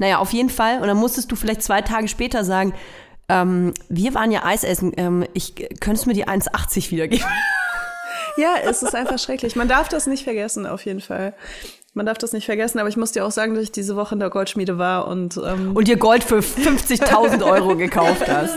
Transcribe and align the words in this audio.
Naja, 0.00 0.18
auf 0.18 0.32
jeden 0.32 0.48
Fall. 0.48 0.80
Und 0.80 0.88
dann 0.88 0.96
musstest 0.96 1.30
du 1.30 1.36
vielleicht 1.36 1.62
zwei 1.62 1.82
Tage 1.82 2.08
später 2.08 2.42
sagen, 2.42 2.72
ähm, 3.28 3.74
wir 3.90 4.14
waren 4.14 4.32
ja 4.32 4.44
Eis 4.44 4.64
essen, 4.64 4.92
ähm, 4.96 5.26
ich, 5.34 5.54
könntest 5.78 6.06
du 6.06 6.08
mir 6.08 6.14
die 6.14 6.26
1,80 6.26 6.90
wiedergeben? 6.90 7.26
Ja, 8.36 8.54
es 8.64 8.82
ist 8.82 8.94
einfach 8.94 9.18
schrecklich. 9.18 9.56
Man 9.56 9.68
darf 9.68 9.88
das 9.88 10.06
nicht 10.06 10.24
vergessen, 10.24 10.66
auf 10.66 10.84
jeden 10.86 11.00
Fall. 11.00 11.34
Man 11.92 12.06
darf 12.06 12.16
das 12.16 12.32
nicht 12.32 12.46
vergessen, 12.46 12.78
aber 12.78 12.88
ich 12.88 12.96
muss 12.96 13.12
dir 13.12 13.26
auch 13.26 13.30
sagen, 13.30 13.54
dass 13.54 13.64
ich 13.64 13.72
diese 13.72 13.96
Woche 13.96 14.14
in 14.14 14.20
der 14.20 14.30
Goldschmiede 14.30 14.78
war 14.78 15.08
und 15.08 15.36
ähm 15.36 15.72
und 15.74 15.88
dir 15.88 15.96
Gold 15.96 16.24
für 16.24 16.38
50.000 16.38 17.44
Euro 17.44 17.76
gekauft 17.76 18.28
hast. 18.28 18.56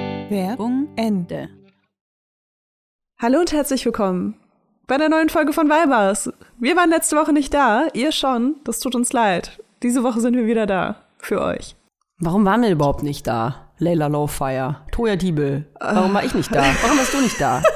Werbung 0.00 0.88
Ende. 0.96 1.48
Hallo 3.20 3.40
und 3.40 3.52
herzlich 3.52 3.84
willkommen 3.86 4.34
bei 4.86 4.98
der 4.98 5.08
neuen 5.08 5.28
Folge 5.30 5.52
von 5.52 5.68
Vibers. 5.68 6.30
Wir 6.58 6.76
waren 6.76 6.90
letzte 6.90 7.16
Woche 7.16 7.32
nicht 7.32 7.54
da, 7.54 7.86
ihr 7.94 8.12
schon. 8.12 8.56
Das 8.64 8.80
tut 8.80 8.94
uns 8.94 9.12
leid. 9.12 9.58
Diese 9.82 10.02
Woche 10.02 10.20
sind 10.20 10.36
wir 10.36 10.46
wieder 10.46 10.66
da 10.66 10.96
für 11.18 11.40
euch. 11.40 11.76
Warum 12.18 12.44
waren 12.44 12.62
wir 12.62 12.70
überhaupt 12.70 13.02
nicht 13.02 13.26
da? 13.26 13.70
Layla 13.78 14.06
Lowfire, 14.08 14.76
Toya 14.92 15.16
Diebel. 15.16 15.66
Warum 15.80 16.12
war 16.14 16.24
ich 16.24 16.34
nicht 16.34 16.54
da? 16.54 16.62
Warum 16.82 16.98
warst 16.98 17.14
du 17.14 17.20
nicht 17.20 17.40
da? 17.40 17.62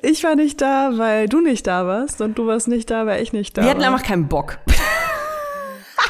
Ich 0.00 0.22
war 0.24 0.34
nicht 0.36 0.60
da, 0.62 0.92
weil 0.96 1.28
du 1.28 1.40
nicht 1.40 1.66
da 1.66 1.86
warst 1.86 2.20
und 2.22 2.38
du 2.38 2.46
warst 2.46 2.68
nicht 2.68 2.88
da, 2.90 3.04
weil 3.04 3.20
ich 3.22 3.32
nicht 3.34 3.58
da 3.58 3.62
Wir 3.62 3.70
hatten 3.70 3.80
war. 3.80 3.88
einfach 3.92 4.06
keinen 4.06 4.28
Bock. 4.28 4.58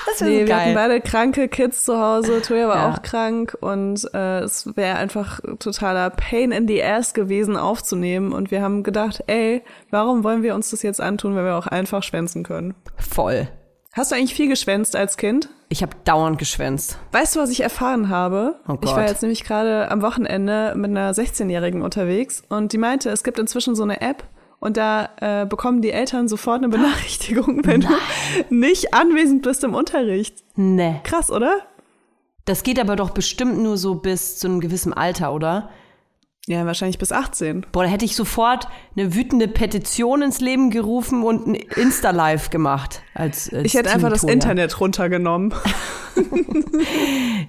Das 0.06 0.20
Nee, 0.20 0.46
wir 0.46 0.56
hatten 0.56 0.74
beide 0.74 1.00
kranke 1.00 1.48
Kids 1.48 1.84
zu 1.84 1.98
Hause. 2.00 2.40
Toya 2.42 2.68
war 2.68 2.76
Ja. 2.76 2.92
auch 2.92 3.02
krank 3.02 3.56
und 3.60 4.08
äh, 4.14 4.40
es 4.40 4.76
wäre 4.76 4.96
einfach 4.96 5.40
totaler 5.58 6.10
Pain 6.10 6.52
in 6.52 6.68
the 6.68 6.82
ass 6.82 7.14
gewesen 7.14 7.56
aufzunehmen. 7.56 8.32
Und 8.32 8.50
wir 8.50 8.62
haben 8.62 8.82
gedacht, 8.82 9.24
ey, 9.26 9.62
warum 9.90 10.24
wollen 10.24 10.42
wir 10.42 10.54
uns 10.54 10.70
das 10.70 10.82
jetzt 10.82 11.00
antun, 11.00 11.36
wenn 11.36 11.44
wir 11.44 11.56
auch 11.56 11.66
einfach 11.66 12.02
schwänzen 12.02 12.42
können? 12.42 12.74
Voll. 12.96 13.48
Hast 13.92 14.10
du 14.10 14.16
eigentlich 14.16 14.34
viel 14.34 14.48
geschwänzt 14.48 14.96
als 14.96 15.16
Kind? 15.16 15.48
Ich 15.68 15.82
habe 15.82 15.92
dauernd 16.04 16.38
geschwänzt. 16.38 16.98
Weißt 17.12 17.34
du, 17.36 17.40
was 17.40 17.50
ich 17.50 17.60
erfahren 17.62 18.08
habe? 18.08 18.56
Oh 18.68 18.76
ich 18.82 18.90
war 18.90 19.06
jetzt 19.06 19.22
nämlich 19.22 19.44
gerade 19.44 19.90
am 19.90 20.02
Wochenende 20.02 20.74
mit 20.76 20.90
einer 20.90 21.12
16-Jährigen 21.12 21.80
unterwegs 21.82 22.42
und 22.48 22.72
die 22.72 22.78
meinte, 22.78 23.10
es 23.10 23.22
gibt 23.24 23.38
inzwischen 23.38 23.74
so 23.74 23.82
eine 23.84 24.00
App 24.00 24.24
und 24.64 24.78
da 24.78 25.10
äh, 25.20 25.46
bekommen 25.46 25.82
die 25.82 25.90
Eltern 25.90 26.26
sofort 26.26 26.58
eine 26.58 26.70
Benachrichtigung, 26.70 27.66
wenn 27.66 27.82
du 27.82 27.88
nicht 28.48 28.94
anwesend 28.94 29.42
bist 29.42 29.62
im 29.62 29.74
Unterricht. 29.74 30.42
Nee. 30.56 31.00
Krass, 31.04 31.30
oder? 31.30 31.58
Das 32.46 32.62
geht 32.62 32.80
aber 32.80 32.96
doch 32.96 33.10
bestimmt 33.10 33.58
nur 33.58 33.76
so 33.76 33.96
bis 33.96 34.38
zu 34.38 34.48
einem 34.48 34.60
gewissen 34.60 34.94
Alter, 34.94 35.34
oder? 35.34 35.68
Ja, 36.46 36.66
wahrscheinlich 36.66 36.98
bis 36.98 37.10
18. 37.10 37.66
Boah, 37.72 37.84
da 37.84 37.90
hätte 37.90 38.04
ich 38.04 38.16
sofort 38.16 38.68
eine 38.96 39.14
wütende 39.14 39.48
Petition 39.48 40.20
ins 40.20 40.40
Leben 40.40 40.70
gerufen 40.70 41.22
und 41.22 41.46
ein 41.46 41.54
Insta-Live 41.54 42.50
gemacht. 42.50 43.02
Als, 43.14 43.50
als 43.52 43.64
Ich 43.64 43.74
hätte 43.74 43.90
einfach 43.90 44.10
das. 44.10 44.24
Internet 44.24 44.80
runtergenommen. 44.80 45.54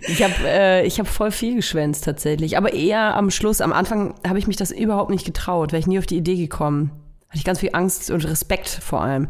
Ich 0.08 0.24
habe 0.24 0.34
äh, 0.44 0.86
ich 0.86 1.00
hab 1.00 1.08
voll 1.08 1.32
viel 1.32 1.56
geschwänzt 1.56 2.04
tatsächlich. 2.04 2.58
Aber 2.58 2.74
eher 2.74 3.16
am 3.16 3.32
Schluss, 3.32 3.62
am 3.62 3.74
Anfang 3.74 4.16
habe 4.28 4.40
ich 4.40 4.48
mich 4.48 4.58
das 4.58 4.72
überhaupt 4.72 5.10
nicht 5.10 5.26
getraut, 5.26 5.72
wäre 5.72 5.80
ich 5.80 5.88
nie 5.88 6.00
auf 6.00 6.06
die 6.06 6.18
Idee 6.18 6.36
gekommen. 6.36 6.92
Hatte 7.36 7.40
ich 7.40 7.44
ganz 7.44 7.60
viel 7.60 7.72
Angst 7.74 8.12
und 8.12 8.26
Respekt 8.26 8.70
vor 8.70 9.02
allem. 9.02 9.28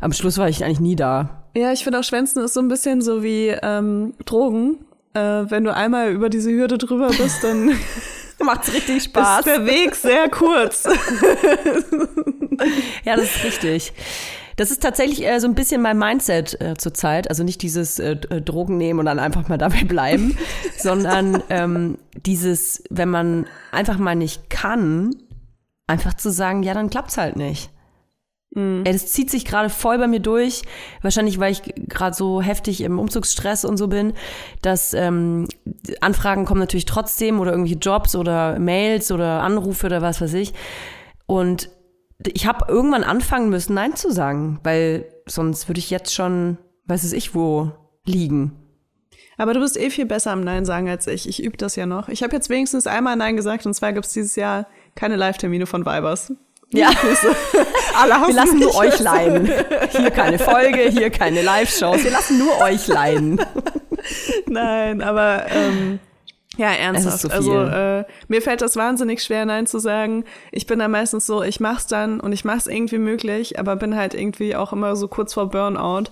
Am 0.00 0.12
Schluss 0.12 0.38
war 0.38 0.48
ich 0.48 0.64
eigentlich 0.64 0.78
nie 0.78 0.94
da. 0.94 1.42
Ja, 1.56 1.72
ich 1.72 1.82
finde 1.82 1.98
auch 1.98 2.04
Schwänzen 2.04 2.40
ist 2.44 2.54
so 2.54 2.60
ein 2.60 2.68
bisschen 2.68 3.02
so 3.02 3.24
wie 3.24 3.48
ähm, 3.48 4.14
Drogen. 4.24 4.84
Äh, 5.12 5.20
wenn 5.20 5.64
du 5.64 5.74
einmal 5.74 6.12
über 6.12 6.28
diese 6.28 6.52
Hürde 6.52 6.78
drüber 6.78 7.08
bist, 7.08 7.42
dann 7.42 7.72
Macht's 8.44 8.72
richtig 8.72 8.96
ist 9.06 9.46
der 9.46 9.66
Weg 9.66 9.96
sehr 9.96 10.28
kurz. 10.28 10.84
Ja, 13.04 13.14
das 13.14 13.36
ist 13.36 13.44
richtig. 13.44 13.92
Das 14.56 14.72
ist 14.72 14.82
tatsächlich 14.82 15.24
äh, 15.24 15.38
so 15.38 15.46
ein 15.46 15.54
bisschen 15.54 15.80
mein 15.80 15.96
Mindset 15.96 16.60
äh, 16.60 16.74
zurzeit. 16.76 17.30
Also 17.30 17.44
nicht 17.44 17.62
dieses 17.62 18.00
äh, 18.00 18.16
äh, 18.30 18.40
Drogen 18.40 18.76
nehmen 18.76 18.98
und 18.98 19.06
dann 19.06 19.20
einfach 19.20 19.48
mal 19.48 19.58
dabei 19.58 19.84
bleiben, 19.84 20.36
sondern 20.76 21.42
ähm, 21.50 21.98
dieses, 22.26 22.82
wenn 22.90 23.08
man 23.08 23.46
einfach 23.70 23.98
mal 23.98 24.16
nicht 24.16 24.50
kann, 24.50 25.14
einfach 25.88 26.14
zu 26.14 26.30
sagen, 26.30 26.62
ja, 26.62 26.74
dann 26.74 26.90
klappt's 26.90 27.18
halt 27.18 27.36
nicht. 27.36 27.70
Ey, 28.84 28.92
das 28.92 29.12
zieht 29.12 29.30
sich 29.30 29.44
gerade 29.44 29.68
voll 29.68 29.98
bei 29.98 30.06
mir 30.06 30.20
durch. 30.20 30.62
Wahrscheinlich, 31.02 31.38
weil 31.38 31.52
ich 31.52 31.62
gerade 31.88 32.16
so 32.16 32.40
heftig 32.40 32.80
im 32.80 32.98
Umzugsstress 32.98 33.64
und 33.64 33.76
so 33.76 33.88
bin, 33.88 34.14
dass 34.62 34.94
ähm, 34.94 35.46
Anfragen 36.00 36.44
kommen 36.44 36.60
natürlich 36.60 36.86
trotzdem 36.86 37.40
oder 37.40 37.50
irgendwelche 37.50 37.78
Jobs 37.78 38.16
oder 38.16 38.58
Mails 38.58 39.12
oder 39.12 39.42
Anrufe 39.42 39.86
oder 39.86 40.00
was 40.00 40.20
weiß 40.20 40.32
ich. 40.34 40.54
Und 41.26 41.68
ich 42.26 42.46
habe 42.46 42.64
irgendwann 42.68 43.04
anfangen 43.04 43.50
müssen, 43.50 43.74
Nein 43.74 43.94
zu 43.94 44.10
sagen, 44.10 44.60
weil 44.64 45.04
sonst 45.26 45.68
würde 45.68 45.78
ich 45.78 45.90
jetzt 45.90 46.14
schon, 46.14 46.56
weiß 46.86 47.04
es 47.04 47.12
ich, 47.12 47.34
wo 47.34 47.70
liegen. 48.06 48.52
Aber 49.36 49.54
du 49.54 49.60
bist 49.60 49.76
eh 49.76 49.90
viel 49.90 50.06
besser 50.06 50.32
am 50.32 50.40
Nein 50.40 50.64
sagen 50.64 50.88
als 50.88 51.06
ich. 51.06 51.28
Ich 51.28 51.44
übe 51.44 51.58
das 51.58 51.76
ja 51.76 51.86
noch. 51.86 52.08
Ich 52.08 52.22
habe 52.22 52.34
jetzt 52.34 52.48
wenigstens 52.48 52.86
einmal 52.86 53.14
Nein 53.14 53.36
gesagt 53.36 53.66
und 53.66 53.74
zwar 53.74 53.92
gibt's 53.92 54.14
dieses 54.14 54.34
Jahr 54.36 54.66
keine 54.98 55.14
Live-Termine 55.14 55.66
von 55.66 55.86
Vibers. 55.86 56.32
Ja, 56.70 56.90
wir 58.26 58.34
lassen 58.34 58.58
nur 58.58 58.74
euch 58.74 58.98
leiden. 58.98 59.50
Hier 59.90 60.10
keine 60.10 60.38
Folge, 60.38 60.90
hier 60.90 61.08
keine 61.10 61.40
Live-Shows. 61.40 62.02
Wir 62.02 62.10
lassen 62.10 62.38
nur 62.38 62.60
euch 62.60 62.88
leiden. 62.88 63.40
Nein, 64.46 65.00
aber 65.00 65.46
ähm, 65.48 66.00
ja, 66.56 66.72
ernsthaft. 66.72 67.22
viel. 67.22 67.30
Also 67.30 67.62
äh, 67.62 68.04
mir 68.26 68.42
fällt 68.42 68.60
das 68.60 68.76
wahnsinnig 68.76 69.22
schwer, 69.22 69.46
Nein 69.46 69.66
zu 69.66 69.78
sagen. 69.78 70.24
Ich 70.50 70.66
bin 70.66 70.80
da 70.80 70.88
meistens 70.88 71.26
so, 71.26 71.42
ich 71.42 71.60
mach's 71.60 71.86
dann 71.86 72.18
und 72.18 72.32
ich 72.32 72.44
mach's 72.44 72.66
irgendwie 72.66 72.98
möglich, 72.98 73.58
aber 73.58 73.76
bin 73.76 73.96
halt 73.96 74.12
irgendwie 74.12 74.56
auch 74.56 74.72
immer 74.72 74.96
so 74.96 75.06
kurz 75.06 75.34
vor 75.34 75.48
Burnout, 75.48 76.10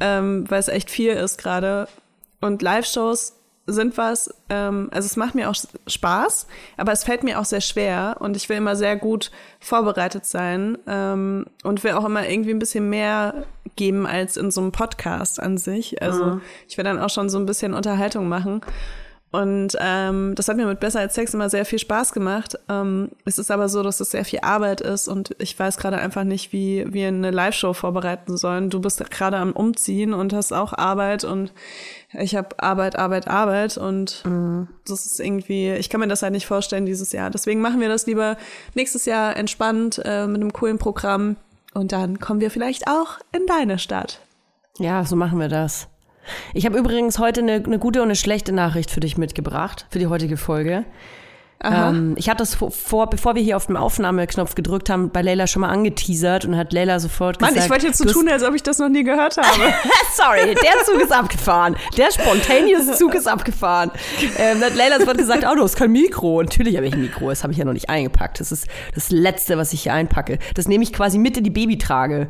ähm, 0.00 0.44
weil 0.48 0.60
es 0.60 0.68
echt 0.68 0.90
viel 0.90 1.14
ist 1.14 1.38
gerade. 1.38 1.88
Und 2.40 2.60
Live-Shows 2.62 3.37
sind 3.68 3.96
was, 3.96 4.34
ähm, 4.48 4.88
also 4.92 5.06
es 5.06 5.16
macht 5.16 5.34
mir 5.34 5.48
auch 5.48 5.54
Spaß, 5.86 6.46
aber 6.76 6.92
es 6.92 7.04
fällt 7.04 7.22
mir 7.22 7.38
auch 7.38 7.44
sehr 7.44 7.60
schwer 7.60 8.16
und 8.20 8.36
ich 8.36 8.48
will 8.48 8.56
immer 8.56 8.76
sehr 8.76 8.96
gut 8.96 9.30
vorbereitet 9.60 10.26
sein 10.26 10.78
ähm, 10.86 11.46
und 11.62 11.84
will 11.84 11.92
auch 11.92 12.04
immer 12.04 12.28
irgendwie 12.28 12.50
ein 12.50 12.58
bisschen 12.58 12.88
mehr 12.90 13.44
geben 13.76 14.06
als 14.06 14.36
in 14.36 14.50
so 14.50 14.60
einem 14.60 14.72
Podcast 14.72 15.40
an 15.40 15.58
sich. 15.58 16.02
Also 16.02 16.40
ich 16.68 16.76
will 16.76 16.84
dann 16.84 16.98
auch 16.98 17.10
schon 17.10 17.28
so 17.28 17.38
ein 17.38 17.46
bisschen 17.46 17.74
Unterhaltung 17.74 18.28
machen. 18.28 18.62
Und 19.30 19.76
ähm, 19.78 20.34
das 20.34 20.48
hat 20.48 20.56
mir 20.56 20.64
mit 20.64 20.80
Besser 20.80 21.00
als 21.00 21.14
Sex 21.14 21.34
immer 21.34 21.50
sehr 21.50 21.66
viel 21.66 21.78
Spaß 21.78 22.12
gemacht. 22.12 22.58
Ähm, 22.70 23.10
es 23.26 23.38
ist 23.38 23.50
aber 23.50 23.68
so, 23.68 23.82
dass 23.82 24.00
es 24.00 24.10
sehr 24.10 24.24
viel 24.24 24.40
Arbeit 24.42 24.80
ist 24.80 25.06
und 25.06 25.36
ich 25.38 25.58
weiß 25.58 25.76
gerade 25.76 25.98
einfach 25.98 26.24
nicht, 26.24 26.52
wie 26.54 26.86
wir 26.88 27.08
eine 27.08 27.30
Live-Show 27.30 27.74
vorbereiten 27.74 28.38
sollen. 28.38 28.70
Du 28.70 28.80
bist 28.80 29.04
gerade 29.10 29.36
am 29.36 29.52
Umziehen 29.52 30.14
und 30.14 30.32
hast 30.32 30.52
auch 30.52 30.72
Arbeit 30.72 31.24
und 31.24 31.52
ich 32.12 32.34
habe 32.36 32.58
Arbeit, 32.58 32.98
Arbeit, 32.98 33.28
Arbeit 33.28 33.76
und 33.76 34.22
das 34.86 35.06
ist 35.06 35.20
irgendwie, 35.20 35.72
ich 35.72 35.90
kann 35.90 36.00
mir 36.00 36.08
das 36.08 36.22
halt 36.22 36.32
nicht 36.32 36.46
vorstellen 36.46 36.86
dieses 36.86 37.12
Jahr. 37.12 37.30
Deswegen 37.30 37.60
machen 37.60 37.80
wir 37.80 37.88
das 37.88 38.06
lieber 38.06 38.36
nächstes 38.74 39.04
Jahr 39.04 39.36
entspannt 39.36 40.00
äh, 40.04 40.26
mit 40.26 40.40
einem 40.40 40.52
coolen 40.52 40.78
Programm 40.78 41.36
und 41.74 41.92
dann 41.92 42.18
kommen 42.18 42.40
wir 42.40 42.50
vielleicht 42.50 42.88
auch 42.88 43.18
in 43.32 43.46
deine 43.46 43.78
Stadt. 43.78 44.20
Ja, 44.78 45.04
so 45.04 45.16
machen 45.16 45.38
wir 45.38 45.48
das. 45.48 45.88
Ich 46.54 46.66
habe 46.66 46.78
übrigens 46.78 47.18
heute 47.18 47.40
eine, 47.40 47.54
eine 47.54 47.78
gute 47.78 48.00
und 48.00 48.08
eine 48.08 48.16
schlechte 48.16 48.52
Nachricht 48.52 48.90
für 48.90 49.00
dich 49.00 49.18
mitgebracht, 49.18 49.86
für 49.90 49.98
die 49.98 50.06
heutige 50.06 50.36
Folge. 50.36 50.84
Ähm, 51.62 52.14
ich 52.16 52.28
hatte 52.28 52.38
das 52.38 52.54
vor, 52.54 52.70
vor, 52.70 53.10
bevor 53.10 53.34
wir 53.34 53.42
hier 53.42 53.56
auf 53.56 53.66
den 53.66 53.76
Aufnahmeknopf 53.76 54.54
gedrückt 54.54 54.90
haben, 54.90 55.10
bei 55.10 55.22
Leila 55.22 55.46
schon 55.46 55.62
mal 55.62 55.70
angeteasert 55.70 56.44
und 56.44 56.56
hat 56.56 56.72
Leila 56.72 57.00
sofort 57.00 57.40
Mann, 57.40 57.50
gesagt. 57.50 57.66
ich 57.66 57.70
wollte 57.70 57.86
jetzt 57.88 57.98
so 57.98 58.04
tun, 58.04 58.28
als 58.28 58.44
ob 58.44 58.54
ich 58.54 58.62
das 58.62 58.78
noch 58.78 58.88
nie 58.88 59.02
gehört 59.02 59.36
habe. 59.36 59.48
Sorry, 60.14 60.54
der 60.54 60.84
Zug 60.84 61.02
ist 61.02 61.12
abgefahren. 61.12 61.76
Der 61.96 62.12
spontaneous 62.12 62.96
Zug 62.96 63.14
ist 63.14 63.26
abgefahren. 63.26 63.90
Ähm, 64.38 64.60
hat 64.60 64.76
Leila 64.76 65.00
sofort 65.00 65.18
gesagt, 65.18 65.44
oh, 65.50 65.54
du 65.56 65.62
hast 65.62 65.76
kein 65.76 65.90
Mikro. 65.90 66.42
Natürlich 66.42 66.76
habe 66.76 66.86
ich 66.86 66.94
ein 66.94 67.00
Mikro, 67.00 67.28
das 67.30 67.42
habe 67.42 67.52
ich 67.52 67.58
ja 67.58 67.64
noch 67.64 67.72
nicht 67.72 67.90
eingepackt. 67.90 68.38
Das 68.38 68.52
ist 68.52 68.68
das 68.94 69.10
Letzte, 69.10 69.58
was 69.58 69.72
ich 69.72 69.82
hier 69.82 69.94
einpacke. 69.94 70.38
Das 70.54 70.68
nehme 70.68 70.84
ich 70.84 70.92
quasi 70.92 71.18
mit 71.18 71.36
in 71.36 71.44
die 71.44 71.50
Babytrage. 71.50 72.28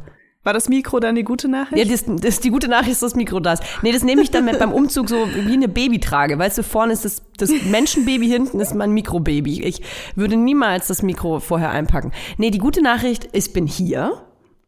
War 0.48 0.54
das 0.54 0.70
Mikro 0.70 0.98
dann 0.98 1.14
die 1.14 1.24
gute 1.24 1.46
Nachricht? 1.46 1.76
Ja, 1.76 1.92
das, 1.92 2.06
das 2.06 2.36
ist 2.36 2.44
die 2.44 2.48
gute 2.48 2.68
Nachricht, 2.68 2.92
ist 2.92 3.02
das 3.02 3.14
Mikro 3.14 3.38
das. 3.38 3.60
Nee, 3.82 3.92
das 3.92 4.02
nehme 4.02 4.22
ich 4.22 4.30
dann 4.30 4.46
mit 4.46 4.58
beim 4.58 4.72
Umzug 4.72 5.10
so 5.10 5.26
wie 5.26 5.52
eine 5.52 5.68
Babytrage. 5.68 6.38
Weißt 6.38 6.56
du, 6.56 6.62
vorne 6.62 6.94
ist 6.94 7.04
das, 7.04 7.20
das 7.36 7.50
Menschenbaby, 7.50 8.26
hinten 8.26 8.58
ist 8.58 8.74
mein 8.74 8.92
Mikrobaby. 8.92 9.62
Ich 9.62 9.82
würde 10.14 10.38
niemals 10.38 10.86
das 10.86 11.02
Mikro 11.02 11.40
vorher 11.40 11.68
einpacken. 11.68 12.12
Nee, 12.38 12.50
die 12.50 12.60
gute 12.60 12.80
Nachricht, 12.80 13.28
ich 13.32 13.52
bin 13.52 13.66
hier. 13.66 14.22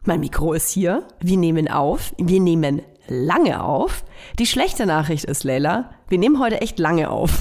Mein 0.05 0.21
Mikro 0.21 0.53
ist 0.53 0.69
hier. 0.69 1.09
Wir 1.19 1.39
nehmen 1.39 1.67
auf. 1.67 2.13
Wir 2.19 2.41
nehmen 2.41 2.83
lange 3.09 3.65
auf. 3.65 4.05
Die 4.39 4.45
schlechte 4.45 4.85
Nachricht 4.85 5.25
ist, 5.25 5.45
Leila, 5.45 5.95
wir 6.11 6.19
nehmen 6.19 6.41
heute 6.41 6.61
echt 6.61 6.79
lange 6.79 7.09
auf. 7.09 7.41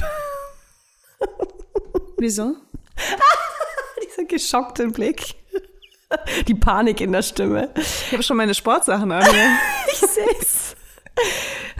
Wieso? 2.17 2.55
Dieser 4.01 4.23
geschockte 4.23 4.87
Blick. 4.87 5.35
Die 6.47 6.55
Panik 6.55 7.01
in 7.01 7.11
der 7.11 7.21
Stimme. 7.21 7.69
Ich 7.75 8.11
habe 8.13 8.23
schon 8.23 8.37
meine 8.37 8.53
Sportsachen 8.53 9.11
an 9.11 9.23
mir. 9.23 9.49
Ich 9.91 9.99
seh's. 9.99 10.75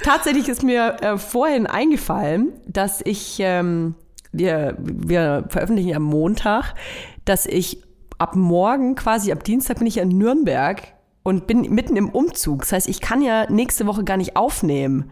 Tatsächlich 0.04 0.50
ist 0.50 0.64
mir 0.64 0.98
äh, 1.02 1.18
vorhin 1.18 1.68
eingefallen, 1.68 2.54
dass 2.68 3.02
ich, 3.02 3.38
ähm, 3.40 3.96
wir, 4.32 4.76
wir 4.80 5.46
veröffentlichen 5.50 5.96
am 5.96 6.04
Montag, 6.04 6.74
dass 7.26 7.46
ich 7.46 7.84
ab 8.18 8.36
morgen, 8.36 8.96
quasi 8.96 9.32
ab 9.32 9.44
Dienstag 9.44 9.78
bin 9.78 9.88
ich 9.88 9.98
in 9.98 10.10
Nürnberg 10.10 10.82
und 11.24 11.48
bin 11.48 11.62
mitten 11.62 11.96
im 11.96 12.10
Umzug. 12.10 12.62
Das 12.62 12.72
heißt, 12.74 12.90
ich 12.90 13.02
kann 13.02 13.22
ja 13.22 13.50
nächste 13.50 13.88
Woche 13.88 14.04
gar 14.04 14.18
nicht 14.18 14.36
aufnehmen. 14.36 15.12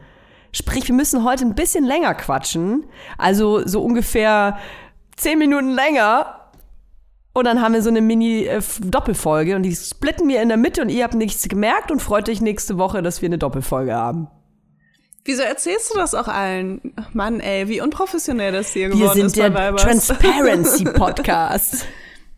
Sprich, 0.51 0.87
wir 0.87 0.95
müssen 0.95 1.23
heute 1.23 1.45
ein 1.45 1.55
bisschen 1.55 1.85
länger 1.85 2.15
quatschen. 2.15 2.85
Also 3.17 3.65
so 3.65 3.81
ungefähr 3.83 4.57
zehn 5.15 5.37
Minuten 5.37 5.69
länger. 5.69 6.46
Und 7.37 7.43
dann 7.43 7.61
haben 7.61 7.75
wir 7.75 7.83
so 7.83 7.89
eine 7.89 8.01
Mini-Doppelfolge 8.01 9.55
und 9.55 9.61
die 9.61 9.75
splitten 9.75 10.27
wir 10.27 10.41
in 10.41 10.47
der 10.47 10.57
Mitte 10.57 10.81
und 10.81 10.89
ihr 10.89 11.03
habt 11.03 11.13
nichts 11.13 11.47
gemerkt 11.47 11.91
und 11.91 12.01
freut 12.01 12.27
euch 12.29 12.41
nächste 12.41 12.79
Woche, 12.79 13.03
dass 13.03 13.21
wir 13.21 13.29
eine 13.29 13.37
Doppelfolge 13.37 13.93
haben. 13.93 14.27
Wieso 15.23 15.43
erzählst 15.43 15.93
du 15.93 15.99
das 15.99 16.15
auch 16.15 16.27
allen? 16.27 16.95
Mann, 17.13 17.39
ey, 17.39 17.69
wie 17.69 17.79
unprofessionell 17.79 18.53
das 18.53 18.73
hier 18.73 18.89
Wir 18.89 18.95
geworden 18.95 19.17
sind 19.17 19.25
ist 19.27 19.37
der 19.37 19.51
bei 19.51 19.67
Vibers. 19.67 19.83
Transparency 19.83 20.83
Podcast. 20.95 21.85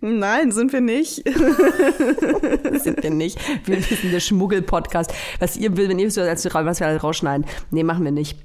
Nein, 0.02 0.52
sind 0.52 0.74
wir 0.74 0.82
nicht. 0.82 1.24
sind 2.84 3.02
wir 3.02 3.10
nicht. 3.10 3.40
Wir, 3.66 3.78
wir 3.78 3.98
sind 3.98 4.12
der 4.12 4.20
Schmuggel-Podcast. 4.20 5.14
Was 5.40 5.56
ihr 5.56 5.78
will, 5.78 5.88
wenn 5.88 6.00
ihr 6.00 6.12
so 6.12 6.20
als 6.20 6.44
was 6.44 6.82
wir 6.82 6.88
alles 6.88 7.02
rausschneiden. 7.02 7.46
Nee, 7.72 7.84
machen 7.84 8.04
wir 8.04 8.12
nicht. 8.12 8.38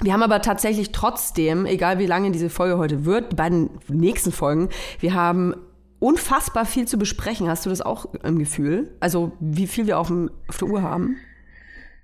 Wir 0.00 0.12
haben 0.12 0.22
aber 0.22 0.42
tatsächlich 0.42 0.92
trotzdem, 0.92 1.66
egal 1.66 1.98
wie 1.98 2.06
lange 2.06 2.30
diese 2.30 2.50
Folge 2.50 2.78
heute 2.78 3.04
wird, 3.04 3.32
die 3.32 3.36
beiden 3.36 3.70
nächsten 3.88 4.30
Folgen, 4.30 4.68
wir 5.00 5.14
haben 5.14 5.56
unfassbar 6.00 6.64
viel 6.64 6.86
zu 6.86 6.98
besprechen. 6.98 7.48
Hast 7.48 7.66
du 7.66 7.70
das 7.70 7.80
auch 7.80 8.06
im 8.22 8.38
Gefühl? 8.38 8.96
Also, 9.00 9.32
wie 9.40 9.66
viel 9.66 9.86
wir 9.86 9.98
auf, 9.98 10.08
dem, 10.08 10.30
auf 10.48 10.58
der 10.58 10.68
Uhr 10.68 10.82
haben? 10.82 11.16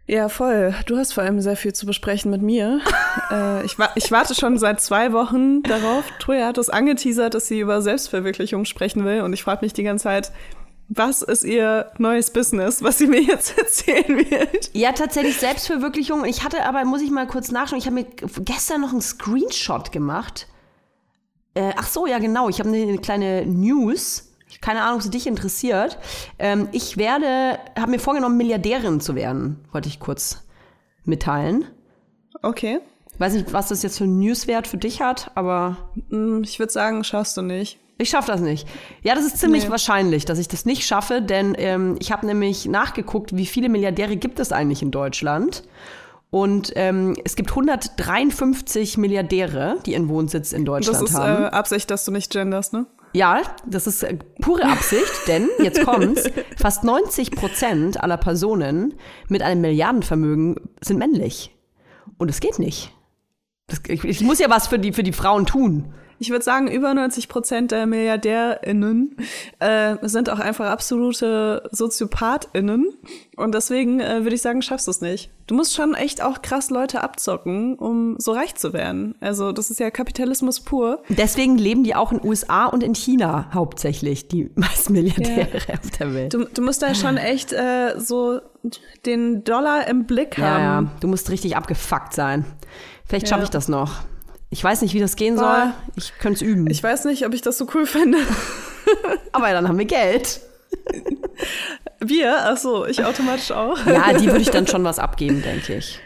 Ja, 0.07 0.29
voll. 0.29 0.75
Du 0.87 0.99
hast 0.99 1.15
vor 1.15 1.23
allem 1.23 1.41
sehr 1.41 1.57
viel 1.57 1.73
zu 1.73 1.87
besprechen 1.87 2.31
mit 2.31 2.43
mir. 2.43 2.81
äh, 3.31 3.65
ich, 3.65 3.79
wa 3.79 3.89
ich 3.95 4.11
warte 4.11 4.35
schon 4.35 4.59
seit 4.59 4.81
zwei 4.81 5.13
Wochen 5.13 5.63
darauf. 5.63 6.05
Troja 6.19 6.47
hat 6.47 6.59
es 6.59 6.69
angeteasert, 6.69 7.33
dass 7.33 7.49
sie 7.49 7.61
über 7.61 7.81
Selbstverwirklichung 7.81 8.67
sprechen 8.67 9.05
will. 9.05 9.23
Und 9.23 9.33
ich 9.33 9.43
frage 9.43 9.65
mich 9.65 9.73
die 9.73 9.83
ganze 9.83 10.05
Zeit, 10.05 10.31
was 10.89 11.23
ist 11.23 11.45
ihr 11.45 11.91
neues 11.97 12.31
Business, 12.31 12.83
was 12.83 12.99
sie 12.99 13.07
mir 13.07 13.23
jetzt 13.23 13.57
erzählen 13.59 14.19
wird? 14.31 14.71
Ja, 14.75 14.93
tatsächlich 14.93 15.39
Selbstverwirklichung. 15.39 16.27
Ich 16.27 16.45
hatte 16.45 16.65
aber, 16.67 16.85
muss 16.85 17.01
ich 17.01 17.11
mal 17.11 17.27
kurz 17.27 17.51
nachschauen, 17.51 17.79
ich 17.79 17.87
habe 17.87 17.97
mir 17.97 18.07
gestern 18.45 18.83
noch 18.83 18.93
einen 18.93 19.01
Screenshot 19.01 19.91
gemacht. 19.91 20.49
Äh, 21.55 21.73
ach 21.77 21.87
so, 21.87 22.07
ja 22.07 22.19
genau, 22.19 22.49
ich 22.49 22.59
habe 22.61 22.69
eine 22.71 22.99
kleine 22.99 23.47
News. 23.47 24.31
Keine 24.61 24.83
Ahnung, 24.83 24.97
ob 24.97 25.03
sie 25.03 25.11
dich 25.11 25.27
interessiert. 25.27 25.99
Ähm, 26.39 26.69
ich 26.73 26.97
werde, 26.97 27.59
habe 27.79 27.91
mir 27.91 27.99
vorgenommen, 27.99 28.37
Milliardärin 28.37 29.01
zu 29.01 29.15
werden, 29.15 29.59
wollte 29.73 29.89
ich 29.89 29.99
kurz 30.01 30.45
mitteilen. 31.05 31.65
Okay. 32.43 32.79
Weiß 33.19 33.35
nicht, 33.35 33.53
was 33.53 33.69
das 33.69 33.83
jetzt 33.83 33.99
für 33.99 34.05
einen 34.05 34.19
Newswert 34.19 34.67
für 34.67 34.77
dich 34.79 35.01
hat, 35.01 35.31
aber 35.35 35.77
Hm, 36.11 36.43
Ich 36.45 36.59
würde 36.59 36.73
sagen, 36.73 37.05
schaffst 37.05 37.37
du 37.37 37.43
nicht. 37.43 37.79
ich 37.99 38.11
schaffe 38.11 38.31
das 38.33 38.41
nicht. 38.41 38.67
Ja, 39.03 39.15
das 39.15 39.25
ist 39.25 39.39
ziemlich 39.39 39.65
Nee. 39.65 39.71
wahrscheinlich, 39.71 40.25
dass 40.25 40.39
ich 40.39 40.49
das 40.49 40.65
nicht 40.65 40.87
schaffe, 40.87 41.21
denn 41.23 41.55
ähm, 41.59 41.97
ich 42.01 42.11
habe 42.13 42.27
nämlich 42.27 42.67
nachgeguckt, 42.67 43.37
wie 43.37 43.47
viele 43.47 43.69
Milliardäre 43.69 44.17
gibt 44.17 44.41
es 44.41 44.51
eigentlich 44.53 44.83
in 44.83 44.91
Deutschland. 44.91 45.63
Und 46.35 46.73
ähm, 46.75 47.15
es 47.23 47.37
gibt 47.37 47.51
153 47.51 48.99
Milliardäre, 48.99 49.77
die 49.87 49.93
ihren 49.93 50.09
Wohnsitz 50.09 50.53
in 50.53 50.65
Das 50.65 50.85
Deutschland 50.85 51.09
ist 51.09 51.15
äh, 51.15 51.19
haben. 51.19 51.45
Absicht, 51.45 51.89
dass 51.93 52.05
du 52.05 52.11
nicht 52.11 52.33
genderst, 52.33 52.73
ne? 52.73 52.87
Ja, 53.13 53.41
das 53.65 53.87
ist 53.87 54.03
äh, 54.03 54.19
pure 54.41 54.65
Absicht, 54.65 55.13
denn 55.29 55.49
jetzt 55.63 55.85
kommt's: 55.85 56.29
Fast 56.59 56.83
90 56.83 57.31
Prozent 57.31 58.03
aller 58.03 58.17
Personen 58.17 58.95
mit 59.29 59.43
einem 59.43 59.61
Milliardenvermögen 59.61 60.57
sind 60.81 60.99
männlich. 60.99 61.55
Und 62.19 62.31
es 62.31 62.41
geht 62.41 62.59
nicht. 62.59 62.93
Das, 63.69 63.79
ich, 63.87 64.03
ich 64.03 64.21
muss 64.21 64.41
ja 64.41 64.51
was 64.51 64.67
für 64.67 64.81
die, 64.81 64.93
für 64.93 65.05
die 65.05 65.13
Frauen 65.13 65.47
tun. 65.47 65.95
Ich 66.19 66.31
würde 66.31 66.45
sagen, 66.45 66.69
über 66.69 66.95
90 66.95 67.29
Prozent 67.29 67.71
der 67.73 67.87
MilliardärInnen 67.87 69.17
äh, 69.59 69.97
sind 70.03 70.31
auch 70.31 70.39
einfach 70.39 70.67
absolute 70.71 71.69
SoziopathInnen. 71.73 72.95
Und 73.37 73.55
deswegen 73.55 74.01
äh, 74.01 74.23
würde 74.23 74.37
ich 74.37 74.43
sagen, 74.43 74.63
schaffst 74.63 74.87
du 74.87 74.91
es 74.91 75.01
nicht. 75.01 75.31
Du 75.47 75.55
musst 75.55 75.75
schon 75.75 75.95
echt 75.95 76.23
auch 76.23 76.41
krass 76.41 76.71
Leute 76.71 77.03
abzocken, 77.03 77.75
um 77.77 78.17
so 78.19 78.33
reich 78.33 78.55
zu 78.55 78.73
werden. 78.73 79.15
Also 79.21 79.53
das 79.53 79.71
ist 79.71 79.81
ja 79.81 79.91
Kapitalismus 79.91 80.61
pur. 80.61 81.03
Deswegen 81.09 81.59
leben 81.59 81.85
die 81.85 81.95
auch 81.95 82.13
in 82.13 82.25
USA 82.25 82.67
und 82.67 82.83
in 82.83 82.95
China 82.95 83.51
hauptsächlich, 83.53 84.29
die 84.29 84.51
meisten 84.55 84.93
Milliardäre 84.95 85.59
auf 85.73 85.91
der 85.99 86.15
Welt. 86.15 86.33
Du, 86.35 86.45
du 86.45 86.63
musst 86.63 86.83
da 86.83 86.95
schon 86.95 87.17
echt 87.17 87.53
äh, 87.53 87.99
so 87.99 88.41
den 89.05 89.45
Dollar 89.45 89.87
im 89.89 90.07
Blick 90.07 90.39
ja, 90.39 90.45
ja, 90.59 90.65
haben. 90.65 90.91
du 91.01 91.09
musst 91.09 91.29
richtig 91.31 91.57
abgefuckt 91.57 92.15
sein. 92.15 92.45
Vielleicht 93.07 93.27
Ja. 93.27 93.31
schaffe 93.31 93.45
ich 93.45 93.51
das 93.51 93.69
noch. 93.69 94.03
Ich 94.55 94.63
weiß 94.63 94.83
nicht, 94.83 94.95
wie 94.95 95.01
das 95.01 95.17
gehen 95.17 95.37
soll. 95.37 95.73
Ich 95.97 96.17
könnte 96.21 96.37
es 96.37 96.43
üben. 96.43 96.71
Ich 96.71 96.81
weiß 96.81 97.07
nicht, 97.07 97.27
ob 97.27 97.35
ich 97.35 97.43
das 97.43 97.59
so 97.59 97.67
cool 97.75 97.87
finde. 97.87 98.19
Aber 99.33 99.51
dann 99.51 99.67
haben 99.67 99.77
wir 99.77 99.85
Geld. 99.85 100.43
Wir? 101.99 102.37
Ach 102.39 102.57
so, 102.57 102.87
ich 102.87 103.05
automatisch 103.05 103.51
auch. 103.51 103.85
Ja, 103.85 104.13
die 104.13 104.27
würde 104.27 104.43
ich 104.43 104.51
dann 104.51 104.69
schon 104.69 104.85
was 104.85 105.01
abgeben, 105.01 105.43
denke 105.43 105.79
ich. 105.79 105.99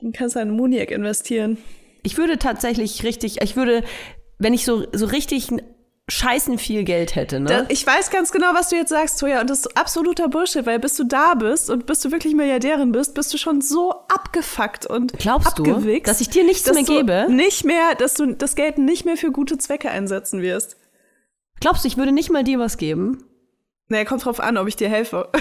Du 0.00 0.12
kannst 0.12 0.36
halt 0.36 0.46
in 0.46 0.54
Muniac 0.54 0.92
investieren. 0.92 1.58
Ich 2.04 2.16
würde 2.16 2.38
tatsächlich 2.38 3.02
richtig, 3.02 3.42
ich 3.42 3.56
würde, 3.56 3.82
wenn 4.38 4.54
ich 4.54 4.64
so, 4.64 4.86
so 4.92 5.06
richtig 5.06 5.48
scheißen 6.10 6.58
viel 6.58 6.84
Geld 6.84 7.14
hätte, 7.14 7.40
ne? 7.40 7.48
Da, 7.48 7.66
ich 7.68 7.86
weiß 7.86 8.10
ganz 8.10 8.32
genau, 8.32 8.48
was 8.54 8.68
du 8.68 8.76
jetzt 8.76 8.90
sagst, 8.90 9.20
Toja, 9.20 9.40
und 9.40 9.48
das 9.48 9.60
ist 9.60 9.76
absoluter 9.76 10.28
Bullshit, 10.28 10.66
weil 10.66 10.78
bis 10.78 10.96
du 10.96 11.04
da 11.04 11.34
bist 11.34 11.70
und 11.70 11.86
bis 11.86 12.00
du 12.00 12.10
wirklich 12.10 12.34
Milliardärin 12.34 12.92
bist, 12.92 13.14
bist 13.14 13.32
du 13.32 13.38
schon 13.38 13.60
so 13.60 13.92
abgefuckt 14.08 14.86
und 14.86 15.12
Glaubst 15.14 15.58
du, 15.58 15.62
abgewichst, 15.62 16.08
dass 16.08 16.20
ich 16.20 16.28
dir 16.28 16.44
nichts 16.44 16.64
dass 16.64 16.74
mehr 16.74 16.84
du 16.84 16.92
gebe? 16.92 17.26
Nicht 17.30 17.64
mehr, 17.64 17.94
dass 17.96 18.14
du 18.14 18.34
das 18.34 18.56
Geld 18.56 18.78
nicht 18.78 19.04
mehr 19.04 19.16
für 19.16 19.30
gute 19.30 19.58
Zwecke 19.58 19.90
einsetzen 19.90 20.42
wirst. 20.42 20.76
Glaubst 21.60 21.84
du, 21.84 21.88
ich 21.88 21.96
würde 21.96 22.12
nicht 22.12 22.30
mal 22.30 22.44
dir 22.44 22.58
was 22.58 22.76
geben? 22.76 23.24
Naja, 23.88 24.04
kommt 24.04 24.24
drauf 24.24 24.40
an, 24.40 24.56
ob 24.56 24.68
ich 24.68 24.76
dir 24.76 24.88
helfe. 24.88 25.28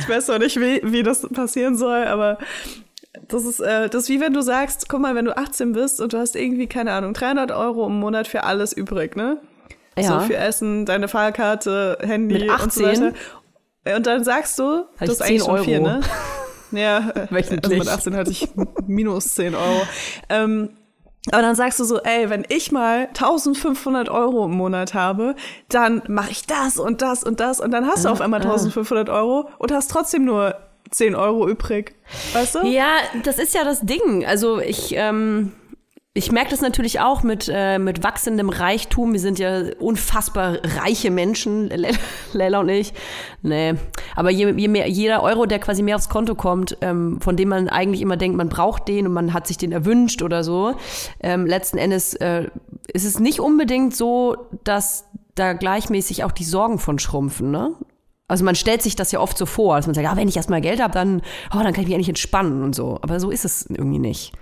ich 0.00 0.08
weiß 0.08 0.28
noch 0.28 0.38
nicht, 0.38 0.60
wie, 0.60 0.80
wie 0.84 1.02
das 1.02 1.26
passieren 1.28 1.76
soll, 1.76 2.04
aber 2.04 2.38
das 3.28 3.44
ist, 3.44 3.60
äh, 3.60 3.88
das 3.88 4.04
ist 4.04 4.08
wie 4.08 4.20
wenn 4.20 4.32
du 4.32 4.42
sagst, 4.42 4.88
guck 4.88 5.00
mal, 5.00 5.14
wenn 5.14 5.24
du 5.24 5.36
18 5.36 5.72
bist 5.72 6.00
und 6.00 6.12
du 6.12 6.18
hast 6.18 6.36
irgendwie, 6.36 6.66
keine 6.66 6.92
Ahnung, 6.92 7.14
300 7.14 7.52
Euro 7.52 7.86
im 7.86 7.98
Monat 7.98 8.28
für 8.28 8.44
alles 8.44 8.72
übrig, 8.72 9.16
ne? 9.16 9.38
Ja. 9.98 10.20
So 10.20 10.26
für 10.26 10.36
Essen, 10.36 10.84
deine 10.84 11.08
Fahrkarte, 11.08 11.98
Handy 12.00 12.40
Mit 12.40 12.50
und 12.50 12.72
so 12.72 12.84
18? 12.84 13.04
weiter. 13.04 13.96
Und 13.96 14.06
dann 14.06 14.24
sagst 14.24 14.58
du, 14.58 14.84
das 14.98 15.10
ist 15.10 15.18
10 15.18 15.26
eigentlich 15.26 15.44
schon 15.44 15.64
viel, 15.64 15.80
ne? 15.80 16.00
Ja, 16.72 16.98
äh, 17.14 17.34
also 17.34 17.74
mit 17.74 17.88
18 17.88 18.16
hatte 18.16 18.30
ich 18.30 18.48
minus 18.86 19.34
10 19.34 19.54
Euro. 19.54 19.82
Ähm, 20.28 20.70
aber 21.32 21.42
dann 21.42 21.56
sagst 21.56 21.80
du 21.80 21.84
so, 21.84 22.00
ey, 22.00 22.30
wenn 22.30 22.44
ich 22.48 22.70
mal 22.70 23.08
1500 23.08 24.08
Euro 24.08 24.44
im 24.44 24.52
Monat 24.52 24.94
habe, 24.94 25.34
dann 25.68 26.02
mache 26.08 26.30
ich 26.30 26.46
das 26.46 26.78
und 26.78 27.02
das 27.02 27.24
und 27.24 27.40
das 27.40 27.60
und 27.60 27.72
dann 27.72 27.86
hast 27.86 28.04
du 28.04 28.10
auf 28.10 28.20
einmal 28.20 28.40
1500 28.40 29.08
Euro 29.08 29.48
und 29.58 29.72
hast 29.72 29.90
trotzdem 29.90 30.24
nur 30.24 30.54
10 30.90 31.14
Euro 31.14 31.48
übrig. 31.48 31.94
Weißt 32.32 32.54
du? 32.56 32.66
Ja, 32.66 32.88
das 33.24 33.38
ist 33.38 33.54
ja 33.54 33.64
das 33.64 33.80
Ding. 33.82 34.24
Also 34.26 34.60
ich, 34.60 34.94
ähm, 34.96 35.52
ich 36.14 36.32
merke 36.32 36.50
das 36.50 36.60
natürlich 36.62 37.00
auch 37.00 37.22
mit, 37.22 37.50
äh, 37.52 37.78
mit 37.78 38.02
wachsendem 38.02 38.48
Reichtum. 38.48 39.12
Wir 39.12 39.20
sind 39.20 39.38
ja 39.38 39.62
unfassbar 39.80 40.58
reiche 40.82 41.10
Menschen, 41.10 41.68
Le- 41.68 41.90
Leila 42.32 42.60
und 42.60 42.68
ich. 42.70 42.94
Nee. 43.42 43.74
Aber 44.14 44.30
je, 44.30 44.50
je 44.56 44.68
mehr, 44.68 44.88
jeder 44.88 45.22
Euro, 45.22 45.44
der 45.46 45.58
quasi 45.58 45.82
mehr 45.82 45.96
aufs 45.96 46.08
Konto 46.08 46.34
kommt, 46.34 46.78
ähm, 46.80 47.20
von 47.20 47.36
dem 47.36 47.48
man 47.50 47.68
eigentlich 47.68 48.00
immer 48.00 48.16
denkt, 48.16 48.36
man 48.36 48.48
braucht 48.48 48.88
den 48.88 49.06
und 49.06 49.12
man 49.12 49.34
hat 49.34 49.46
sich 49.46 49.58
den 49.58 49.72
erwünscht 49.72 50.22
oder 50.22 50.42
so, 50.42 50.74
ähm, 51.20 51.44
letzten 51.46 51.76
Endes 51.78 52.14
äh, 52.14 52.48
ist 52.92 53.04
es 53.04 53.18
nicht 53.18 53.40
unbedingt 53.40 53.94
so, 53.94 54.36
dass 54.64 55.04
da 55.34 55.52
gleichmäßig 55.52 56.24
auch 56.24 56.32
die 56.32 56.44
Sorgen 56.44 56.78
von 56.78 56.98
schrumpfen, 56.98 57.50
ne? 57.50 57.72
Also 58.28 58.44
man 58.44 58.54
stellt 58.54 58.82
sich 58.82 58.96
das 58.96 59.12
ja 59.12 59.20
oft 59.20 59.38
so 59.38 59.46
vor, 59.46 59.76
dass 59.76 59.86
man 59.86 59.94
sagt, 59.94 60.04
ja, 60.04 60.16
wenn 60.16 60.28
ich 60.28 60.36
erstmal 60.36 60.60
Geld 60.60 60.82
habe, 60.82 60.92
dann, 60.92 61.22
oh, 61.52 61.62
dann 61.62 61.72
kann 61.72 61.82
ich 61.82 61.86
mich 61.86 61.94
endlich 61.94 62.08
entspannen 62.08 62.62
und 62.62 62.74
so. 62.74 62.98
Aber 63.02 63.20
so 63.20 63.30
ist 63.30 63.44
es 63.44 63.66
irgendwie 63.66 64.00
nicht. 64.00 64.32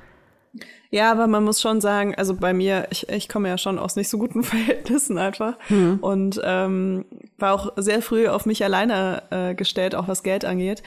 Ja, 0.90 1.10
aber 1.10 1.26
man 1.26 1.42
muss 1.42 1.60
schon 1.60 1.80
sagen, 1.80 2.14
also 2.14 2.34
bei 2.34 2.54
mir, 2.54 2.86
ich, 2.90 3.08
ich 3.08 3.28
komme 3.28 3.48
ja 3.48 3.58
schon 3.58 3.80
aus 3.80 3.96
nicht 3.96 4.08
so 4.08 4.16
guten 4.16 4.42
Verhältnissen 4.44 5.18
einfach 5.18 5.56
und 6.00 6.40
ähm, 6.44 7.04
war 7.36 7.52
auch 7.52 7.72
sehr 7.76 8.00
früh 8.00 8.28
auf 8.28 8.46
mich 8.46 8.62
alleine 8.62 9.22
äh, 9.30 9.54
gestellt, 9.54 9.94
auch 9.94 10.06
was 10.08 10.22
Geld 10.22 10.44
angeht. 10.44 10.82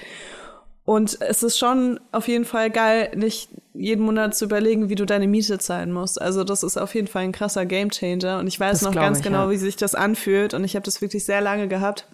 Und 0.85 1.19
es 1.19 1.43
ist 1.43 1.57
schon 1.57 1.99
auf 2.13 2.29
jeden 2.29 2.45
Fall 2.45 2.71
geil, 2.71 3.11
nicht 3.17 3.49
jeden 3.73 4.05
Monat 4.05 4.33
zu 4.35 4.45
überlegen, 4.45 4.87
wie 4.87 4.95
du 4.95 5.05
deine 5.05 5.27
Miete 5.27 5.59
zahlen 5.59 5.91
musst. 5.91 6.21
Also 6.21 6.45
das 6.45 6.63
ist 6.63 6.77
auf 6.77 6.95
jeden 6.95 7.07
Fall 7.07 7.23
ein 7.23 7.33
krasser 7.33 7.65
Gamechanger. 7.65 8.39
Und 8.39 8.47
ich 8.47 8.57
weiß 8.57 8.79
Das 8.79 8.87
noch 8.87 8.95
ganz 8.95 9.17
ich, 9.17 9.23
genau, 9.25 9.47
ja. 9.47 9.49
wie 9.49 9.57
sich 9.57 9.75
das 9.75 9.95
anfühlt. 9.95 10.53
Und 10.53 10.63
ich 10.63 10.77
habe 10.77 10.85
das 10.85 11.01
wirklich 11.01 11.25
sehr 11.25 11.41
lange 11.41 11.67
gehabt. 11.67 12.07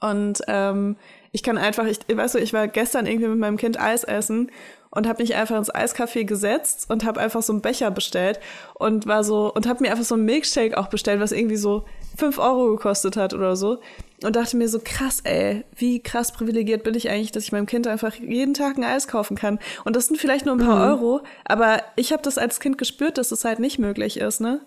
Und 0.00 0.40
ähm, 0.48 0.96
ich 1.32 1.42
kann 1.42 1.58
einfach, 1.58 1.86
ich 1.86 1.98
weißt 2.12 2.34
du, 2.34 2.38
ich 2.38 2.52
war 2.52 2.66
gestern 2.68 3.06
irgendwie 3.06 3.28
mit 3.28 3.38
meinem 3.38 3.56
Kind 3.56 3.80
Eis 3.80 4.02
essen 4.04 4.50
und 4.90 5.06
habe 5.06 5.22
mich 5.22 5.36
einfach 5.36 5.56
ins 5.56 5.72
Eiscafé 5.72 6.24
gesetzt 6.24 6.86
und 6.88 7.04
habe 7.04 7.20
einfach 7.20 7.42
so 7.42 7.52
einen 7.52 7.62
Becher 7.62 7.90
bestellt 7.90 8.40
und 8.74 9.06
war 9.06 9.22
so 9.22 9.52
und 9.52 9.68
habe 9.68 9.82
mir 9.82 9.92
einfach 9.92 10.04
so 10.04 10.16
einen 10.16 10.24
Milkshake 10.24 10.76
auch 10.76 10.88
bestellt, 10.88 11.20
was 11.20 11.30
irgendwie 11.30 11.56
so 11.56 11.84
fünf 12.16 12.38
Euro 12.38 12.70
gekostet 12.70 13.16
hat 13.16 13.32
oder 13.32 13.54
so. 13.54 13.78
Und 14.24 14.36
dachte 14.36 14.56
mir 14.56 14.68
so 14.68 14.80
krass, 14.82 15.20
ey, 15.22 15.64
wie 15.76 16.02
krass 16.02 16.32
privilegiert 16.32 16.82
bin 16.82 16.94
ich 16.94 17.08
eigentlich, 17.08 17.32
dass 17.32 17.44
ich 17.44 17.52
meinem 17.52 17.66
Kind 17.66 17.86
einfach 17.86 18.14
jeden 18.14 18.52
Tag 18.52 18.76
ein 18.76 18.84
Eis 18.84 19.06
kaufen 19.06 19.36
kann. 19.36 19.60
Und 19.84 19.96
das 19.96 20.08
sind 20.08 20.18
vielleicht 20.18 20.44
nur 20.44 20.56
ein 20.56 20.66
paar 20.66 20.88
Euro, 20.90 21.20
aber 21.44 21.82
ich 21.96 22.12
habe 22.12 22.22
das 22.22 22.36
als 22.36 22.60
Kind 22.60 22.76
gespürt, 22.76 23.16
dass 23.16 23.32
es 23.32 23.44
halt 23.44 23.60
nicht 23.60 23.78
möglich 23.78 24.18
ist, 24.18 24.40
ne? 24.40 24.60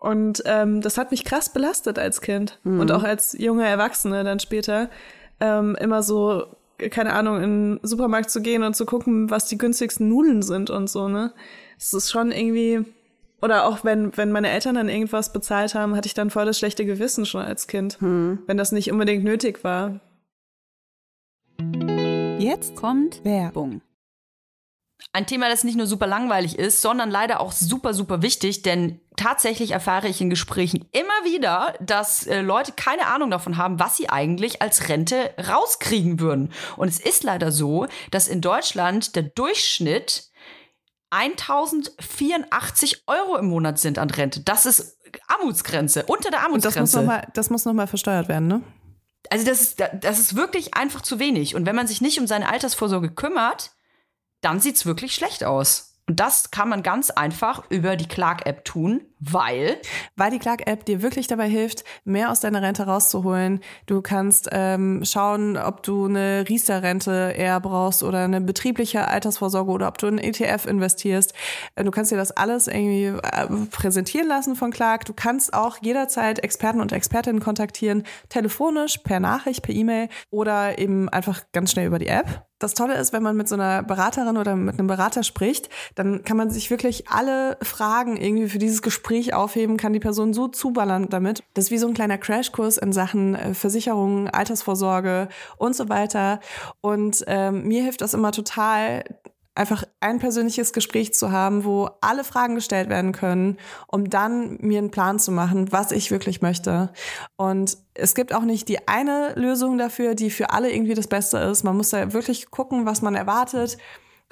Und 0.00 0.42
ähm, 0.46 0.80
das 0.80 0.96
hat 0.96 1.10
mich 1.10 1.26
krass 1.26 1.52
belastet 1.52 1.98
als 1.98 2.22
Kind 2.22 2.58
und 2.64 2.90
auch 2.90 3.04
als 3.04 3.36
junge 3.38 3.66
Erwachsene 3.66 4.24
dann 4.24 4.40
später 4.40 4.88
ähm, 5.40 5.76
immer 5.78 6.02
so, 6.02 6.46
keine 6.90 7.12
Ahnung, 7.12 7.36
in 7.42 7.76
den 7.76 7.80
Supermarkt 7.82 8.30
zu 8.30 8.40
gehen 8.40 8.62
und 8.62 8.74
zu 8.74 8.86
gucken, 8.86 9.28
was 9.28 9.44
die 9.44 9.58
günstigsten 9.58 10.08
Nudeln 10.08 10.40
sind 10.40 10.70
und 10.70 10.88
so, 10.88 11.08
ne? 11.08 11.34
Es 11.78 11.92
ist 11.92 12.10
schon 12.10 12.32
irgendwie, 12.32 12.82
oder 13.42 13.66
auch 13.66 13.84
wenn, 13.84 14.16
wenn 14.16 14.32
meine 14.32 14.48
Eltern 14.48 14.76
dann 14.76 14.88
irgendwas 14.88 15.34
bezahlt 15.34 15.74
haben, 15.74 15.94
hatte 15.94 16.06
ich 16.06 16.14
dann 16.14 16.30
voll 16.30 16.46
das 16.46 16.58
schlechte 16.58 16.86
Gewissen 16.86 17.26
schon 17.26 17.42
als 17.42 17.66
Kind, 17.66 17.98
wenn 18.00 18.56
das 18.56 18.72
nicht 18.72 18.90
unbedingt 18.90 19.22
nötig 19.22 19.62
war. 19.64 20.00
Jetzt 22.38 22.74
kommt 22.74 23.22
Werbung. 23.22 23.82
Ein 25.12 25.26
Thema, 25.26 25.48
das 25.48 25.64
nicht 25.64 25.76
nur 25.76 25.88
super 25.88 26.06
langweilig 26.06 26.56
ist, 26.56 26.82
sondern 26.82 27.10
leider 27.10 27.40
auch 27.40 27.50
super, 27.50 27.94
super 27.94 28.22
wichtig, 28.22 28.62
denn 28.62 29.00
tatsächlich 29.16 29.72
erfahre 29.72 30.06
ich 30.06 30.20
in 30.20 30.30
Gesprächen 30.30 30.88
immer 30.92 31.24
wieder, 31.24 31.74
dass 31.80 32.28
äh, 32.28 32.42
Leute 32.42 32.72
keine 32.72 33.08
Ahnung 33.08 33.28
davon 33.28 33.56
haben, 33.56 33.80
was 33.80 33.96
sie 33.96 34.08
eigentlich 34.08 34.62
als 34.62 34.88
Rente 34.88 35.34
rauskriegen 35.48 36.20
würden. 36.20 36.52
Und 36.76 36.86
es 36.86 37.00
ist 37.00 37.24
leider 37.24 37.50
so, 37.50 37.88
dass 38.12 38.28
in 38.28 38.40
Deutschland 38.40 39.16
der 39.16 39.24
Durchschnitt 39.24 40.30
1084 41.10 43.02
Euro 43.08 43.36
im 43.36 43.46
Monat 43.46 43.80
sind 43.80 43.98
an 43.98 44.10
Rente. 44.10 44.42
Das 44.42 44.64
ist 44.64 44.96
Armutsgrenze, 45.26 46.04
unter 46.06 46.30
der 46.30 46.48
Und 46.50 46.64
das 46.64 46.76
muss 46.76 46.94
Armutsgrenze. 46.94 46.98
nochmal, 46.98 47.26
das 47.34 47.50
muss 47.50 47.64
noch 47.64 47.72
mal 47.72 47.88
versteuert 47.88 48.28
werden, 48.28 48.46
ne? 48.46 48.62
Also 49.28 49.44
das 49.44 49.60
ist, 49.60 49.82
das 50.00 50.18
ist 50.18 50.34
wirklich 50.34 50.74
einfach 50.74 51.02
zu 51.02 51.18
wenig. 51.18 51.54
Und 51.54 51.66
wenn 51.66 51.76
man 51.76 51.86
sich 51.86 52.00
nicht 52.00 52.18
um 52.20 52.26
seine 52.26 52.48
Altersvorsorge 52.48 53.10
kümmert, 53.10 53.72
dann 54.40 54.60
sieht's 54.60 54.86
wirklich 54.86 55.14
schlecht 55.14 55.44
aus. 55.44 55.98
Und 56.06 56.20
das 56.20 56.50
kann 56.50 56.68
man 56.68 56.82
ganz 56.82 57.10
einfach 57.10 57.70
über 57.70 57.96
die 57.96 58.08
Clark-App 58.08 58.64
tun, 58.64 59.02
weil 59.20 59.78
Weil 60.16 60.30
die 60.30 60.38
Clark-App 60.38 60.84
dir 60.86 61.02
wirklich 61.02 61.26
dabei 61.26 61.48
hilft, 61.48 61.84
mehr 62.04 62.30
aus 62.30 62.40
deiner 62.40 62.62
Rente 62.62 62.84
rauszuholen. 62.84 63.60
Du 63.86 64.00
kannst 64.00 64.48
ähm, 64.50 65.02
schauen, 65.04 65.56
ob 65.56 65.82
du 65.82 66.06
eine 66.06 66.44
Riester-Rente 66.48 67.34
eher 67.36 67.60
brauchst 67.60 68.02
oder 68.02 68.24
eine 68.24 68.40
betriebliche 68.40 69.06
Altersvorsorge 69.06 69.70
oder 69.70 69.88
ob 69.88 69.98
du 69.98 70.06
in 70.06 70.18
ETF 70.18 70.66
investierst. 70.66 71.34
Äh, 71.74 71.84
Du 71.90 71.92
kannst 71.92 72.12
dir 72.12 72.16
das 72.16 72.30
alles 72.30 72.68
irgendwie 72.68 73.06
äh, 73.06 73.46
präsentieren 73.72 74.28
lassen 74.28 74.54
von 74.54 74.70
Clark. 74.70 75.06
Du 75.06 75.12
kannst 75.12 75.52
auch 75.52 75.78
jederzeit 75.82 76.38
Experten 76.38 76.80
und 76.80 76.92
Expertinnen 76.92 77.40
kontaktieren, 77.40 78.04
telefonisch, 78.28 78.98
per 78.98 79.18
Nachricht, 79.18 79.62
per 79.62 79.74
E-Mail 79.74 80.08
oder 80.30 80.78
eben 80.78 81.08
einfach 81.08 81.42
ganz 81.52 81.72
schnell 81.72 81.88
über 81.88 81.98
die 81.98 82.06
App. 82.06 82.46
Das 82.60 82.74
Tolle 82.74 82.94
ist, 82.98 83.14
wenn 83.14 83.22
man 83.22 83.36
mit 83.36 83.48
so 83.48 83.54
einer 83.54 83.82
Beraterin 83.82 84.36
oder 84.36 84.54
mit 84.54 84.78
einem 84.78 84.86
Berater 84.86 85.24
spricht, 85.24 85.70
dann 85.94 86.24
kann 86.24 86.36
man 86.36 86.50
sich 86.50 86.70
wirklich 86.70 87.08
alle 87.08 87.56
Fragen 87.62 88.18
irgendwie 88.18 88.50
für 88.50 88.58
dieses 88.58 88.82
Gespräch 88.82 89.09
aufheben, 89.34 89.76
kann 89.76 89.92
die 89.92 90.00
Person 90.00 90.32
so 90.32 90.48
zuballern 90.48 91.08
damit. 91.08 91.42
Das 91.54 91.66
ist 91.66 91.70
wie 91.70 91.78
so 91.78 91.88
ein 91.88 91.94
kleiner 91.94 92.18
Crashkurs 92.18 92.78
in 92.78 92.92
Sachen 92.92 93.34
äh, 93.34 93.54
Versicherungen, 93.54 94.28
Altersvorsorge 94.28 95.28
und 95.56 95.74
so 95.74 95.88
weiter. 95.88 96.40
Und 96.80 97.24
ähm, 97.26 97.66
mir 97.66 97.82
hilft 97.82 98.00
das 98.00 98.14
immer 98.14 98.32
total, 98.32 99.04
einfach 99.54 99.84
ein 100.00 100.18
persönliches 100.18 100.72
Gespräch 100.72 101.12
zu 101.12 101.32
haben, 101.32 101.64
wo 101.64 101.90
alle 102.00 102.24
Fragen 102.24 102.54
gestellt 102.54 102.88
werden 102.88 103.12
können, 103.12 103.58
um 103.88 104.08
dann 104.08 104.56
mir 104.60 104.78
einen 104.78 104.90
Plan 104.90 105.18
zu 105.18 105.32
machen, 105.32 105.72
was 105.72 105.92
ich 105.92 106.10
wirklich 106.10 106.40
möchte. 106.40 106.90
Und 107.36 107.76
es 107.94 108.14
gibt 108.14 108.32
auch 108.32 108.42
nicht 108.42 108.68
die 108.68 108.88
eine 108.88 109.34
Lösung 109.34 109.76
dafür, 109.76 110.14
die 110.14 110.30
für 110.30 110.50
alle 110.50 110.72
irgendwie 110.72 110.94
das 110.94 111.08
Beste 111.08 111.38
ist. 111.38 111.64
Man 111.64 111.76
muss 111.76 111.90
da 111.90 112.12
wirklich 112.12 112.50
gucken, 112.50 112.86
was 112.86 113.02
man 113.02 113.14
erwartet, 113.14 113.76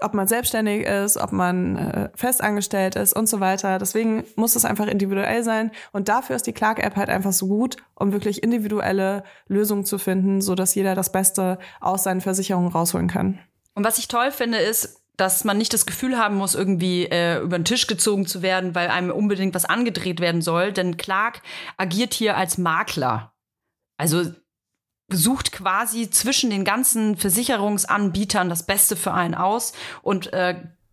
ob 0.00 0.14
man 0.14 0.28
selbstständig 0.28 0.86
ist, 0.86 1.16
ob 1.16 1.32
man 1.32 1.76
äh, 1.76 2.10
festangestellt 2.14 2.96
ist 2.96 3.14
und 3.14 3.28
so 3.28 3.40
weiter. 3.40 3.78
Deswegen 3.78 4.24
muss 4.36 4.56
es 4.56 4.64
einfach 4.64 4.86
individuell 4.86 5.42
sein. 5.42 5.70
Und 5.92 6.08
dafür 6.08 6.36
ist 6.36 6.46
die 6.46 6.52
Clark-App 6.52 6.96
halt 6.96 7.08
einfach 7.08 7.32
so 7.32 7.46
gut, 7.46 7.76
um 7.94 8.12
wirklich 8.12 8.42
individuelle 8.42 9.24
Lösungen 9.48 9.84
zu 9.84 9.98
finden, 9.98 10.40
so 10.40 10.54
jeder 10.54 10.94
das 10.94 11.12
Beste 11.12 11.58
aus 11.80 12.04
seinen 12.04 12.20
Versicherungen 12.20 12.70
rausholen 12.70 13.08
kann. 13.08 13.38
Und 13.74 13.84
was 13.84 13.98
ich 13.98 14.08
toll 14.08 14.30
finde, 14.30 14.58
ist, 14.58 15.02
dass 15.16 15.42
man 15.44 15.58
nicht 15.58 15.74
das 15.74 15.84
Gefühl 15.84 16.16
haben 16.16 16.36
muss, 16.36 16.54
irgendwie 16.54 17.06
äh, 17.06 17.40
über 17.40 17.58
den 17.58 17.64
Tisch 17.64 17.88
gezogen 17.88 18.26
zu 18.26 18.40
werden, 18.40 18.74
weil 18.74 18.88
einem 18.88 19.10
unbedingt 19.10 19.54
was 19.54 19.64
angedreht 19.64 20.20
werden 20.20 20.42
soll. 20.42 20.72
Denn 20.72 20.96
Clark 20.96 21.42
agiert 21.76 22.14
hier 22.14 22.36
als 22.36 22.56
Makler. 22.56 23.32
Also 23.96 24.32
sucht 25.10 25.52
quasi 25.52 26.10
zwischen 26.10 26.50
den 26.50 26.64
ganzen 26.64 27.16
Versicherungsanbietern 27.16 28.48
das 28.48 28.64
Beste 28.64 28.94
für 28.96 29.12
einen 29.14 29.34
aus 29.34 29.72
und 30.02 30.32
äh, 30.32 30.60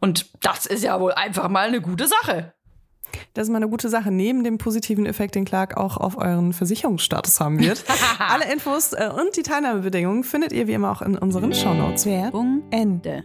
Und 0.00 0.30
das 0.44 0.66
ist 0.66 0.82
ja 0.84 1.00
wohl 1.00 1.12
einfach 1.12 1.48
mal 1.48 1.68
eine 1.68 1.80
gute 1.80 2.06
Sache. 2.06 2.52
Das 3.34 3.44
ist 3.46 3.50
mal 3.50 3.58
eine 3.58 3.68
gute 3.68 3.88
Sache. 3.88 4.10
Neben 4.10 4.44
dem 4.44 4.58
positiven 4.58 5.06
Effekt, 5.06 5.34
den 5.34 5.44
Clark 5.44 5.76
auch 5.76 5.96
auf 5.96 6.16
euren 6.16 6.52
Versicherungsstatus 6.52 7.40
haben 7.40 7.58
wird. 7.58 7.84
Alle 8.18 8.50
Infos 8.52 8.92
äh, 8.92 9.10
und 9.14 9.36
die 9.36 9.42
Teilnahmebedingungen 9.42 10.24
findet 10.24 10.52
ihr 10.52 10.66
wie 10.66 10.72
immer 10.72 10.90
auch 10.90 11.02
in 11.02 11.16
unseren 11.16 11.54
Shownotes. 11.54 12.06
Werbung 12.06 12.62
Ende. 12.70 13.24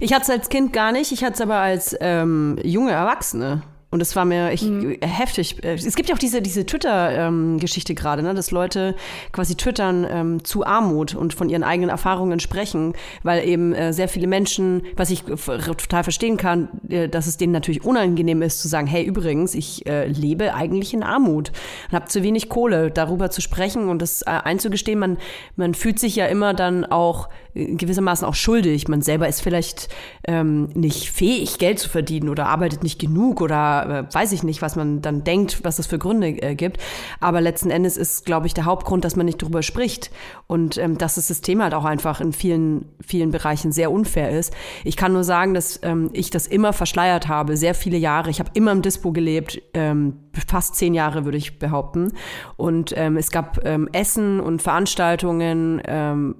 Ich 0.00 0.12
hatte 0.12 0.22
es 0.22 0.30
als 0.30 0.48
Kind 0.48 0.72
gar 0.72 0.90
nicht, 0.92 1.12
ich 1.12 1.22
hatte 1.22 1.34
es 1.34 1.40
aber 1.40 1.56
als 1.56 1.96
ähm, 2.00 2.58
junge 2.64 2.90
Erwachsene. 2.90 3.62
Und 3.92 4.00
es 4.00 4.14
war 4.14 4.24
mir 4.24 4.52
ich, 4.52 4.70
heftig. 5.00 5.64
Äh, 5.64 5.74
Es 5.74 5.96
gibt 5.96 6.08
ja 6.08 6.14
auch 6.14 6.18
diese, 6.18 6.40
diese 6.40 6.64
Twitter-Geschichte 6.64 7.94
gerade, 7.96 8.22
ne, 8.22 8.34
dass 8.34 8.52
Leute 8.52 8.94
quasi 9.32 9.56
twittern 9.56 10.06
ähm, 10.08 10.44
zu 10.44 10.64
Armut 10.64 11.16
und 11.16 11.34
von 11.34 11.48
ihren 11.48 11.64
eigenen 11.64 11.90
Erfahrungen 11.90 12.38
sprechen, 12.38 12.94
weil 13.24 13.46
eben 13.46 13.72
äh, 13.74 13.92
sehr 13.92 14.08
viele 14.08 14.28
Menschen, 14.28 14.82
was 14.96 15.10
ich 15.10 15.24
total 15.24 16.04
verstehen 16.04 16.36
kann, 16.36 16.68
äh, 16.88 17.08
dass 17.08 17.26
es 17.26 17.36
denen 17.36 17.52
natürlich 17.52 17.84
unangenehm 17.84 18.42
ist 18.42 18.62
zu 18.62 18.68
sagen, 18.68 18.86
hey, 18.86 19.04
übrigens, 19.04 19.54
ich 19.54 19.84
äh, 19.86 20.06
lebe 20.06 20.54
eigentlich 20.54 20.94
in 20.94 21.02
Armut 21.02 21.50
und 21.88 21.96
habe 21.96 22.06
zu 22.06 22.22
wenig 22.22 22.48
Kohle, 22.48 22.92
darüber 22.92 23.30
zu 23.30 23.40
sprechen 23.40 23.88
und 23.88 24.00
das 24.00 24.22
äh, 24.22 24.26
einzugestehen. 24.26 25.00
Man, 25.00 25.18
man 25.56 25.74
fühlt 25.74 25.98
sich 25.98 26.14
ja 26.14 26.26
immer 26.26 26.54
dann 26.54 26.84
auch 26.84 27.28
äh, 27.54 27.74
gewissermaßen 27.74 28.26
auch 28.26 28.34
schuldig. 28.34 28.86
Man 28.86 29.02
selber 29.02 29.26
ist 29.26 29.40
vielleicht 29.40 29.88
ähm, 30.28 30.68
nicht 30.74 31.10
fähig, 31.10 31.58
Geld 31.58 31.80
zu 31.80 31.88
verdienen 31.88 32.28
oder 32.28 32.46
arbeitet 32.46 32.84
nicht 32.84 33.00
genug 33.00 33.40
oder 33.40 33.79
äh, 33.82 34.04
weiß 34.12 34.32
ich 34.32 34.42
nicht, 34.42 34.62
was 34.62 34.76
man 34.76 35.02
dann 35.02 35.24
denkt, 35.24 35.64
was 35.64 35.76
das 35.76 35.86
für 35.86 35.98
Gründe 35.98 36.28
äh, 36.28 36.54
gibt. 36.54 36.78
Aber 37.20 37.40
letzten 37.40 37.70
Endes 37.70 37.96
ist, 37.96 38.24
glaube 38.24 38.46
ich, 38.46 38.54
der 38.54 38.64
Hauptgrund, 38.64 39.04
dass 39.04 39.16
man 39.16 39.26
nicht 39.26 39.42
drüber 39.42 39.62
spricht 39.62 40.10
und 40.46 40.78
ähm, 40.78 40.98
dass 40.98 41.14
das 41.14 41.26
System 41.26 41.62
halt 41.62 41.74
auch 41.74 41.84
einfach 41.84 42.20
in 42.20 42.32
vielen, 42.32 42.86
vielen 43.04 43.30
Bereichen 43.30 43.72
sehr 43.72 43.90
unfair 43.90 44.30
ist. 44.30 44.54
Ich 44.84 44.96
kann 44.96 45.12
nur 45.12 45.24
sagen, 45.24 45.54
dass 45.54 45.80
ähm, 45.82 46.10
ich 46.12 46.30
das 46.30 46.46
immer 46.46 46.72
verschleiert 46.72 47.28
habe, 47.28 47.56
sehr 47.56 47.74
viele 47.74 47.98
Jahre. 47.98 48.30
Ich 48.30 48.40
habe 48.40 48.50
immer 48.54 48.72
im 48.72 48.82
Dispo 48.82 49.12
gelebt, 49.12 49.60
ähm, 49.74 50.20
fast 50.46 50.76
zehn 50.76 50.94
Jahre 50.94 51.24
würde 51.24 51.38
ich 51.38 51.58
behaupten. 51.58 52.12
Und 52.56 52.92
ähm, 52.96 53.16
es 53.16 53.30
gab 53.30 53.64
ähm, 53.64 53.88
Essen 53.92 54.40
und 54.40 54.62
Veranstaltungen, 54.62 55.80
ähm, 55.86 56.36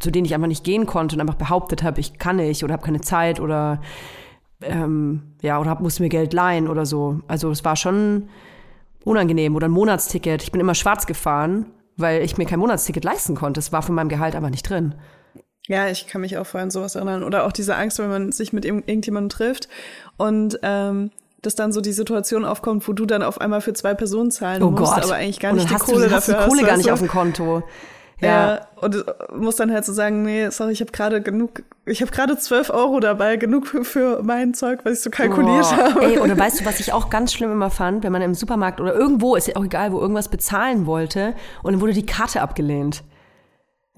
zu 0.00 0.10
denen 0.10 0.24
ich 0.24 0.34
einfach 0.34 0.48
nicht 0.48 0.64
gehen 0.64 0.86
konnte 0.86 1.16
und 1.16 1.20
einfach 1.20 1.34
behauptet 1.34 1.82
habe, 1.82 2.00
ich 2.00 2.18
kann 2.18 2.36
nicht 2.36 2.64
oder 2.64 2.74
habe 2.74 2.84
keine 2.84 3.00
Zeit 3.00 3.40
oder 3.40 3.80
ähm, 4.62 5.34
ja 5.42 5.58
oder 5.60 5.70
hab, 5.70 5.80
muss 5.80 6.00
mir 6.00 6.08
Geld 6.08 6.32
leihen 6.32 6.68
oder 6.68 6.86
so. 6.86 7.20
Also 7.28 7.50
es 7.50 7.64
war 7.64 7.76
schon 7.76 8.28
unangenehm 9.04 9.56
oder 9.56 9.68
ein 9.68 9.72
Monatsticket. 9.72 10.42
Ich 10.42 10.52
bin 10.52 10.60
immer 10.60 10.74
schwarz 10.74 11.06
gefahren, 11.06 11.66
weil 11.96 12.22
ich 12.22 12.36
mir 12.38 12.46
kein 12.46 12.58
Monatsticket 12.58 13.04
leisten 13.04 13.34
konnte. 13.34 13.60
Es 13.60 13.72
war 13.72 13.82
von 13.82 13.94
meinem 13.94 14.08
Gehalt 14.08 14.34
aber 14.36 14.50
nicht 14.50 14.68
drin. 14.68 14.94
Ja, 15.66 15.88
ich 15.88 16.06
kann 16.06 16.22
mich 16.22 16.36
auch 16.38 16.46
vorhin 16.46 16.70
sowas 16.70 16.94
erinnern. 16.94 17.22
Oder 17.22 17.44
auch 17.44 17.52
diese 17.52 17.76
Angst, 17.76 17.98
wenn 17.98 18.08
man 18.08 18.32
sich 18.32 18.52
mit 18.52 18.64
irgend- 18.64 18.88
irgendjemandem 18.88 19.28
trifft 19.28 19.68
und 20.16 20.58
ähm, 20.62 21.10
dass 21.42 21.54
dann 21.54 21.72
so 21.72 21.80
die 21.80 21.92
Situation 21.92 22.44
aufkommt, 22.44 22.88
wo 22.88 22.92
du 22.92 23.06
dann 23.06 23.22
auf 23.22 23.40
einmal 23.40 23.60
für 23.60 23.72
zwei 23.72 23.94
Personen 23.94 24.30
zahlen 24.30 24.62
Oh 24.62 24.70
musst, 24.70 24.94
Gott. 24.94 25.04
aber 25.04 25.14
eigentlich 25.14 25.38
gar 25.40 25.52
nicht 25.52 25.70
die 25.70 25.74
hast 25.74 25.84
Kohle 25.84 26.08
du, 26.08 26.14
hast 26.14 26.28
dafür 26.28 26.42
die 26.44 26.48
Kohle 26.48 26.60
hast. 26.62 26.68
gar 26.68 26.76
nicht 26.78 26.90
auf 26.90 26.98
dem 26.98 27.08
Konto. 27.08 27.62
Ja. 28.20 28.28
Ja, 28.28 28.60
und 28.80 28.96
äh, 28.96 29.02
muss 29.36 29.56
dann 29.56 29.72
halt 29.72 29.84
so 29.84 29.92
sagen, 29.92 30.22
nee, 30.22 30.50
sorry, 30.50 30.72
ich 30.72 30.80
habe 30.80 30.90
gerade 30.90 31.22
genug, 31.22 31.62
ich 31.86 32.00
habe 32.00 32.10
gerade 32.10 32.36
12 32.36 32.70
Euro 32.70 32.98
dabei, 32.98 33.36
genug 33.36 33.68
für, 33.68 33.84
für 33.84 34.22
mein 34.24 34.54
Zeug, 34.54 34.80
was 34.84 34.94
ich 34.94 35.00
so 35.00 35.10
kalkuliert 35.10 35.62
Boah. 35.62 35.76
habe. 35.76 36.04
Ey, 36.04 36.18
oder 36.18 36.36
weißt 36.36 36.60
du, 36.60 36.64
was 36.64 36.80
ich 36.80 36.92
auch 36.92 37.10
ganz 37.10 37.32
schlimm 37.32 37.52
immer 37.52 37.70
fand, 37.70 38.02
wenn 38.02 38.10
man 38.10 38.22
im 38.22 38.34
Supermarkt 38.34 38.80
oder 38.80 38.92
irgendwo, 38.94 39.36
ist 39.36 39.46
ja 39.46 39.56
auch 39.56 39.64
egal, 39.64 39.92
wo 39.92 40.00
irgendwas 40.00 40.28
bezahlen 40.28 40.86
wollte 40.86 41.34
und 41.62 41.72
dann 41.72 41.80
wurde 41.80 41.92
die 41.92 42.06
Karte 42.06 42.40
abgelehnt. 42.40 43.04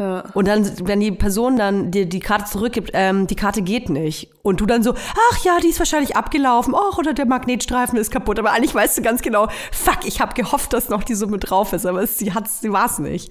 Ja. 0.00 0.24
Und 0.32 0.48
dann, 0.48 0.66
wenn 0.88 1.00
die 1.00 1.12
Person 1.12 1.56
dann 1.56 1.90
dir 1.90 2.06
die 2.06 2.20
Karte 2.20 2.46
zurückgibt, 2.46 2.90
ähm, 2.94 3.26
die 3.26 3.36
Karte 3.36 3.60
geht 3.60 3.90
nicht. 3.90 4.30
Und 4.42 4.62
du 4.62 4.66
dann 4.66 4.82
so, 4.82 4.94
ach 4.94 5.44
ja, 5.44 5.58
die 5.62 5.68
ist 5.68 5.78
wahrscheinlich 5.78 6.16
abgelaufen. 6.16 6.72
Och, 6.72 6.96
oder 6.96 7.12
der 7.12 7.26
Magnetstreifen 7.26 7.98
ist 7.98 8.10
kaputt. 8.10 8.38
Aber 8.38 8.52
eigentlich 8.52 8.74
weißt 8.74 8.96
du 8.96 9.02
ganz 9.02 9.20
genau, 9.20 9.48
fuck, 9.72 10.06
ich 10.06 10.22
habe 10.22 10.32
gehofft, 10.32 10.72
dass 10.72 10.88
noch 10.88 11.04
die 11.04 11.14
Summe 11.14 11.36
drauf 11.36 11.74
ist. 11.74 11.84
Aber 11.84 12.02
es, 12.02 12.16
sie 12.16 12.32
hat's, 12.32 12.62
sie 12.62 12.72
war's 12.72 12.98
nicht. 12.98 13.30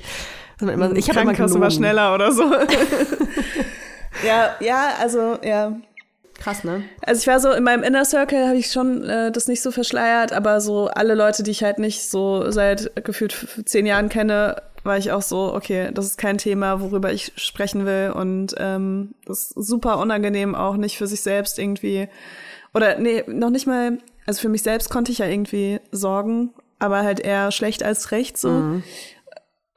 Immer, 0.62 0.92
ich 0.96 1.10
habe 1.10 1.22
immer 1.22 1.34
Krankenkasse 1.34 1.60
war 1.60 1.70
gelogen. 1.70 1.72
schneller 1.72 2.14
oder 2.14 2.32
so. 2.32 2.44
ja, 4.28 4.56
ja, 4.60 4.94
also, 5.00 5.38
ja. 5.44 5.78
Krass, 6.38 6.64
ne? 6.64 6.84
Also 7.02 7.20
ich 7.20 7.28
war 7.28 7.40
so, 7.40 7.52
in 7.52 7.64
meinem 7.64 7.84
Inner 7.84 8.06
Circle 8.06 8.48
habe 8.48 8.58
ich 8.58 8.72
schon 8.72 9.04
äh, 9.04 9.32
das 9.32 9.48
nicht 9.48 9.62
so 9.62 9.72
verschleiert, 9.72 10.32
aber 10.32 10.62
so 10.62 10.88
alle 10.88 11.16
Leute, 11.16 11.44
die 11.44 11.52
ich 11.52 11.64
halt 11.64 11.80
nicht 11.80 12.10
so 12.10 12.50
seit 12.50 13.04
gefühlt 13.04 13.36
zehn 13.66 13.86
Jahren 13.86 14.08
kenne, 14.08 14.62
war 14.84 14.98
ich 14.98 15.12
auch 15.12 15.22
so, 15.22 15.54
okay, 15.54 15.90
das 15.94 16.06
ist 16.06 16.18
kein 16.18 16.38
Thema, 16.38 16.80
worüber 16.80 17.12
ich 17.12 17.34
sprechen 17.36 17.86
will 17.86 18.14
und 18.16 18.56
ähm, 18.58 19.14
das 19.26 19.52
ist 19.52 19.68
super 19.68 19.98
unangenehm 19.98 20.56
auch 20.56 20.78
nicht 20.78 20.98
für 20.98 21.08
sich 21.08 21.22
selbst 21.22 21.60
irgendwie 21.60 22.08
oder 22.74 23.00
nee, 23.00 23.24
noch 23.28 23.50
nicht 23.50 23.68
mal, 23.68 23.98
also 24.26 24.42
für 24.42 24.50
mich 24.50 24.64
selbst 24.64 24.90
konnte 24.90 25.12
ich 25.12 25.20
ja 25.20 25.26
irgendwie 25.26 25.80
sorgen, 25.92 26.52
aber 26.78 27.00
halt 27.00 27.20
eher 27.20 27.52
schlecht 27.52 27.84
als 27.84 28.12
recht 28.12 28.38
so. 28.38 28.82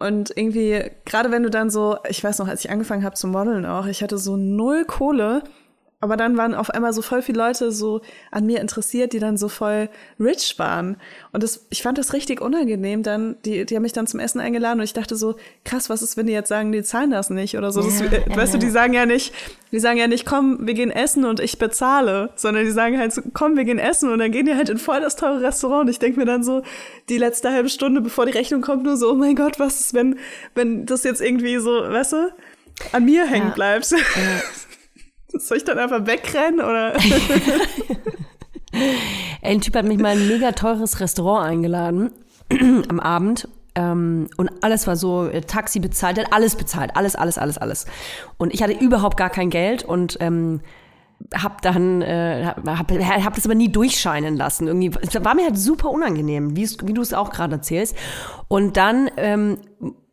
Und 0.03 0.37
irgendwie, 0.37 0.91
gerade 1.05 1.31
wenn 1.31 1.43
du 1.43 1.51
dann 1.51 1.71
so, 1.71 1.97
ich 2.09 2.23
weiß 2.23 2.39
noch, 2.39 2.49
als 2.49 2.65
ich 2.65 2.71
angefangen 2.71 3.05
habe 3.05 3.15
zu 3.15 3.29
modeln 3.29 3.65
auch, 3.67 3.87
ich 3.87 4.03
hatte 4.03 4.19
so 4.19 4.37
null 4.37 4.85
Kohle, 4.85 5.43
aber 6.03 6.17
dann 6.17 6.37
waren 6.37 6.53
auf 6.53 6.69
einmal 6.69 6.93
so 6.93 7.01
voll 7.01 7.23
viele 7.23 7.39
Leute 7.39 7.71
so 7.71 8.01
an 8.33 8.45
mir 8.45 8.61
interessiert, 8.61 9.13
die 9.13 9.21
dann 9.21 9.37
so 9.37 9.49
voll 9.49 9.89
rich 10.19 10.59
waren. 10.59 10.97
Und 11.31 11.45
das, 11.45 11.65
ich 11.71 11.81
fand 11.81 11.97
das 11.97 12.13
richtig 12.13 12.41
unangenehm. 12.41 13.05
Dann, 13.05 13.37
die, 13.45 13.65
die 13.65 13.77
haben 13.77 13.85
mich 13.85 13.93
dann 13.93 14.09
zum 14.09 14.19
Essen 14.19 14.41
eingeladen 14.41 14.81
und 14.81 14.85
ich 14.85 14.95
dachte 14.95 15.15
so, 15.15 15.37
krass, 15.65 15.91
was 15.91 16.03
ist, 16.03 16.17
wenn 16.17 16.27
die 16.27 16.33
jetzt 16.33 16.49
sagen, 16.49 16.73
die 16.73 16.83
zahlen 16.83 17.13
das 17.13 17.31
nicht 17.31 17.57
oder 17.57 17.71
so. 17.71 17.83
Das, 17.83 18.01
Ja, 18.01 18.07
äh, 18.07 18.29
ja, 18.29 18.37
weißt 18.37 18.55
du, 18.55 18.59
die 18.59 18.69
sagen 18.69 18.95
ja 18.95 19.07
nicht, 19.07 19.33
die 19.71 19.79
sagen 19.79 19.97
ja 19.97 20.09
nicht, 20.09 20.27
komm, 20.27 20.67
wir 20.67 20.75
gehen 20.75 20.91
essen 20.91 21.25
und 21.25 21.39
ich 21.39 21.59
bezahle, 21.59 22.31
sondern 22.35 22.65
die 22.65 22.73
sagen 22.73 22.99
halt 22.99 23.13
so, 23.13 23.23
komm, 23.33 23.57
wir 23.57 23.63
gehen 23.63 23.79
essen 23.79 24.11
und 24.11 24.19
dann 24.19 24.33
gehen 24.33 24.47
die 24.47 24.57
halt 24.57 24.71
in 24.71 24.79
voll 24.79 25.01
das 25.01 25.15
teure 25.15 25.41
Restaurant. 25.41 25.83
Und 25.83 25.89
ich 25.89 26.01
denke 26.01 26.19
mir 26.19 26.27
dann 26.27 26.43
so, 26.43 26.63
die 27.11 27.19
letzte 27.19 27.53
halbe 27.53 27.69
Stunde, 27.69 28.01
bevor 28.01 28.27
die 28.27 28.33
Rechnung 28.33 28.61
kommt, 28.61 28.83
nur 28.83 28.97
so, 28.97 29.13
oh 29.13 29.15
mein 29.15 29.37
Gott, 29.37 29.61
was 29.61 29.79
ist, 29.79 29.95
wenn, 29.95 30.19
wenn 30.57 30.85
das 30.85 31.05
jetzt 31.05 31.21
irgendwie 31.21 31.59
so, 31.59 31.71
weißt 31.71 32.15
du, 32.15 32.33
an 32.91 33.05
mir 33.05 33.25
hängen 33.25 33.53
bleibt. 33.53 33.95
Soll 35.39 35.57
ich 35.59 35.65
dann 35.65 35.79
einfach 35.79 36.07
wegrennen 36.07 36.61
oder? 36.61 36.95
Ein 39.43 39.61
Typ 39.61 39.77
hat 39.77 39.85
mich 39.85 39.99
mal 39.99 40.17
in 40.17 40.23
ein 40.23 40.29
mega 40.29 40.53
teures 40.53 41.01
Restaurant 41.01 41.47
eingeladen 41.47 42.11
am 42.89 43.01
Abend. 43.01 43.49
Ähm, 43.75 44.29
und 44.37 44.51
alles 44.63 44.87
war 44.87 44.97
so, 44.97 45.27
äh, 45.27 45.41
Taxi 45.41 45.81
bezahlt, 45.81 46.19
hat 46.19 46.33
alles 46.33 46.57
bezahlt, 46.57 46.95
alles, 46.95 47.17
alles, 47.17 47.39
alles, 47.39 47.59
alles. 47.59 47.87
Und 48.39 48.53
ich 48.53 48.63
hatte 48.63 48.73
überhaupt 48.73 49.17
gar 49.17 49.31
kein 49.31 49.51
Geld 49.51 49.83
und 49.83 50.19
ähm, 50.21 50.61
hab 51.35 51.63
dann, 51.63 52.03
äh, 52.03 52.53
hab, 52.67 52.91
hab, 52.91 53.35
das 53.35 53.47
aber 53.47 53.55
nie 53.55 53.71
durchscheinen 53.71 54.37
lassen. 54.37 54.67
Irgendwie, 54.67 54.91
es 55.01 55.15
war 55.25 55.35
mir 55.35 55.45
halt 55.45 55.59
super 55.59 55.91
unangenehm, 55.91 56.57
wie 56.57 56.67
du 56.67 57.01
es 57.01 57.15
auch 57.15 57.31
gerade 57.31 57.55
erzählst. 57.55 57.97
Und 58.49 58.77
dann 58.77 59.11
ähm, 59.17 59.59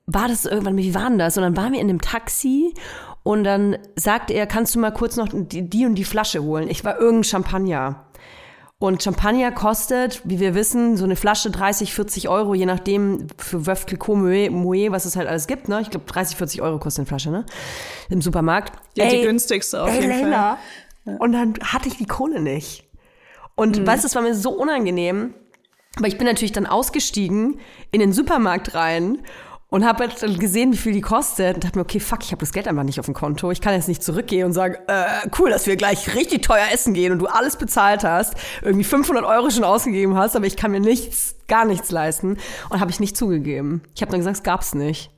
war 0.05 0.27
das 0.27 0.45
irgendwann, 0.45 0.77
wie 0.77 0.95
war 0.95 1.09
denn 1.09 1.19
das? 1.19 1.37
Und 1.37 1.43
dann 1.43 1.57
waren 1.57 1.73
wir 1.73 1.79
in 1.79 1.89
einem 1.89 2.01
Taxi 2.01 2.73
und 3.29 3.43
dann 3.43 3.77
sagte 3.95 4.33
er, 4.33 4.47
kannst 4.47 4.73
du 4.73 4.79
mal 4.79 4.89
kurz 4.89 5.15
noch 5.15 5.27
die, 5.31 5.61
die 5.61 5.85
und 5.85 5.93
die 5.93 6.03
Flasche 6.03 6.41
holen? 6.41 6.67
Ich 6.67 6.83
war 6.83 6.99
irgendein 6.99 7.25
Champagner. 7.25 8.07
Und 8.79 9.03
Champagner 9.03 9.51
kostet, 9.51 10.23
wie 10.23 10.39
wir 10.39 10.55
wissen, 10.55 10.97
so 10.97 11.03
eine 11.03 11.15
Flasche 11.15 11.51
30, 11.51 11.93
40 11.93 12.27
Euro, 12.27 12.55
je 12.55 12.65
nachdem 12.65 13.27
für 13.37 13.67
Veuve 13.67 13.85
Clicquot, 13.85 14.49
Moet, 14.49 14.91
was 14.91 15.05
es 15.05 15.15
halt 15.15 15.27
alles 15.27 15.45
gibt, 15.45 15.69
ne? 15.69 15.79
Ich 15.79 15.91
glaube 15.91 16.07
30, 16.07 16.37
40 16.37 16.63
Euro 16.63 16.79
kostet 16.79 17.01
eine 17.01 17.05
Flasche, 17.05 17.29
ne? 17.29 17.45
Im 18.09 18.19
Supermarkt. 18.23 18.73
Ja, 18.95 19.07
die 19.07 19.21
günstigste 19.21 19.83
auf 19.83 19.91
ey, 19.91 20.01
jeden 20.01 20.11
Fall. 20.11 20.21
Leila. 20.21 20.57
Und 21.19 21.31
dann 21.33 21.53
hatte 21.61 21.87
ich 21.87 21.97
die 21.97 22.07
Kohle 22.07 22.41
nicht. 22.41 22.89
Und 23.53 23.85
weißt 23.85 24.05
du, 24.05 24.07
es 24.07 24.15
war 24.15 24.23
mir 24.23 24.33
so 24.33 24.49
unangenehm, 24.49 25.35
aber 25.97 26.07
ich 26.07 26.17
bin 26.17 26.25
natürlich 26.25 26.53
dann 26.53 26.65
ausgestiegen 26.65 27.59
in 27.91 27.99
den 27.99 28.11
Supermarkt 28.11 28.73
rein 28.73 29.19
und 29.69 29.85
habe 29.85 30.07
dann 30.07 30.39
gesehen, 30.39 30.73
wie 30.73 30.77
viel 30.77 30.93
die 30.93 31.01
kostet 31.01 31.55
und 31.55 31.63
dachte 31.63 31.77
mir, 31.77 31.83
okay, 31.83 31.99
fuck, 31.99 32.23
ich 32.23 32.31
habe 32.31 32.39
das 32.39 32.51
Geld 32.51 32.67
einfach 32.67 32.83
nicht 32.83 32.99
auf 32.99 33.05
dem 33.05 33.13
Konto. 33.13 33.51
Ich 33.51 33.61
kann 33.61 33.73
jetzt 33.73 33.87
nicht 33.87 34.03
zurückgehen 34.03 34.45
und 34.45 34.53
sagen, 34.53 34.77
äh, 34.87 35.29
cool, 35.37 35.49
dass 35.49 35.67
wir 35.67 35.75
gleich 35.75 36.15
richtig 36.15 36.41
teuer 36.41 36.65
essen 36.73 36.93
gehen 36.93 37.11
und 37.11 37.19
du 37.19 37.27
alles 37.27 37.55
bezahlt 37.55 38.03
hast, 38.03 38.33
irgendwie 38.61 38.83
500 38.83 39.23
Euro 39.23 39.49
schon 39.49 39.63
ausgegeben 39.63 40.15
hast, 40.15 40.35
aber 40.35 40.45
ich 40.45 40.57
kann 40.57 40.71
mir 40.71 40.79
nichts, 40.79 41.35
gar 41.47 41.65
nichts 41.65 41.91
leisten 41.91 42.37
und 42.69 42.79
habe 42.79 42.91
ich 42.91 42.99
nicht 42.99 43.15
zugegeben. 43.15 43.81
Ich 43.95 44.01
habe 44.01 44.11
dann 44.11 44.21
gesagt, 44.21 44.37
es 44.37 44.43
gab's 44.43 44.73
nicht. 44.73 45.11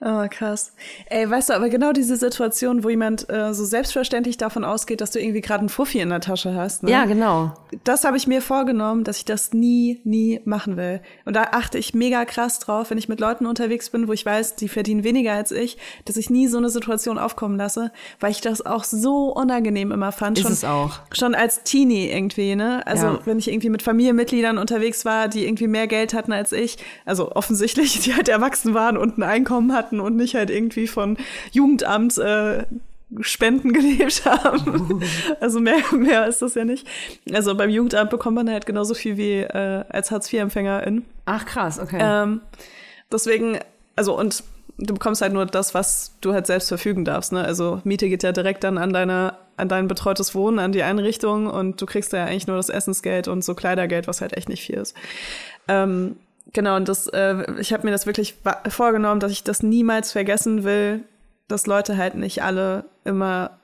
Oh, 0.00 0.26
krass. 0.30 0.72
Ey, 1.10 1.28
weißt 1.28 1.48
du, 1.48 1.54
aber 1.54 1.68
genau 1.68 1.92
diese 1.92 2.16
Situation, 2.16 2.84
wo 2.84 2.88
jemand 2.88 3.28
äh, 3.30 3.52
so 3.52 3.64
selbstverständlich 3.64 4.36
davon 4.36 4.62
ausgeht, 4.64 5.00
dass 5.00 5.10
du 5.10 5.18
irgendwie 5.18 5.40
gerade 5.40 5.58
einen 5.60 5.68
Fuffi 5.68 5.98
in 5.98 6.10
der 6.10 6.20
Tasche 6.20 6.54
hast. 6.54 6.84
Ne? 6.84 6.92
Ja, 6.92 7.04
genau. 7.04 7.52
Das 7.82 8.04
habe 8.04 8.16
ich 8.16 8.28
mir 8.28 8.40
vorgenommen, 8.40 9.02
dass 9.02 9.16
ich 9.18 9.24
das 9.24 9.52
nie, 9.52 10.00
nie 10.04 10.40
machen 10.44 10.76
will. 10.76 11.00
Und 11.24 11.34
da 11.34 11.48
achte 11.50 11.78
ich 11.78 11.94
mega 11.94 12.24
krass 12.26 12.60
drauf, 12.60 12.90
wenn 12.90 12.98
ich 12.98 13.08
mit 13.08 13.18
Leuten 13.18 13.44
unterwegs 13.44 13.90
bin, 13.90 14.06
wo 14.06 14.12
ich 14.12 14.24
weiß, 14.24 14.54
die 14.54 14.68
verdienen 14.68 15.02
weniger 15.02 15.32
als 15.32 15.50
ich, 15.50 15.78
dass 16.04 16.16
ich 16.16 16.30
nie 16.30 16.46
so 16.46 16.58
eine 16.58 16.68
Situation 16.70 17.18
aufkommen 17.18 17.56
lasse, 17.56 17.90
weil 18.20 18.30
ich 18.30 18.40
das 18.40 18.64
auch 18.64 18.84
so 18.84 19.32
unangenehm 19.34 19.90
immer 19.90 20.12
fand. 20.12 20.38
Ist 20.38 20.44
schon, 20.44 20.52
es 20.52 20.64
auch. 20.64 21.00
Schon 21.12 21.34
als 21.34 21.64
Teenie 21.64 22.08
irgendwie, 22.08 22.54
ne? 22.54 22.86
Also 22.86 23.06
Ja. 23.06 23.18
wenn 23.24 23.40
ich 23.40 23.48
irgendwie 23.50 23.70
mit 23.70 23.82
Familienmitgliedern 23.82 24.58
unterwegs 24.58 25.04
war, 25.04 25.26
die 25.26 25.44
irgendwie 25.44 25.66
mehr 25.66 25.88
Geld 25.88 26.14
hatten 26.14 26.32
als 26.32 26.52
ich, 26.52 26.78
also 27.04 27.32
offensichtlich, 27.32 27.98
die 28.02 28.14
halt 28.14 28.28
erwachsen 28.28 28.74
waren 28.74 28.96
und 28.96 29.18
ein 29.18 29.24
Einkommen 29.24 29.74
hatten 29.74 29.87
und 29.92 30.16
nicht 30.16 30.34
halt 30.34 30.50
irgendwie 30.50 30.86
von 30.86 31.16
Jugendamt 31.52 32.18
äh, 32.18 32.64
Spenden 33.20 33.72
gelebt 33.72 34.24
haben. 34.24 35.02
Also 35.40 35.60
mehr, 35.60 35.78
mehr 35.92 36.26
ist 36.26 36.42
das 36.42 36.54
ja 36.54 36.64
nicht. 36.64 36.86
Also 37.32 37.54
beim 37.54 37.70
Jugendamt 37.70 38.10
bekommt 38.10 38.36
man 38.36 38.50
halt 38.50 38.66
genauso 38.66 38.94
viel 38.94 39.16
wie 39.16 39.40
äh, 39.40 39.84
als 39.88 40.10
Hartz-IV-Empfängerin. 40.10 41.04
Ach 41.26 41.46
krass, 41.46 41.78
okay. 41.78 41.98
Ähm, 42.00 42.40
deswegen, 43.10 43.58
also 43.96 44.18
und 44.18 44.42
du 44.78 44.94
bekommst 44.94 45.22
halt 45.22 45.32
nur 45.32 45.46
das, 45.46 45.74
was 45.74 46.12
du 46.20 46.32
halt 46.32 46.46
selbst 46.46 46.68
verfügen 46.68 47.04
darfst. 47.04 47.32
Ne? 47.32 47.44
Also 47.44 47.80
Miete 47.84 48.08
geht 48.08 48.22
ja 48.22 48.32
direkt 48.32 48.64
dann 48.64 48.78
an 48.78 48.92
deine, 48.92 49.34
an 49.56 49.68
dein 49.68 49.88
betreutes 49.88 50.34
Wohnen, 50.34 50.58
an 50.58 50.72
die 50.72 50.82
Einrichtung 50.82 51.46
und 51.46 51.80
du 51.80 51.86
kriegst 51.86 52.12
da 52.12 52.18
ja 52.18 52.24
eigentlich 52.24 52.46
nur 52.46 52.56
das 52.56 52.68
Essensgeld 52.68 53.28
und 53.28 53.44
so 53.44 53.54
Kleidergeld, 53.54 54.06
was 54.06 54.20
halt 54.20 54.36
echt 54.36 54.48
nicht 54.48 54.62
viel 54.62 54.76
ist. 54.76 54.94
Ähm, 55.66 56.16
genau, 56.52 56.76
und 56.76 56.88
das, 56.88 57.06
äh, 57.08 57.44
ich 57.60 57.72
habe 57.72 57.84
mir 57.86 57.90
das 57.90 58.06
wirklich 58.06 58.36
vorgenommen, 58.68 59.20
dass 59.20 59.32
ich 59.32 59.44
das 59.44 59.62
niemals 59.62 60.12
vergessen 60.12 60.64
will, 60.64 61.04
dass 61.48 61.66
Leute 61.66 61.96
halt 61.96 62.14
nicht 62.14 62.42
alle 62.42 62.84
immer 63.04 63.58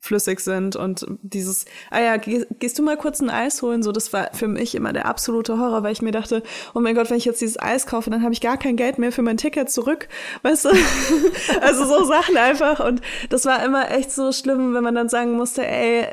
flüssig 0.00 0.40
sind 0.40 0.76
und 0.76 1.06
dieses, 1.22 1.64
ah 1.90 2.00
ja, 2.00 2.16
geh, 2.16 2.44
gehst 2.58 2.78
du 2.78 2.82
mal 2.82 2.96
kurz 2.96 3.20
ein 3.20 3.30
Eis 3.30 3.62
holen? 3.62 3.82
So, 3.82 3.90
das 3.90 4.12
war 4.12 4.30
für 4.32 4.46
mich 4.46 4.74
immer 4.74 4.92
der 4.92 5.06
absolute 5.06 5.58
Horror, 5.58 5.82
weil 5.82 5.92
ich 5.92 6.02
mir 6.02 6.12
dachte, 6.12 6.42
oh 6.74 6.80
mein 6.80 6.94
Gott, 6.94 7.10
wenn 7.10 7.16
ich 7.16 7.24
jetzt 7.24 7.40
dieses 7.40 7.60
Eis 7.60 7.86
kaufe, 7.86 8.08
dann 8.08 8.22
habe 8.22 8.32
ich 8.32 8.40
gar 8.40 8.56
kein 8.56 8.76
Geld 8.76 8.98
mehr 8.98 9.10
für 9.10 9.22
mein 9.22 9.36
Ticket 9.36 9.70
zurück, 9.70 10.08
weißt 10.42 10.66
du? 10.66 10.68
also 11.60 11.84
so 11.84 12.04
Sachen 12.04 12.36
einfach 12.36 12.80
und 12.80 13.00
das 13.28 13.44
war 13.44 13.64
immer 13.64 13.90
echt 13.90 14.12
so 14.12 14.32
schlimm, 14.32 14.72
wenn 14.72 14.84
man 14.84 14.94
dann 14.94 15.08
sagen 15.08 15.32
musste, 15.32 15.66
ey, 15.66 16.06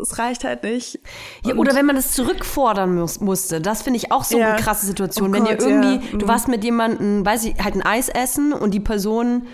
es, 0.00 0.18
reicht 0.18 0.44
halt 0.44 0.62
nicht. 0.62 0.98
Ja, 1.44 1.54
oder 1.54 1.74
wenn 1.74 1.86
man 1.86 1.96
das 1.96 2.12
zurückfordern 2.12 2.94
muss, 2.96 3.20
musste. 3.20 3.60
Das 3.60 3.82
finde 3.82 3.98
ich 3.98 4.12
auch 4.12 4.24
so 4.24 4.38
Ja. 4.38 4.52
eine 4.54 4.62
krasse 4.62 4.86
Situation. 4.86 5.30
Oh 5.30 5.32
wenn 5.32 5.44
Gott, 5.44 5.60
ihr 5.60 5.60
irgendwie, 5.60 6.06
ja. 6.06 6.12
Mhm. 6.14 6.18
du 6.18 6.28
warst 6.28 6.48
mit 6.48 6.64
jemandem, 6.64 7.24
weiß 7.24 7.44
ich, 7.44 7.54
halt 7.62 7.74
ein 7.74 7.82
Eis 7.82 8.08
essen 8.08 8.52
und 8.52 8.72
die 8.72 8.80
Person, 8.80 9.46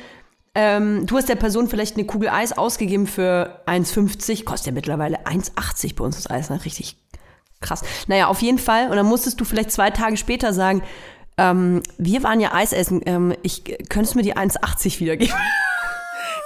ähm, 0.54 1.06
du 1.06 1.16
hast 1.16 1.28
der 1.28 1.34
Person 1.36 1.68
vielleicht 1.68 1.96
eine 1.96 2.06
Kugel 2.06 2.28
Eis 2.28 2.56
ausgegeben 2.56 3.06
für 3.06 3.60
1,50, 3.66 4.44
kostet 4.44 4.66
ja 4.68 4.72
mittlerweile 4.72 5.26
1,80 5.26 5.96
bei 5.96 6.04
uns 6.04 6.16
das 6.16 6.30
Eis, 6.30 6.50
ne? 6.50 6.64
richtig 6.64 6.96
krass. 7.60 7.82
Naja, 8.08 8.26
auf 8.26 8.42
jeden 8.42 8.58
Fall. 8.58 8.90
Und 8.90 8.96
dann 8.96 9.06
musstest 9.06 9.40
du 9.40 9.44
vielleicht 9.44 9.72
zwei 9.72 9.90
Tage 9.90 10.16
später 10.16 10.52
sagen, 10.52 10.82
ähm, 11.38 11.82
wir 11.98 12.22
waren 12.22 12.38
ja 12.40 12.52
Eis 12.52 12.72
essen, 12.72 13.00
ähm, 13.06 13.34
ich 13.42 13.64
könntest 13.88 14.14
mir 14.16 14.22
die 14.22 14.36
1,80 14.36 15.00
wiedergeben. 15.00 15.34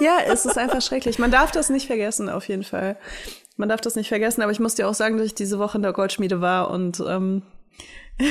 Ja, 0.01 0.19
es 0.29 0.47
ist 0.47 0.57
einfach 0.57 0.81
schrecklich. 0.81 1.19
Man 1.19 1.33
darf 1.33 1.51
das 1.51 1.71
nicht 1.71 1.89
vergessen, 1.89 2.29
auf 2.29 2.47
jeden 2.47 2.63
Fall. 2.63 2.97
Man 3.59 3.69
darf 3.69 3.81
das 3.81 3.97
nicht 3.97 4.09
vergessen, 4.09 4.41
aber 4.41 4.53
ich 4.53 4.61
muss 4.61 4.77
dir 4.77 4.89
auch 4.89 4.95
sagen, 4.95 5.19
dass 5.19 5.27
ich 5.27 5.35
diese 5.35 5.59
Woche 5.59 5.77
in 5.79 5.83
der 5.83 5.93
Goldschmiede 5.93 6.41
war 6.41 6.71
und 6.71 7.03
ähm, 7.07 7.43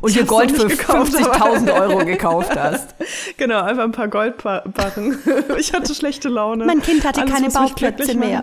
Und 0.00 0.16
hab's 0.16 0.26
Gold 0.28 0.52
für 0.52 0.66
nicht 0.66 0.78
gekauft, 0.78 1.12
50.000 1.14 1.80
Euro 1.80 2.04
gekauft 2.04 2.56
hast. 2.56 2.94
genau, 3.36 3.62
einfach 3.62 3.84
ein 3.84 3.92
paar 3.92 4.08
Goldbarren. 4.08 5.18
Ich 5.58 5.72
hatte 5.72 5.94
schlechte 5.94 6.28
Laune. 6.28 6.64
Mein 6.66 6.82
Kind 6.82 7.04
hatte 7.04 7.22
Alles, 7.22 7.32
keine 7.32 7.48
Bauchplätze 7.50 8.14
mehr. 8.14 8.40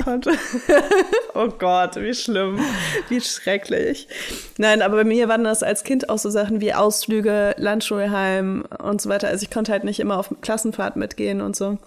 oh 1.35 1.49
Gott, 1.57 1.95
wie 1.95 2.13
schlimm, 2.13 2.59
wie 3.09 3.21
schrecklich. 3.21 4.07
Nein, 4.57 4.81
aber 4.81 4.97
bei 4.97 5.03
mir 5.03 5.27
waren 5.27 5.43
das 5.43 5.63
als 5.63 5.83
Kind 5.83 6.09
auch 6.09 6.17
so 6.17 6.29
Sachen 6.29 6.61
wie 6.61 6.73
Ausflüge, 6.73 7.55
Landschulheim 7.57 8.65
und 8.83 9.01
so 9.01 9.09
weiter. 9.09 9.27
Also 9.27 9.43
ich 9.43 9.51
konnte 9.51 9.71
halt 9.71 9.83
nicht 9.83 9.99
immer 9.99 10.17
auf 10.17 10.33
Klassenfahrt 10.41 10.95
mitgehen 10.95 11.41
und 11.41 11.55
so. 11.55 11.77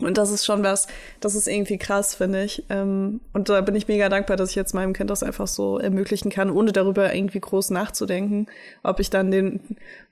Und 0.00 0.16
das 0.16 0.30
ist 0.30 0.46
schon 0.46 0.62
was, 0.62 0.86
das 1.18 1.34
ist 1.34 1.48
irgendwie 1.48 1.76
krass, 1.76 2.14
finde 2.14 2.44
ich. 2.44 2.64
Ähm, 2.68 3.20
und 3.32 3.48
da 3.48 3.60
bin 3.62 3.74
ich 3.74 3.88
mega 3.88 4.08
dankbar, 4.08 4.36
dass 4.36 4.50
ich 4.50 4.56
jetzt 4.56 4.72
meinem 4.72 4.92
Kind 4.92 5.10
das 5.10 5.24
einfach 5.24 5.48
so 5.48 5.78
ermöglichen 5.78 6.30
kann, 6.30 6.50
ohne 6.50 6.70
darüber 6.70 7.12
irgendwie 7.12 7.40
groß 7.40 7.70
nachzudenken, 7.70 8.46
ob 8.84 9.00
ich 9.00 9.10
dann 9.10 9.32
den 9.32 9.58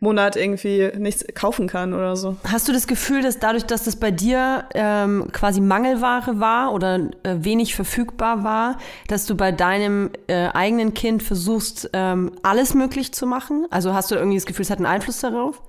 Monat 0.00 0.34
irgendwie 0.34 0.90
nichts 0.98 1.24
kaufen 1.34 1.68
kann 1.68 1.94
oder 1.94 2.16
so. 2.16 2.36
Hast 2.42 2.66
du 2.66 2.72
das 2.72 2.88
Gefühl, 2.88 3.22
dass 3.22 3.38
dadurch, 3.38 3.64
dass 3.64 3.84
das 3.84 3.94
bei 3.94 4.10
dir 4.10 4.64
ähm, 4.74 5.28
quasi 5.30 5.60
Mangelware 5.60 6.40
war 6.40 6.72
oder 6.72 7.08
äh, 7.22 7.36
wenig 7.38 7.76
verfügbar 7.76 8.42
war, 8.42 8.78
dass 9.06 9.26
du 9.26 9.36
bei 9.36 9.52
deinem 9.52 10.10
äh, 10.26 10.48
eigenen 10.48 10.94
Kind 10.94 11.22
versuchst, 11.22 11.90
ähm, 11.92 12.32
alles 12.42 12.74
möglich 12.74 13.14
zu 13.14 13.24
machen? 13.24 13.66
Also 13.70 13.94
hast 13.94 14.10
du 14.10 14.16
irgendwie 14.16 14.36
das 14.36 14.46
Gefühl, 14.46 14.64
es 14.64 14.70
hat 14.70 14.78
einen 14.78 14.86
Einfluss 14.86 15.20
darauf? 15.20 15.62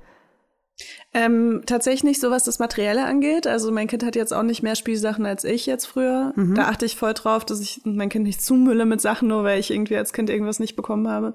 Ähm, 1.14 1.64
tatsächlich 1.66 2.04
nicht 2.04 2.20
so, 2.20 2.30
was 2.32 2.44
das 2.44 2.60
Materielle 2.60 3.06
angeht. 3.06 3.48
Also 3.48 3.72
mein 3.72 3.88
Kind 3.88 4.04
hat 4.04 4.16
jetzt 4.16 4.34
auch 4.34 4.44
nicht 4.44 4.62
mehr 4.62 4.76
Spielsachen 4.76 5.26
als 5.26 5.46
ich 5.46 5.66
jetzt 5.66 5.86
früher. 5.86 6.34
Da 6.54 6.64
achte 6.68 6.86
ich 6.86 6.96
voll 6.96 7.14
drauf, 7.14 7.46
dass 7.46 7.60
ich 7.62 7.82
mein 7.86 8.10
Kind 8.10 8.26
nicht 8.26 8.42
zumülle 8.42 8.86
mit 8.86 9.02
Sachen, 9.02 9.30
nur 9.30 9.44
weil 9.44 9.60
ich 9.60 9.72
irgendwie 9.72 9.98
als 9.98 10.14
Kind 10.14 10.30
irgendwas 10.30 10.60
nicht 10.60 10.76
bekommen 10.76 11.08
habe. 11.08 11.34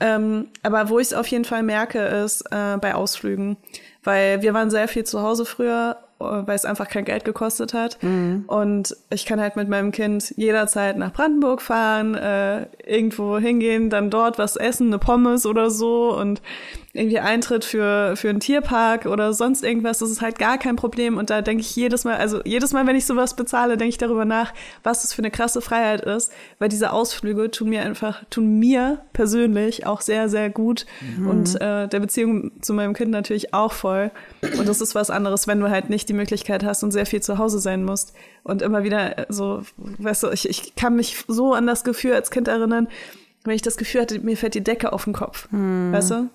Ähm, 0.00 0.48
aber 0.62 0.88
wo 0.88 0.98
ich 0.98 1.08
es 1.08 1.14
auf 1.14 1.26
jeden 1.28 1.44
Fall 1.44 1.62
merke, 1.62 2.00
ist 2.00 2.42
äh, 2.50 2.76
bei 2.78 2.94
Ausflügen. 2.94 3.56
Weil 4.02 4.42
wir 4.42 4.52
waren 4.52 4.68
sehr 4.68 4.88
viel 4.88 5.04
zu 5.04 5.22
Hause 5.22 5.46
früher, 5.46 5.96
äh, 6.20 6.24
weil 6.24 6.56
es 6.56 6.64
einfach 6.66 6.88
kein 6.88 7.04
Geld 7.06 7.24
gekostet 7.24 7.72
hat. 7.72 7.98
Und 8.48 8.96
ich 9.10 9.24
kann 9.24 9.40
halt 9.40 9.56
mit 9.56 9.68
meinem 9.68 9.92
Kind 9.92 10.34
jederzeit 10.36 10.98
nach 10.98 11.12
Brandenburg 11.12 11.62
fahren, 11.62 12.14
äh, 12.14 12.66
irgendwo 12.84 13.38
hingehen, 13.38 13.88
dann 13.90 14.10
dort 14.10 14.38
was 14.38 14.56
essen, 14.56 14.88
eine 14.88 14.98
Pommes 14.98 15.46
oder 15.46 15.70
so 15.70 16.14
und 16.14 16.42
irgendwie 16.96 17.18
Eintritt 17.18 17.64
für, 17.64 18.14
für 18.16 18.30
einen 18.30 18.38
Tierpark 18.38 19.06
oder 19.06 19.32
sonst 19.32 19.64
irgendwas, 19.64 19.98
das 19.98 20.10
ist 20.10 20.22
halt 20.22 20.38
gar 20.38 20.58
kein 20.58 20.76
Problem. 20.76 21.18
Und 21.18 21.28
da 21.28 21.42
denke 21.42 21.60
ich 21.60 21.74
jedes 21.74 22.04
Mal, 22.04 22.14
also 22.14 22.40
jedes 22.44 22.72
Mal, 22.72 22.86
wenn 22.86 22.94
ich 22.94 23.04
sowas 23.04 23.34
bezahle, 23.34 23.76
denke 23.76 23.88
ich 23.88 23.98
darüber 23.98 24.24
nach, 24.24 24.54
was 24.84 25.02
das 25.02 25.12
für 25.12 25.20
eine 25.20 25.32
krasse 25.32 25.60
Freiheit 25.60 26.02
ist, 26.02 26.32
weil 26.60 26.68
diese 26.68 26.92
Ausflüge 26.92 27.50
tun 27.50 27.70
mir 27.70 27.82
einfach, 27.82 28.22
tun 28.30 28.60
mir 28.60 29.00
persönlich 29.12 29.86
auch 29.86 30.02
sehr, 30.02 30.28
sehr 30.28 30.50
gut 30.50 30.86
und 31.28 31.60
äh, 31.60 31.88
der 31.88 31.98
Beziehung 31.98 32.52
zu 32.62 32.72
meinem 32.72 32.94
Kind 32.94 33.10
natürlich 33.10 33.52
auch 33.52 33.72
voll. 33.72 34.12
Und 34.56 34.68
das 34.68 34.80
ist 34.80 34.94
was 34.94 35.10
anderes, 35.10 35.48
wenn 35.48 35.58
du 35.58 35.70
halt 35.70 35.90
nicht 35.90 36.08
die 36.08 36.14
Möglichkeit 36.14 36.62
hast 36.62 36.84
und 36.84 36.92
sehr 36.92 37.06
viel 37.06 37.20
zu 37.20 37.38
Hause 37.38 37.58
sein 37.58 37.82
musst. 37.82 38.14
Und 38.44 38.62
immer 38.62 38.84
wieder 38.84 39.18
äh, 39.18 39.26
so, 39.30 39.62
weißt 39.76 40.22
du, 40.22 40.30
ich, 40.30 40.48
ich 40.48 40.76
kann 40.76 40.94
mich 40.94 41.24
so 41.26 41.54
an 41.54 41.66
das 41.66 41.82
Gefühl 41.82 42.12
als 42.12 42.30
Kind 42.30 42.46
erinnern, 42.46 42.86
wenn 43.42 43.56
ich 43.56 43.62
das 43.62 43.76
Gefühl 43.76 44.02
hatte, 44.02 44.20
mir 44.20 44.36
fällt 44.36 44.54
die 44.54 44.62
Decke 44.62 44.92
auf 44.92 45.04
den 45.04 45.12
Kopf. 45.12 45.48
Weißt 45.92 46.12
du? 46.12 46.30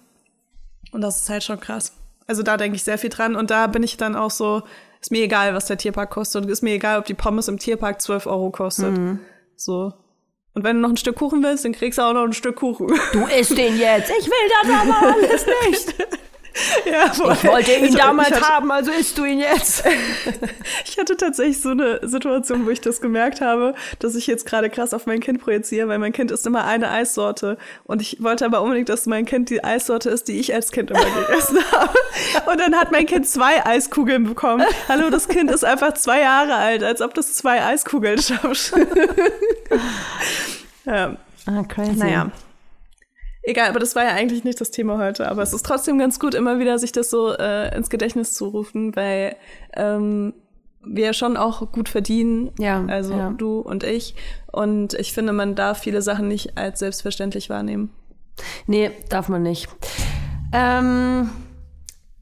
Und 0.91 1.01
das 1.01 1.21
ist 1.21 1.29
halt 1.29 1.43
schon 1.43 1.59
krass. 1.59 1.93
Also 2.27 2.43
da 2.43 2.57
denke 2.57 2.75
ich 2.75 2.83
sehr 2.83 2.97
viel 2.97 3.09
dran. 3.09 3.35
Und 3.35 3.51
da 3.51 3.67
bin 3.67 3.83
ich 3.83 3.97
dann 3.97 4.15
auch 4.15 4.31
so, 4.31 4.63
ist 5.01 5.11
mir 5.11 5.23
egal, 5.23 5.53
was 5.53 5.65
der 5.65 5.77
Tierpark 5.77 6.09
kostet. 6.09 6.43
Und 6.43 6.49
ist 6.49 6.61
mir 6.61 6.73
egal, 6.73 6.99
ob 6.99 7.05
die 7.05 7.13
Pommes 7.13 7.47
im 7.47 7.57
Tierpark 7.59 8.01
12 8.01 8.27
Euro 8.27 8.51
kostet. 8.51 8.95
So. 9.55 9.93
Und 10.53 10.63
wenn 10.63 10.77
du 10.77 10.81
noch 10.81 10.89
ein 10.89 10.97
Stück 10.97 11.15
Kuchen 11.17 11.43
willst, 11.43 11.63
dann 11.65 11.73
kriegst 11.73 11.99
du 11.99 12.03
auch 12.03 12.13
noch 12.13 12.23
ein 12.23 12.33
Stück 12.33 12.57
Kuchen. 12.57 12.87
Du 13.13 13.25
isst 13.27 13.57
den 13.57 13.77
jetzt. 13.77 14.11
Ich 14.19 14.25
will 14.25 14.49
das 14.63 14.71
aber 14.71 15.13
alles 15.13 15.45
nicht. 15.67 15.95
Ja. 16.85 17.11
Ich 17.11 17.19
wollte 17.43 17.71
ihn 17.73 17.95
damals 17.95 18.31
hatte, 18.31 18.47
haben, 18.47 18.71
also 18.71 18.91
isst 18.91 19.17
du 19.17 19.25
ihn 19.25 19.39
jetzt. 19.39 19.83
Ich 20.85 20.97
hatte 20.97 21.17
tatsächlich 21.17 21.61
so 21.61 21.69
eine 21.69 21.99
Situation, 22.07 22.65
wo 22.65 22.69
ich 22.69 22.81
das 22.81 22.99
gemerkt 22.99 23.41
habe, 23.41 23.73
dass 23.99 24.15
ich 24.15 24.27
jetzt 24.27 24.45
gerade 24.45 24.69
krass 24.69 24.93
auf 24.93 25.05
mein 25.05 25.19
Kind 25.19 25.41
projiziere, 25.41 25.87
weil 25.87 25.99
mein 25.99 26.11
Kind 26.13 26.31
isst 26.31 26.45
immer 26.45 26.65
eine 26.65 26.89
Eissorte. 26.89 27.57
Und 27.85 28.01
ich 28.01 28.21
wollte 28.21 28.45
aber 28.45 28.61
unbedingt, 28.61 28.89
dass 28.89 29.05
mein 29.05 29.25
Kind 29.25 29.49
die 29.49 29.63
Eissorte 29.63 30.09
ist, 30.09 30.27
die 30.27 30.39
ich 30.39 30.53
als 30.53 30.71
Kind 30.71 30.91
immer 30.91 30.99
gegessen 31.27 31.59
habe. 31.71 31.93
Und 32.51 32.59
dann 32.59 32.75
hat 32.75 32.91
mein 32.91 33.05
Kind 33.05 33.27
zwei 33.27 33.65
Eiskugeln 33.65 34.25
bekommen. 34.25 34.65
Hallo, 34.89 35.09
das 35.09 35.27
Kind 35.27 35.51
ist 35.51 35.63
einfach 35.63 35.93
zwei 35.93 36.21
Jahre 36.21 36.55
alt, 36.55 36.83
als 36.83 37.01
ob 37.01 37.13
das 37.13 37.33
zwei 37.33 37.63
Eiskugeln 37.63 38.21
schafft. 38.21 38.73
ja, 40.85 41.15
Ah, 41.45 41.63
crazy. 41.67 41.93
naja. 41.97 42.31
Egal, 43.49 43.69
aber 43.69 43.79
das 43.79 43.95
war 43.95 44.03
ja 44.03 44.11
eigentlich 44.11 44.43
nicht 44.43 44.61
das 44.61 44.69
Thema 44.69 44.99
heute. 44.99 45.27
Aber 45.27 45.41
es 45.41 45.53
ist 45.53 45.65
trotzdem 45.65 45.97
ganz 45.97 46.19
gut, 46.19 46.35
immer 46.35 46.59
wieder 46.59 46.77
sich 46.77 46.91
das 46.91 47.09
so 47.09 47.33
äh, 47.33 47.75
ins 47.75 47.89
Gedächtnis 47.89 48.35
zu 48.35 48.45
rufen, 48.45 48.95
weil 48.95 49.37
ähm, 49.75 50.35
wir 50.85 51.13
schon 51.13 51.35
auch 51.35 51.71
gut 51.71 51.89
verdienen. 51.89 52.51
Ja, 52.59 52.85
Also 52.85 53.15
ja. 53.15 53.31
du 53.31 53.57
und 53.57 53.83
ich. 53.83 54.13
Und 54.51 54.93
ich 54.93 55.13
finde, 55.13 55.33
man 55.33 55.55
darf 55.55 55.79
viele 55.79 56.03
Sachen 56.03 56.27
nicht 56.27 56.59
als 56.59 56.77
selbstverständlich 56.77 57.49
wahrnehmen. 57.49 57.91
Nee, 58.67 58.91
darf 59.09 59.29
man 59.29 59.41
nicht. 59.41 59.67
Ähm, 60.53 61.31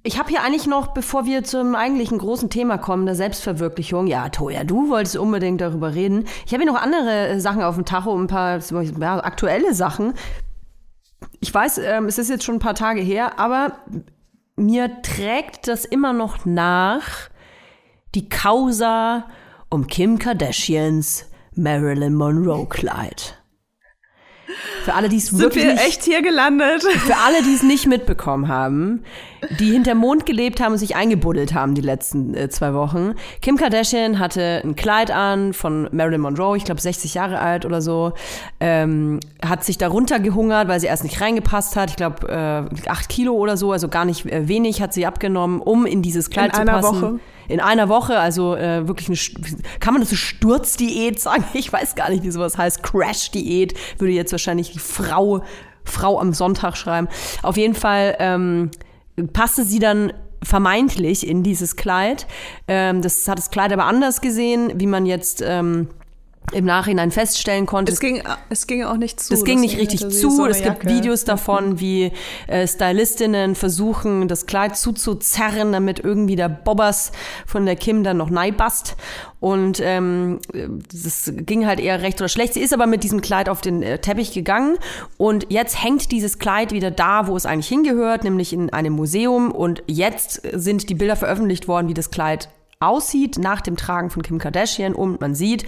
ich 0.04 0.18
habe 0.18 0.30
hier 0.30 0.44
eigentlich 0.44 0.66
noch, 0.66 0.94
bevor 0.94 1.26
wir 1.26 1.44
zum 1.44 1.76
eigentlichen 1.76 2.20
großen 2.20 2.50
Thema 2.50 2.78
kommen, 2.78 3.06
der 3.06 3.16
Selbstverwirklichung. 3.16 4.08
Ja, 4.08 4.30
Toja, 4.30 4.63
du 4.63 4.88
wolltest 4.88 5.18
unbedingt 5.18 5.60
darüber 5.60 5.94
reden. 5.94 6.24
Ich 6.46 6.54
habe 6.54 6.63
hier 6.63 6.72
noch 6.72 6.82
andere 6.82 7.42
Sachen 7.42 7.63
auf 7.63 7.76
dem 7.76 7.84
Tacho, 7.84 8.18
ein 8.18 8.28
paar 8.28 8.62
ja, 8.62 9.18
aktuelle 9.22 9.74
Sachen. 9.74 10.13
Ich 11.39 11.53
weiß, 11.53 11.80
ähm, 11.80 12.06
es 12.06 12.17
ist 12.17 12.30
jetzt 12.30 12.43
schon 12.43 12.56
ein 12.56 12.60
paar 12.60 12.75
Tage 12.75 13.01
her, 13.01 13.39
aber 13.39 13.80
mir 14.56 15.01
trägt 15.01 15.67
das 15.67 15.86
immer 15.86 16.13
noch 16.13 16.45
nach, 16.45 17.30
die 18.15 18.30
Causa 18.30 19.27
um 19.69 19.88
Kim 19.88 20.17
Kardashians 20.17 21.25
Marilyn 21.56 22.15
Monroe 22.15 22.67
Kleid. 22.67 23.41
Für 24.84 24.93
alle, 24.93 25.10
die 25.10 25.17
es 25.17 25.28
Sind 25.28 25.39
wirklich 25.39 25.65
wir 25.65 25.74
echt 25.74 26.04
hier 26.04 26.22
gelandet? 26.22 26.84
für 26.84 27.15
alle, 27.17 27.43
die 27.43 27.54
es 27.54 27.63
nicht 27.63 27.88
mitbekommen 27.88 28.48
haben, 28.48 29.04
die 29.60 29.72
hinterm 29.72 29.98
Mond 30.00 30.26
gelebt 30.26 30.60
haben 30.60 30.74
und 30.74 30.78
sich 30.78 30.96
eingebuddelt 30.96 31.54
haben 31.54 31.76
die 31.76 31.82
letzten 31.82 32.34
äh, 32.34 32.50
zwei 32.50 32.74
Wochen. 32.74 33.13
Kim 33.41 33.58
Kardashian 33.58 34.20
hatte 34.20 34.62
ein 34.63 34.76
Kleid 34.76 35.12
an 35.12 35.54
von 35.54 35.89
Marilyn 35.91 36.22
Monroe, 36.22 36.58
ich 36.58 36.63
glaube 36.63 36.82
60 36.82 37.13
Jahre 37.13 37.39
alt 37.39 37.65
oder 37.65 37.82
so, 37.82 38.13
ähm, 38.60 39.20
hat 39.46 39.63
sich 39.63 39.78
darunter 39.78 40.20
gehungert, 40.20 40.67
weil 40.67 40.80
sie 40.80 40.88
erst 40.88 41.04
nicht 41.04 41.22
reingepasst 41.22 41.76
hat. 41.76 41.89
Ich 41.89 41.96
glaube 41.96 42.28
äh, 42.28 42.89
acht 42.89 43.10
Kilo 43.10 43.34
oder 43.34 43.58
so, 43.58 43.72
also 43.72 43.88
gar 43.89 44.06
nicht 44.06 44.26
äh, 44.26 44.48
wenig 44.48 44.82
hat 44.82 44.93
sie 44.93 45.06
abgenommen, 45.06 45.62
um 45.62 45.86
in 45.86 46.02
dieses 46.02 46.30
Kleid 46.30 46.54
In 46.58 46.60
zu 46.62 46.65
passen. 46.65 47.02
Woche. 47.02 47.20
In 47.48 47.60
einer 47.60 47.90
Woche, 47.90 48.20
also 48.20 48.56
äh, 48.56 48.88
wirklich 48.88 49.08
eine, 49.08 49.80
kann 49.80 49.94
man 49.94 50.02
das 50.02 50.10
so 50.10 50.16
Sturzdiät 50.16 51.20
sagen? 51.20 51.44
Ich 51.54 51.72
weiß 51.72 51.96
gar 51.96 52.10
nicht, 52.10 52.24
wie 52.24 52.32
sowas 52.32 52.58
heißt. 52.58 52.84
Crash-Diät 52.84 53.74
würde 53.98 54.14
jetzt 54.14 54.32
wahrscheinlich 54.32 54.72
die 54.72 54.80
Frau, 54.80 55.44
Frau 55.84 56.20
am 56.20 56.34
Sonntag 56.34 56.78
schreiben. 56.78 57.08
Auf 57.42 57.58
jeden 57.58 57.74
Fall 57.74 58.16
ähm, 58.20 58.72
passte 59.34 59.64
sie 59.64 59.80
dann 59.80 60.14
vermeintlich 60.44 61.28
in 61.28 61.44
dieses 61.44 61.76
Kleid. 61.76 62.28
Ähm, 62.68 63.02
das 63.02 63.28
hat 63.28 63.38
das 63.38 63.50
Kleid 63.50 63.74
aber 63.74 63.86
anders 63.86 64.22
gesehen, 64.22 64.74
wie 64.76 64.88
man 64.88 65.06
jetzt 65.06 65.44
ähm, 65.46 65.88
im 66.54 66.64
Nachhinein 66.64 67.12
feststellen 67.12 67.66
konnte. 67.66 67.92
Es 67.92 68.00
ging, 68.00 68.24
es 68.50 68.68
ging 68.68 68.84
auch 68.84 68.96
nicht 68.96 69.20
zu. 69.20 69.34
Das 69.34 69.44
ging 69.44 69.60
nicht 69.60 69.78
richtig 69.78 70.00
zu. 70.10 70.46
es 70.46 70.62
gibt. 70.62 70.88
Videos 70.88 71.26
davon, 71.26 71.80
wie 71.82 72.14
äh, 72.48 72.66
Stylistinnen 72.66 73.56
versuchen, 73.56 74.30
das 74.30 74.46
Kleid 74.46 74.78
zuzuzerren, 74.78 75.74
damit 75.74 76.00
irgendwie 76.00 76.38
der 76.38 76.48
Bobbers 76.48 77.12
von 77.46 77.66
der 77.66 77.76
Kim 77.76 78.04
dann 78.04 78.18
noch 78.18 78.30
neibast. 78.30 78.96
Und 79.40 79.82
ähm, 79.84 80.40
das 80.92 81.32
ging 81.36 81.68
halt 81.68 81.80
eher 81.80 82.02
recht 82.02 82.20
oder 82.22 82.30
schlecht. 82.30 82.54
Sie 82.54 82.62
ist 82.62 82.74
aber 82.74 82.88
mit 82.88 83.04
diesem 83.04 83.20
Kleid 83.20 83.50
auf 83.50 83.60
den 83.60 83.84
äh, 83.84 84.00
Teppich 84.00 84.32
gegangen 84.32 84.78
und 85.18 85.48
jetzt 85.50 85.84
hängt 85.84 86.12
dieses 86.12 86.40
Kleid 86.40 86.72
wieder 86.72 86.92
da, 86.92 87.28
wo 87.28 87.36
es 87.36 87.46
eigentlich 87.46 87.68
hingehört, 87.68 88.24
nämlich 88.24 88.54
in 88.54 88.72
einem 88.72 88.94
Museum. 88.94 89.52
Und 89.52 89.84
jetzt 89.88 90.42
sind 90.54 90.90
die 90.90 90.96
Bilder 90.96 91.18
veröffentlicht 91.18 91.68
worden, 91.68 91.90
wie 91.90 91.94
das 91.94 92.10
Kleid 92.10 92.50
aussieht 92.80 93.38
nach 93.38 93.62
dem 93.62 93.76
Tragen 93.76 94.10
von 94.10 94.22
Kim 94.22 94.38
Kardashian 94.38 94.94
und 94.94 95.20
man 95.20 95.36
sieht, 95.36 95.66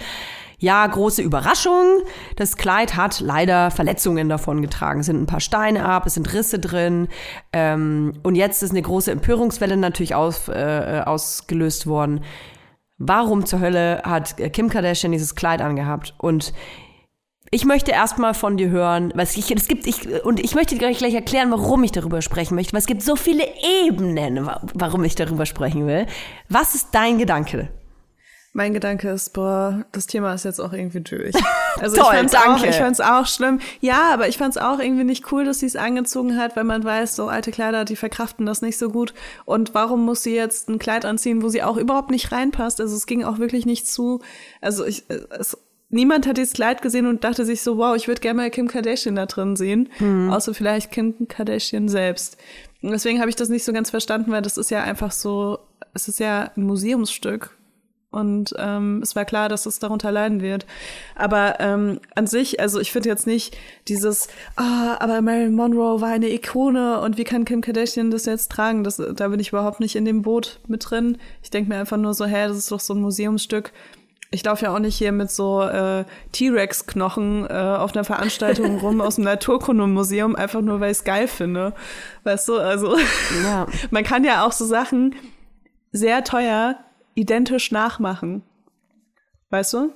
ja, 0.60 0.86
große 0.86 1.22
Überraschung. 1.22 2.02
Das 2.36 2.56
Kleid 2.56 2.94
hat 2.94 3.20
leider 3.20 3.70
Verletzungen 3.70 4.28
davon 4.28 4.62
getragen. 4.62 5.00
Es 5.00 5.06
sind 5.06 5.20
ein 5.20 5.26
paar 5.26 5.40
Steine 5.40 5.84
ab, 5.86 6.06
es 6.06 6.14
sind 6.14 6.32
Risse 6.32 6.58
drin. 6.58 7.08
Ähm, 7.52 8.12
und 8.22 8.36
jetzt 8.36 8.62
ist 8.62 8.70
eine 8.70 8.82
große 8.82 9.10
Empörungswelle 9.10 9.76
natürlich 9.76 10.14
aus, 10.14 10.48
äh, 10.48 11.02
ausgelöst 11.04 11.86
worden. 11.86 12.22
Warum 12.98 13.46
zur 13.46 13.60
Hölle 13.60 14.02
hat 14.04 14.36
Kim 14.52 14.68
Kardashian 14.68 15.12
dieses 15.12 15.34
Kleid 15.34 15.62
angehabt? 15.62 16.14
Und 16.18 16.52
ich 17.50 17.64
möchte 17.64 17.90
erstmal 17.90 18.34
von 18.34 18.58
dir 18.58 18.68
hören, 18.68 19.12
was 19.16 19.36
ich, 19.36 19.50
es 19.50 19.66
gibt, 19.66 19.86
ich, 19.86 20.06
und 20.24 20.38
ich 20.38 20.54
möchte 20.54 20.76
dir 20.76 20.92
gleich, 20.92 21.14
erklären, 21.14 21.50
warum 21.50 21.82
ich 21.82 21.90
darüber 21.90 22.20
sprechen 22.22 22.54
möchte, 22.54 22.74
weil 22.74 22.80
es 22.80 22.86
gibt 22.86 23.02
so 23.02 23.16
viele 23.16 23.44
Ebenen, 23.86 24.46
wa- 24.46 24.60
warum 24.74 25.02
ich 25.02 25.14
darüber 25.16 25.46
sprechen 25.46 25.86
will. 25.86 26.06
Was 26.48 26.74
ist 26.74 26.88
dein 26.92 27.18
Gedanke? 27.18 27.70
Mein 28.52 28.74
Gedanke 28.74 29.08
ist, 29.10 29.32
boah, 29.32 29.84
das 29.92 30.08
Thema 30.08 30.34
ist 30.34 30.44
jetzt 30.44 30.60
auch 30.60 30.72
irgendwie 30.72 31.00
durch. 31.00 31.34
Also 31.78 31.96
Toll, 31.96 32.06
ich 32.10 32.18
fand's 32.18 32.32
danke. 32.32 32.50
Auch, 32.50 32.64
ich 32.64 32.76
fand's 32.76 33.00
auch 33.00 33.26
schlimm. 33.26 33.60
Ja, 33.80 34.12
aber 34.12 34.26
ich 34.26 34.36
fand's 34.36 34.58
auch 34.58 34.80
irgendwie 34.80 35.04
nicht 35.04 35.30
cool, 35.30 35.44
dass 35.44 35.60
sie 35.60 35.66
es 35.66 35.76
angezogen 35.76 36.36
hat, 36.36 36.56
weil 36.56 36.64
man 36.64 36.82
weiß, 36.82 37.14
so 37.14 37.28
alte 37.28 37.52
Kleider, 37.52 37.84
die 37.84 37.94
verkraften 37.94 38.44
das 38.44 38.60
nicht 38.60 38.76
so 38.76 38.90
gut. 38.90 39.14
Und 39.44 39.72
warum 39.72 40.04
muss 40.04 40.24
sie 40.24 40.34
jetzt 40.34 40.68
ein 40.68 40.80
Kleid 40.80 41.04
anziehen, 41.04 41.42
wo 41.42 41.48
sie 41.48 41.62
auch 41.62 41.76
überhaupt 41.76 42.10
nicht 42.10 42.32
reinpasst? 42.32 42.80
Also 42.80 42.96
es 42.96 43.06
ging 43.06 43.22
auch 43.24 43.38
wirklich 43.38 43.66
nicht 43.66 43.86
zu. 43.86 44.20
Also 44.60 44.84
ich, 44.84 45.04
es, 45.30 45.56
niemand 45.90 46.26
hat 46.26 46.38
dieses 46.38 46.52
Kleid 46.52 46.82
gesehen 46.82 47.06
und 47.06 47.22
dachte 47.22 47.44
sich 47.44 47.62
so, 47.62 47.78
wow, 47.78 47.94
ich 47.94 48.08
würde 48.08 48.20
gerne 48.20 48.42
mal 48.42 48.50
Kim 48.50 48.66
Kardashian 48.66 49.14
da 49.14 49.26
drin 49.26 49.54
sehen. 49.54 49.88
Außer 50.30 50.52
vielleicht 50.52 50.90
Kim 50.90 51.28
Kardashian 51.28 51.88
selbst. 51.88 52.36
Und 52.82 52.90
deswegen 52.90 53.20
habe 53.20 53.30
ich 53.30 53.36
das 53.36 53.48
nicht 53.48 53.64
so 53.64 53.72
ganz 53.72 53.90
verstanden, 53.90 54.32
weil 54.32 54.42
das 54.42 54.56
ist 54.56 54.70
ja 54.72 54.82
einfach 54.82 55.12
so, 55.12 55.60
es 55.94 56.08
ist 56.08 56.18
ja 56.18 56.50
ein 56.56 56.64
Museumsstück. 56.64 57.56
Und 58.10 58.54
ähm, 58.58 59.00
es 59.02 59.14
war 59.14 59.24
klar, 59.24 59.48
dass 59.48 59.66
es 59.66 59.78
darunter 59.78 60.10
leiden 60.10 60.40
wird. 60.40 60.66
Aber 61.14 61.60
ähm, 61.60 62.00
an 62.16 62.26
sich, 62.26 62.58
also 62.58 62.80
ich 62.80 62.90
finde 62.90 63.08
jetzt 63.08 63.26
nicht 63.26 63.56
dieses, 63.86 64.28
ah, 64.56 64.96
aber 64.98 65.22
Marilyn 65.22 65.54
Monroe 65.54 66.00
war 66.00 66.08
eine 66.08 66.28
Ikone 66.28 67.00
und 67.00 67.18
wie 67.18 67.24
kann 67.24 67.44
Kim 67.44 67.60
Kardashian 67.60 68.10
das 68.10 68.26
jetzt 68.26 68.50
tragen? 68.50 68.82
Das, 68.82 68.96
da 68.96 69.28
bin 69.28 69.38
ich 69.38 69.50
überhaupt 69.50 69.78
nicht 69.78 69.94
in 69.94 70.04
dem 70.04 70.22
Boot 70.22 70.58
mit 70.66 70.90
drin. 70.90 71.18
Ich 71.42 71.50
denke 71.50 71.68
mir 71.68 71.78
einfach 71.78 71.98
nur 71.98 72.14
so, 72.14 72.24
hä, 72.24 72.48
das 72.48 72.56
ist 72.56 72.72
doch 72.72 72.80
so 72.80 72.94
ein 72.94 73.00
Museumsstück. 73.00 73.72
Ich 74.32 74.44
laufe 74.44 74.64
ja 74.64 74.74
auch 74.74 74.78
nicht 74.80 74.96
hier 74.96 75.12
mit 75.12 75.30
so 75.30 75.62
äh, 75.62 76.04
T-Rex-Knochen 76.32 77.46
äh, 77.48 77.52
auf 77.52 77.94
einer 77.94 78.04
Veranstaltung 78.04 78.78
rum 78.78 79.00
aus 79.00 79.16
dem 79.16 79.24
Naturkundemuseum, 79.24 80.34
einfach 80.34 80.62
nur, 80.62 80.80
weil 80.80 80.90
ich 80.90 80.98
es 80.98 81.04
geil 81.04 81.28
finde. 81.28 81.74
Weißt 82.24 82.48
du, 82.48 82.58
also 82.58 82.96
Ja. 83.44 83.66
man 83.90 84.02
kann 84.02 84.24
ja 84.24 84.44
auch 84.44 84.52
so 84.52 84.64
Sachen 84.64 85.14
sehr 85.92 86.22
teuer 86.24 86.76
identisch 87.20 87.70
nachmachen. 87.72 88.42
Weißt 89.50 89.72
du? 89.74 89.92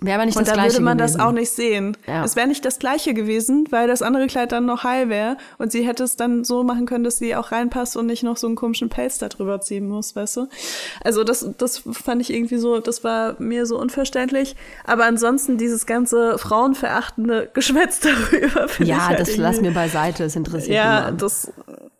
Wäre 0.00 0.14
aber 0.14 0.26
nicht 0.26 0.38
Und 0.38 0.46
das 0.46 0.54
da 0.54 0.62
würde 0.62 0.78
man 0.80 0.96
gewesen. 0.96 1.18
das 1.18 1.26
auch 1.26 1.32
nicht 1.32 1.50
sehen. 1.50 1.96
Ja. 2.06 2.24
Es 2.24 2.36
wäre 2.36 2.46
nicht 2.46 2.64
das 2.64 2.78
gleiche 2.78 3.14
gewesen, 3.14 3.66
weil 3.70 3.88
das 3.88 4.00
andere 4.00 4.28
Kleid 4.28 4.52
dann 4.52 4.64
noch 4.64 4.84
heil 4.84 5.08
wäre 5.08 5.36
und 5.58 5.72
sie 5.72 5.84
hätte 5.84 6.04
es 6.04 6.14
dann 6.14 6.44
so 6.44 6.62
machen 6.62 6.86
können, 6.86 7.02
dass 7.02 7.18
sie 7.18 7.34
auch 7.34 7.50
reinpasst 7.50 7.96
und 7.96 8.06
nicht 8.06 8.22
noch 8.22 8.36
so 8.36 8.46
einen 8.46 8.54
komischen 8.54 8.90
Pelz 8.90 9.18
da 9.18 9.28
drüber 9.28 9.60
ziehen 9.60 9.88
muss, 9.88 10.14
weißt 10.14 10.36
du? 10.36 10.46
Also 11.02 11.24
das, 11.24 11.44
das 11.58 11.78
fand 11.78 12.20
ich 12.22 12.32
irgendwie 12.32 12.58
so, 12.58 12.78
das 12.78 13.02
war 13.02 13.34
mir 13.40 13.66
so 13.66 13.76
unverständlich. 13.76 14.54
Aber 14.84 15.04
ansonsten 15.04 15.58
dieses 15.58 15.84
ganze 15.84 16.38
frauenverachtende 16.38 17.50
Geschwätz 17.52 17.98
darüber 18.32 18.68
finde 18.68 18.82
ich 18.92 18.96
Ja, 18.96 19.08
halt 19.08 19.18
das 19.18 19.36
lass 19.36 19.60
mir 19.60 19.72
beiseite, 19.72 20.22
das 20.22 20.36
interessiert 20.36 20.76
ja, 20.76 20.98
niemanden. 21.00 21.18
das, 21.18 21.52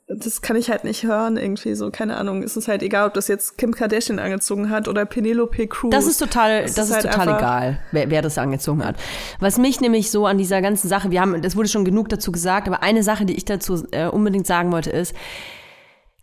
das 0.08 0.40
kann 0.40 0.56
ich 0.56 0.70
halt 0.70 0.84
nicht 0.84 1.04
hören 1.04 1.36
irgendwie 1.36 1.74
so, 1.74 1.90
keine 1.90 2.16
Ahnung. 2.16 2.42
Es 2.42 2.56
ist 2.56 2.66
halt 2.66 2.82
egal, 2.82 3.06
ob 3.06 3.14
das 3.14 3.28
jetzt 3.28 3.58
Kim 3.58 3.74
Kardashian 3.74 4.18
angezogen 4.18 4.70
hat 4.70 4.88
oder 4.88 5.04
Penelope 5.04 5.66
Cruz. 5.66 5.90
Das 5.90 6.06
ist 6.06 6.16
total, 6.16 6.62
das, 6.62 6.74
Das 6.74 6.88
ist, 6.88 6.96
ist 6.96 7.04
halt 7.04 7.14
total 7.14 7.36
egal, 7.36 7.80
wer, 7.92 8.10
wer 8.10 8.22
das 8.22 8.38
angezogen 8.38 8.82
hat. 8.84 8.96
Was 9.38 9.58
mich 9.58 9.82
nämlich 9.82 10.10
so 10.10 10.26
an 10.26 10.38
dieser 10.38 10.62
ganzen 10.62 10.88
Sache, 10.88 11.10
wir 11.10 11.20
haben, 11.20 11.42
das 11.42 11.56
wurde 11.56 11.68
schon 11.68 11.84
genug 11.84 12.08
dazu 12.08 12.32
gesagt, 12.32 12.68
aber 12.68 12.82
eine 12.82 13.02
Sache, 13.02 13.26
die 13.26 13.34
ich 13.34 13.44
dazu 13.44 13.86
äh, 13.90 14.06
unbedingt 14.06 14.46
sagen 14.46 14.72
wollte, 14.72 14.90
ist, 14.90 15.14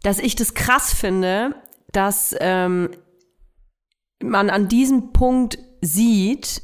dass 0.02 0.18
ich 0.18 0.36
das 0.36 0.56
krass 0.56 0.92
finde, 0.92 1.56
dass 1.92 2.36
ähm, 2.40 2.90
man 4.20 4.50
an 4.50 4.68
diesem 4.68 5.14
Punkt 5.14 5.60
sieht, 5.82 6.64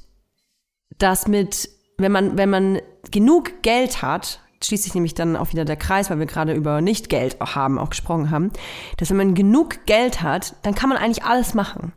dass 0.97 1.27
mit, 1.27 1.69
wenn 1.99 2.11
man, 2.11 2.37
wenn 2.37 2.49
man 2.49 2.81
genug 3.11 3.61
Geld 3.61 4.01
hat, 4.01 4.39
schließt 4.63 4.83
sich 4.83 4.93
nämlich 4.93 5.13
dann 5.13 5.35
auch 5.35 5.51
wieder 5.51 5.65
der 5.65 5.75
Kreis, 5.75 6.09
weil 6.09 6.19
wir 6.19 6.25
gerade 6.25 6.53
über 6.53 6.81
Nicht-Geld 6.81 7.37
haben, 7.39 7.79
auch 7.79 7.89
gesprochen 7.89 8.29
haben, 8.31 8.51
dass 8.97 9.09
wenn 9.09 9.17
man 9.17 9.35
genug 9.35 9.85
Geld 9.85 10.21
hat, 10.21 10.55
dann 10.63 10.75
kann 10.75 10.89
man 10.89 10.97
eigentlich 10.97 11.23
alles 11.23 11.53
machen. 11.53 11.93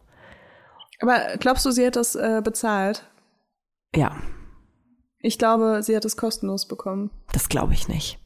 Aber 1.01 1.21
glaubst 1.39 1.65
du, 1.67 1.71
sie 1.71 1.87
hat 1.87 1.97
das 1.97 2.15
äh, 2.15 2.41
bezahlt? 2.43 3.05
Ja, 3.95 4.17
Ich 5.21 5.39
glaube, 5.39 5.81
sie 5.83 5.95
hat 5.97 6.05
es 6.05 6.17
kostenlos 6.17 6.67
bekommen. 6.67 7.11
das 7.33 7.49
glaube 7.49 7.75
ich 7.75 7.89
nicht. 7.89 8.19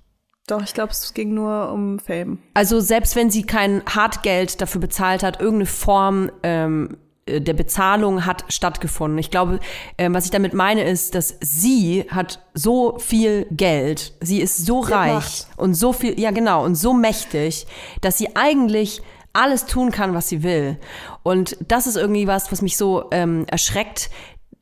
Doch, 0.46 0.62
ich 0.62 0.72
glaube, 0.72 0.92
es 0.92 1.12
ging 1.12 1.34
nur 1.34 1.70
um 1.70 1.98
Fame. 1.98 2.38
Also 2.54 2.80
selbst 2.80 3.16
wenn 3.16 3.30
sie 3.30 3.42
kein 3.42 3.82
Hartgeld 3.84 4.62
dafür 4.62 4.80
bezahlt 4.80 5.22
hat, 5.22 5.40
irgendeine 5.40 5.66
Form 5.66 6.30
ähm, 6.42 6.96
äh, 6.96 7.07
der 7.28 7.54
Bezahlung 7.54 8.26
hat 8.26 8.44
stattgefunden. 8.48 9.18
Ich 9.18 9.30
glaube, 9.30 9.60
ähm, 9.96 10.14
was 10.14 10.24
ich 10.24 10.30
damit 10.30 10.54
meine, 10.54 10.82
ist, 10.82 11.14
dass 11.14 11.36
sie 11.40 12.06
hat 12.10 12.40
so 12.54 12.98
viel 12.98 13.46
Geld, 13.50 14.14
sie 14.20 14.40
ist 14.40 14.64
so 14.66 14.82
Sie 14.82 14.92
reich 14.92 15.44
und 15.56 15.74
so 15.74 15.92
viel, 15.92 16.18
ja 16.18 16.30
genau, 16.30 16.64
und 16.64 16.74
so 16.74 16.92
mächtig, 16.92 17.66
dass 18.00 18.18
sie 18.18 18.36
eigentlich 18.36 19.02
alles 19.32 19.66
tun 19.66 19.90
kann, 19.90 20.14
was 20.14 20.28
sie 20.28 20.42
will. 20.42 20.78
Und 21.22 21.56
das 21.68 21.86
ist 21.86 21.96
irgendwie 21.96 22.26
was, 22.26 22.50
was 22.50 22.62
mich 22.62 22.76
so 22.76 23.08
ähm, 23.10 23.44
erschreckt. 23.48 24.10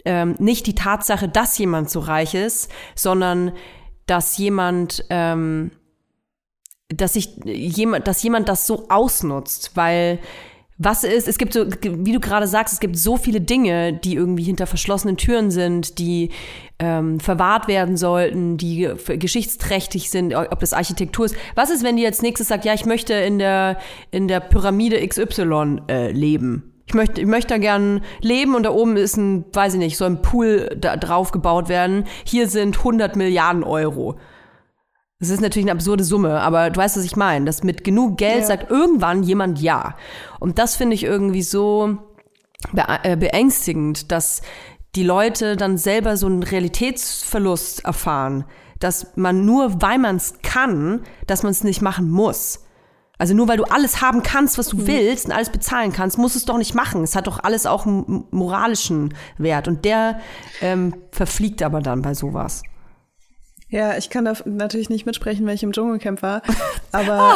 Ähm, 0.04 0.34
nicht 0.38 0.66
die 0.66 0.74
Tatsache, 0.74 1.28
dass 1.28 1.56
jemand 1.58 1.90
so 1.90 2.00
reich 2.00 2.34
ist, 2.34 2.70
sondern 2.94 3.52
dass 4.06 4.38
jemand 4.38 5.04
ähm, 5.10 5.70
dass 6.88 7.14
sich 7.14 7.36
jemand, 7.44 8.06
dass 8.06 8.22
jemand 8.22 8.48
das 8.48 8.66
so 8.66 8.88
ausnutzt, 8.88 9.72
weil 9.74 10.20
was 10.78 11.04
ist, 11.04 11.26
es 11.26 11.38
gibt 11.38 11.54
so, 11.54 11.66
wie 11.66 12.12
du 12.12 12.20
gerade 12.20 12.46
sagst, 12.46 12.74
es 12.74 12.80
gibt 12.80 12.98
so 12.98 13.16
viele 13.16 13.40
Dinge, 13.40 13.94
die 13.94 14.14
irgendwie 14.14 14.42
hinter 14.42 14.66
verschlossenen 14.66 15.16
Türen 15.16 15.50
sind, 15.50 15.98
die 15.98 16.30
ähm, 16.78 17.18
verwahrt 17.18 17.66
werden 17.66 17.96
sollten, 17.96 18.58
die 18.58 18.90
geschichtsträchtig 19.06 20.10
sind, 20.10 20.34
ob 20.34 20.60
das 20.60 20.74
Architektur 20.74 21.24
ist. 21.24 21.36
Was 21.54 21.70
ist, 21.70 21.82
wenn 21.82 21.96
die 21.96 22.02
jetzt 22.02 22.22
nächstes 22.22 22.48
sagt, 22.48 22.66
ja, 22.66 22.74
ich 22.74 22.84
möchte 22.84 23.14
in 23.14 23.38
der, 23.38 23.78
in 24.10 24.28
der 24.28 24.40
Pyramide 24.40 25.06
XY 25.06 25.80
äh, 25.88 26.10
leben? 26.12 26.74
Ich 26.86 26.94
möchte, 26.94 27.20
ich 27.20 27.26
möchte 27.26 27.54
da 27.54 27.58
gern 27.58 28.02
leben 28.20 28.54
und 28.54 28.62
da 28.62 28.70
oben 28.70 28.96
ist 28.96 29.16
ein, 29.16 29.46
weiß 29.52 29.74
ich 29.74 29.78
nicht, 29.80 29.96
so 29.96 30.04
ein 30.04 30.20
Pool 30.22 30.76
da 30.78 30.96
drauf 30.96 31.32
gebaut 31.32 31.68
werden. 31.68 32.04
Hier 32.24 32.48
sind 32.48 32.76
100 32.78 33.16
Milliarden 33.16 33.64
Euro 33.64 34.18
Das 35.18 35.30
ist 35.30 35.40
natürlich 35.40 35.64
eine 35.64 35.72
absurde 35.72 36.04
Summe, 36.04 36.40
aber 36.40 36.68
du 36.70 36.78
weißt, 36.78 36.96
was 36.98 37.04
ich 37.04 37.16
meine. 37.16 37.46
Dass 37.46 37.62
mit 37.62 37.84
genug 37.84 38.18
Geld 38.18 38.40
Ja. 38.40 38.46
sagt 38.46 38.70
irgendwann 38.70 39.22
jemand 39.22 39.60
ja. 39.60 39.96
Und 40.40 40.58
das 40.58 40.76
finde 40.76 40.94
ich 40.94 41.04
irgendwie 41.04 41.42
so 41.42 41.98
be 42.72 42.84
äh, 43.02 43.16
beängstigend, 43.16 44.12
dass 44.12 44.42
die 44.94 45.04
Leute 45.04 45.56
dann 45.56 45.78
selber 45.78 46.16
so 46.16 46.26
einen 46.26 46.42
Realitätsverlust 46.42 47.84
erfahren, 47.84 48.44
dass 48.78 49.16
man 49.16 49.44
nur, 49.44 49.80
weil 49.80 49.98
man 49.98 50.16
es 50.16 50.34
kann, 50.42 51.02
dass 51.26 51.42
man 51.42 51.52
es 51.52 51.64
nicht 51.64 51.80
machen 51.82 52.10
muss. 52.10 52.60
Also 53.18 53.32
nur 53.32 53.48
weil 53.48 53.56
du 53.56 53.64
alles 53.64 54.02
haben 54.02 54.22
kannst, 54.22 54.58
was 54.58 54.68
du 54.68 54.86
willst 54.86 55.24
und 55.26 55.32
alles 55.32 55.48
bezahlen 55.48 55.92
kannst, 55.92 56.18
musst 56.18 56.34
du 56.34 56.38
es 56.38 56.44
doch 56.44 56.58
nicht 56.58 56.74
machen. 56.74 57.02
Es 57.02 57.16
hat 57.16 57.26
doch 57.26 57.42
alles 57.42 57.64
auch 57.64 57.86
einen 57.86 58.24
moralischen 58.30 59.14
Wert. 59.38 59.68
Und 59.68 59.86
der 59.86 60.20
ähm, 60.60 60.94
verfliegt 61.12 61.62
aber 61.62 61.80
dann 61.80 62.02
bei 62.02 62.12
sowas. 62.12 62.62
Ja, 63.68 63.96
ich 63.96 64.10
kann 64.10 64.24
da 64.24 64.32
natürlich 64.44 64.90
nicht 64.90 65.06
mitsprechen, 65.06 65.44
weil 65.46 65.54
ich 65.56 65.62
im 65.64 65.72
Dschungelcamp 65.72 66.22
war. 66.22 66.42
Aber 66.92 67.34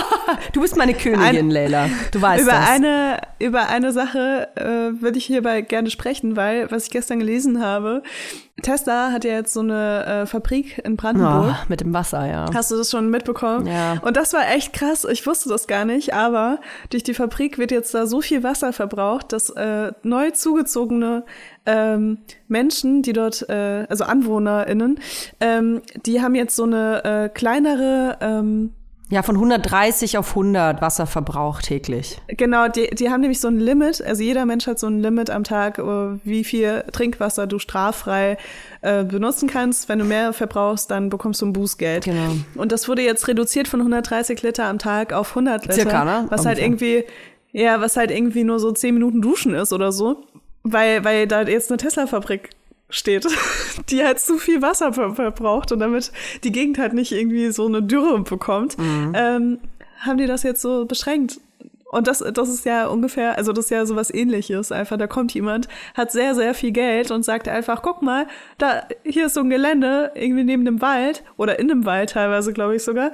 Du 0.52 0.60
bist 0.60 0.76
meine 0.76 0.94
Königin, 0.94 1.20
Ein- 1.22 1.50
Leila. 1.50 1.88
Du 2.12 2.22
weißt 2.22 2.42
über 2.44 2.52
das. 2.52 2.68
eine 2.70 3.18
über 3.40 3.68
eine 3.68 3.90
Sache 3.92 4.48
äh, 4.54 5.02
würde 5.02 5.18
ich 5.18 5.24
hierbei 5.24 5.62
gerne 5.62 5.90
sprechen, 5.90 6.36
weil 6.36 6.70
was 6.70 6.84
ich 6.84 6.90
gestern 6.90 7.18
gelesen 7.18 7.62
habe, 7.64 8.02
Tesla 8.62 9.10
hat 9.12 9.24
ja 9.24 9.32
jetzt 9.32 9.54
so 9.54 9.60
eine 9.60 10.04
äh, 10.04 10.26
Fabrik 10.26 10.78
in 10.84 10.96
Brandenburg. 10.96 11.56
Oh, 11.58 11.64
mit 11.68 11.80
dem 11.80 11.94
Wasser, 11.94 12.26
ja. 12.26 12.44
Hast 12.54 12.70
du 12.70 12.76
das 12.76 12.90
schon 12.90 13.08
mitbekommen? 13.08 13.66
Ja. 13.66 13.98
Und 14.02 14.16
das 14.18 14.34
war 14.34 14.46
echt 14.50 14.74
krass. 14.74 15.06
Ich 15.10 15.26
wusste 15.26 15.48
das 15.48 15.66
gar 15.66 15.86
nicht, 15.86 16.12
aber 16.12 16.58
durch 16.90 17.02
die 17.02 17.14
Fabrik 17.14 17.56
wird 17.56 17.70
jetzt 17.70 17.94
da 17.94 18.06
so 18.06 18.20
viel 18.20 18.42
Wasser 18.42 18.74
verbraucht, 18.74 19.32
dass 19.32 19.48
äh, 19.50 19.92
neu 20.02 20.30
zugezogene 20.32 21.24
ähm, 21.66 22.18
Menschen, 22.48 23.02
die 23.02 23.12
dort, 23.12 23.48
äh, 23.48 23.86
also 23.88 24.04
AnwohnerInnen, 24.04 24.98
ähm, 25.40 25.82
die 26.06 26.22
haben 26.22 26.34
jetzt 26.34 26.56
so 26.56 26.64
eine 26.64 27.04
äh, 27.04 27.28
kleinere 27.28 28.16
ähm, 28.20 28.72
Ja, 29.10 29.22
von 29.22 29.36
130 29.36 30.18
auf 30.18 30.30
100 30.30 30.80
Wasserverbrauch 30.80 31.60
täglich. 31.60 32.18
Genau, 32.28 32.68
die, 32.68 32.88
die 32.94 33.10
haben 33.10 33.20
nämlich 33.20 33.40
so 33.40 33.48
ein 33.48 33.58
Limit, 33.58 34.02
also 34.02 34.22
jeder 34.22 34.46
Mensch 34.46 34.66
hat 34.66 34.78
so 34.78 34.86
ein 34.86 35.00
Limit 35.00 35.30
am 35.30 35.44
Tag, 35.44 35.78
äh, 35.78 35.82
wie 36.24 36.44
viel 36.44 36.84
Trinkwasser 36.92 37.46
du 37.46 37.58
straffrei 37.58 38.38
äh, 38.80 39.04
benutzen 39.04 39.48
kannst. 39.48 39.88
Wenn 39.88 39.98
du 39.98 40.04
mehr 40.04 40.32
verbrauchst, 40.32 40.90
dann 40.90 41.10
bekommst 41.10 41.42
du 41.42 41.46
ein 41.46 41.52
Bußgeld. 41.52 42.04
Genau. 42.04 42.36
Und 42.54 42.72
das 42.72 42.88
wurde 42.88 43.02
jetzt 43.02 43.28
reduziert 43.28 43.68
von 43.68 43.80
130 43.80 44.42
Liter 44.42 44.64
am 44.64 44.78
Tag 44.78 45.12
auf 45.12 45.30
100 45.30 45.62
Liter. 45.62 45.74
Circa, 45.74 46.04
ne? 46.04 46.26
Was 46.30 46.46
halt 46.46 46.58
irgendwie, 46.58 47.04
ja, 47.52 47.80
was 47.80 47.96
halt 47.96 48.10
irgendwie 48.10 48.44
nur 48.44 48.60
so 48.60 48.72
10 48.72 48.94
Minuten 48.94 49.20
Duschen 49.20 49.54
ist 49.54 49.72
oder 49.72 49.92
so. 49.92 50.24
Weil, 50.62 51.04
weil 51.04 51.26
da 51.26 51.42
jetzt 51.42 51.70
eine 51.70 51.78
Tesla-Fabrik 51.78 52.50
steht, 52.90 53.26
die 53.90 54.02
halt 54.04 54.18
zu 54.20 54.38
viel 54.38 54.62
Wasser 54.62 54.92
ver 54.92 55.14
verbraucht 55.14 55.72
und 55.72 55.78
damit 55.80 56.12
die 56.44 56.52
Gegend 56.52 56.78
halt 56.78 56.92
nicht 56.92 57.12
irgendwie 57.12 57.50
so 57.50 57.66
eine 57.66 57.82
Dürre 57.82 58.20
bekommt, 58.20 58.76
Mhm. 58.78 59.12
ähm, 59.14 59.58
haben 60.00 60.18
die 60.18 60.26
das 60.26 60.42
jetzt 60.42 60.62
so 60.62 60.86
beschränkt. 60.86 61.40
Und 61.92 62.06
das, 62.06 62.18
das 62.20 62.48
ist 62.48 62.64
ja 62.64 62.86
ungefähr, 62.86 63.36
also 63.36 63.52
das 63.52 63.64
ist 63.64 63.70
ja 63.72 63.84
sowas 63.84 64.14
ähnliches. 64.14 64.70
Einfach, 64.70 64.96
da 64.96 65.08
kommt 65.08 65.34
jemand, 65.34 65.66
hat 65.94 66.12
sehr, 66.12 66.36
sehr 66.36 66.54
viel 66.54 66.70
Geld 66.70 67.10
und 67.10 67.24
sagt 67.24 67.48
einfach, 67.48 67.82
guck 67.82 68.00
mal, 68.00 68.28
da, 68.58 68.84
hier 69.02 69.26
ist 69.26 69.34
so 69.34 69.40
ein 69.40 69.50
Gelände, 69.50 70.12
irgendwie 70.14 70.44
neben 70.44 70.64
dem 70.64 70.80
Wald 70.80 71.24
oder 71.36 71.58
in 71.58 71.66
dem 71.66 71.84
Wald 71.86 72.10
teilweise, 72.10 72.52
glaube 72.52 72.76
ich 72.76 72.84
sogar. 72.84 73.10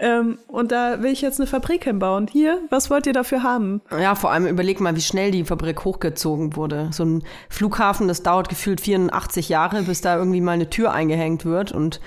Ähm, 0.00 0.38
und 0.46 0.70
da 0.70 1.02
will 1.02 1.12
ich 1.12 1.22
jetzt 1.22 1.40
eine 1.40 1.48
Fabrik 1.48 1.84
hinbauen. 1.84 2.28
Hier, 2.30 2.60
was 2.70 2.88
wollt 2.88 3.06
ihr 3.06 3.12
dafür 3.12 3.42
haben? 3.42 3.80
Ja, 3.90 4.14
vor 4.14 4.30
allem 4.30 4.46
überleg 4.46 4.80
mal, 4.80 4.94
wie 4.94 5.00
schnell 5.00 5.32
die 5.32 5.44
Fabrik 5.44 5.84
hochgezogen 5.84 6.54
wurde. 6.54 6.88
So 6.92 7.04
ein 7.04 7.24
Flughafen, 7.48 8.06
das 8.06 8.22
dauert 8.22 8.48
gefühlt 8.48 8.80
84 8.80 9.48
Jahre, 9.48 9.82
bis 9.82 10.00
da 10.00 10.16
irgendwie 10.16 10.40
mal 10.40 10.52
eine 10.52 10.70
Tür 10.70 10.92
eingehängt 10.92 11.44
wird. 11.44 11.72
Und 11.72 12.00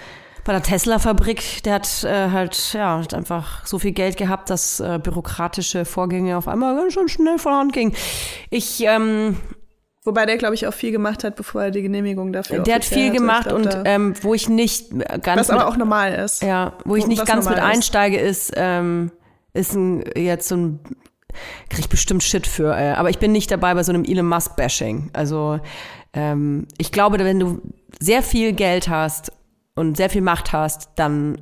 bei 0.45 0.53
der 0.53 0.63
Tesla-Fabrik, 0.63 1.63
der 1.63 1.75
hat 1.75 2.03
äh, 2.03 2.29
halt, 2.29 2.73
ja, 2.73 2.99
hat 2.99 3.13
einfach 3.13 3.65
so 3.65 3.77
viel 3.77 3.91
Geld 3.91 4.15
gehabt, 4.15 4.49
dass 4.49 4.79
äh, 4.79 4.99
bürokratische 5.01 5.83
Vorgänge 5.83 6.37
auf 6.37 6.47
einmal 6.47 6.75
ganz 6.75 6.93
schön 6.93 7.09
schnell 7.09 7.39
von 7.39 7.53
Hand 7.53 7.73
gingen. 7.73 7.93
Ich, 8.49 8.81
ähm, 8.85 9.37
Wobei 10.03 10.25
der, 10.25 10.37
glaube 10.37 10.55
ich, 10.55 10.65
auch 10.65 10.73
viel 10.73 10.91
gemacht 10.91 11.23
hat, 11.23 11.35
bevor 11.35 11.63
er 11.63 11.71
die 11.71 11.83
Genehmigung 11.83 12.33
dafür 12.33 12.59
der 12.59 12.75
hat 12.75 12.85
viel 12.85 13.09
hatte. 13.09 13.17
Gemacht 13.17 13.43
glaub, 13.49 13.57
und 13.59 13.77
ähm, 13.85 14.13
wo 14.21 14.33
ich 14.33 14.49
nicht 14.49 14.89
ganz 15.21 15.41
was 15.41 15.49
aber 15.51 15.59
mit- 15.59 15.67
auch 15.67 15.77
normal 15.77 16.13
ist. 16.13 16.41
Ja, 16.41 16.73
wo 16.85 16.95
ich 16.95 17.05
nicht 17.05 17.25
ganz 17.25 17.47
mit 17.47 17.57
ist. 17.57 17.63
einsteige, 17.63 18.17
ist, 18.19 18.51
ähm, 18.55 19.11
ist 19.53 19.73
ein, 19.75 20.03
jetzt 20.15 20.47
so 20.47 20.55
ein, 20.55 20.79
krieg 21.69 21.79
ich 21.81 21.89
bestimmt 21.89 22.23
Shit 22.23 22.47
für, 22.47 22.75
äh, 22.75 22.93
aber 22.93 23.09
ich 23.11 23.19
bin 23.19 23.31
nicht 23.31 23.51
dabei 23.51 23.75
bei 23.75 23.83
so 23.83 23.91
einem 23.91 24.03
Elon 24.03 24.27
Musk-Bashing. 24.27 25.11
Also, 25.13 25.59
ähm, 26.13 26.67
ich 26.79 26.91
glaube, 26.91 27.19
wenn 27.19 27.39
du 27.39 27.61
sehr 27.99 28.23
viel 28.23 28.53
Geld 28.53 28.89
hast 28.89 29.31
und 29.75 29.97
sehr 29.97 30.09
viel 30.09 30.21
Macht 30.21 30.51
hast, 30.51 30.89
dann 30.95 31.39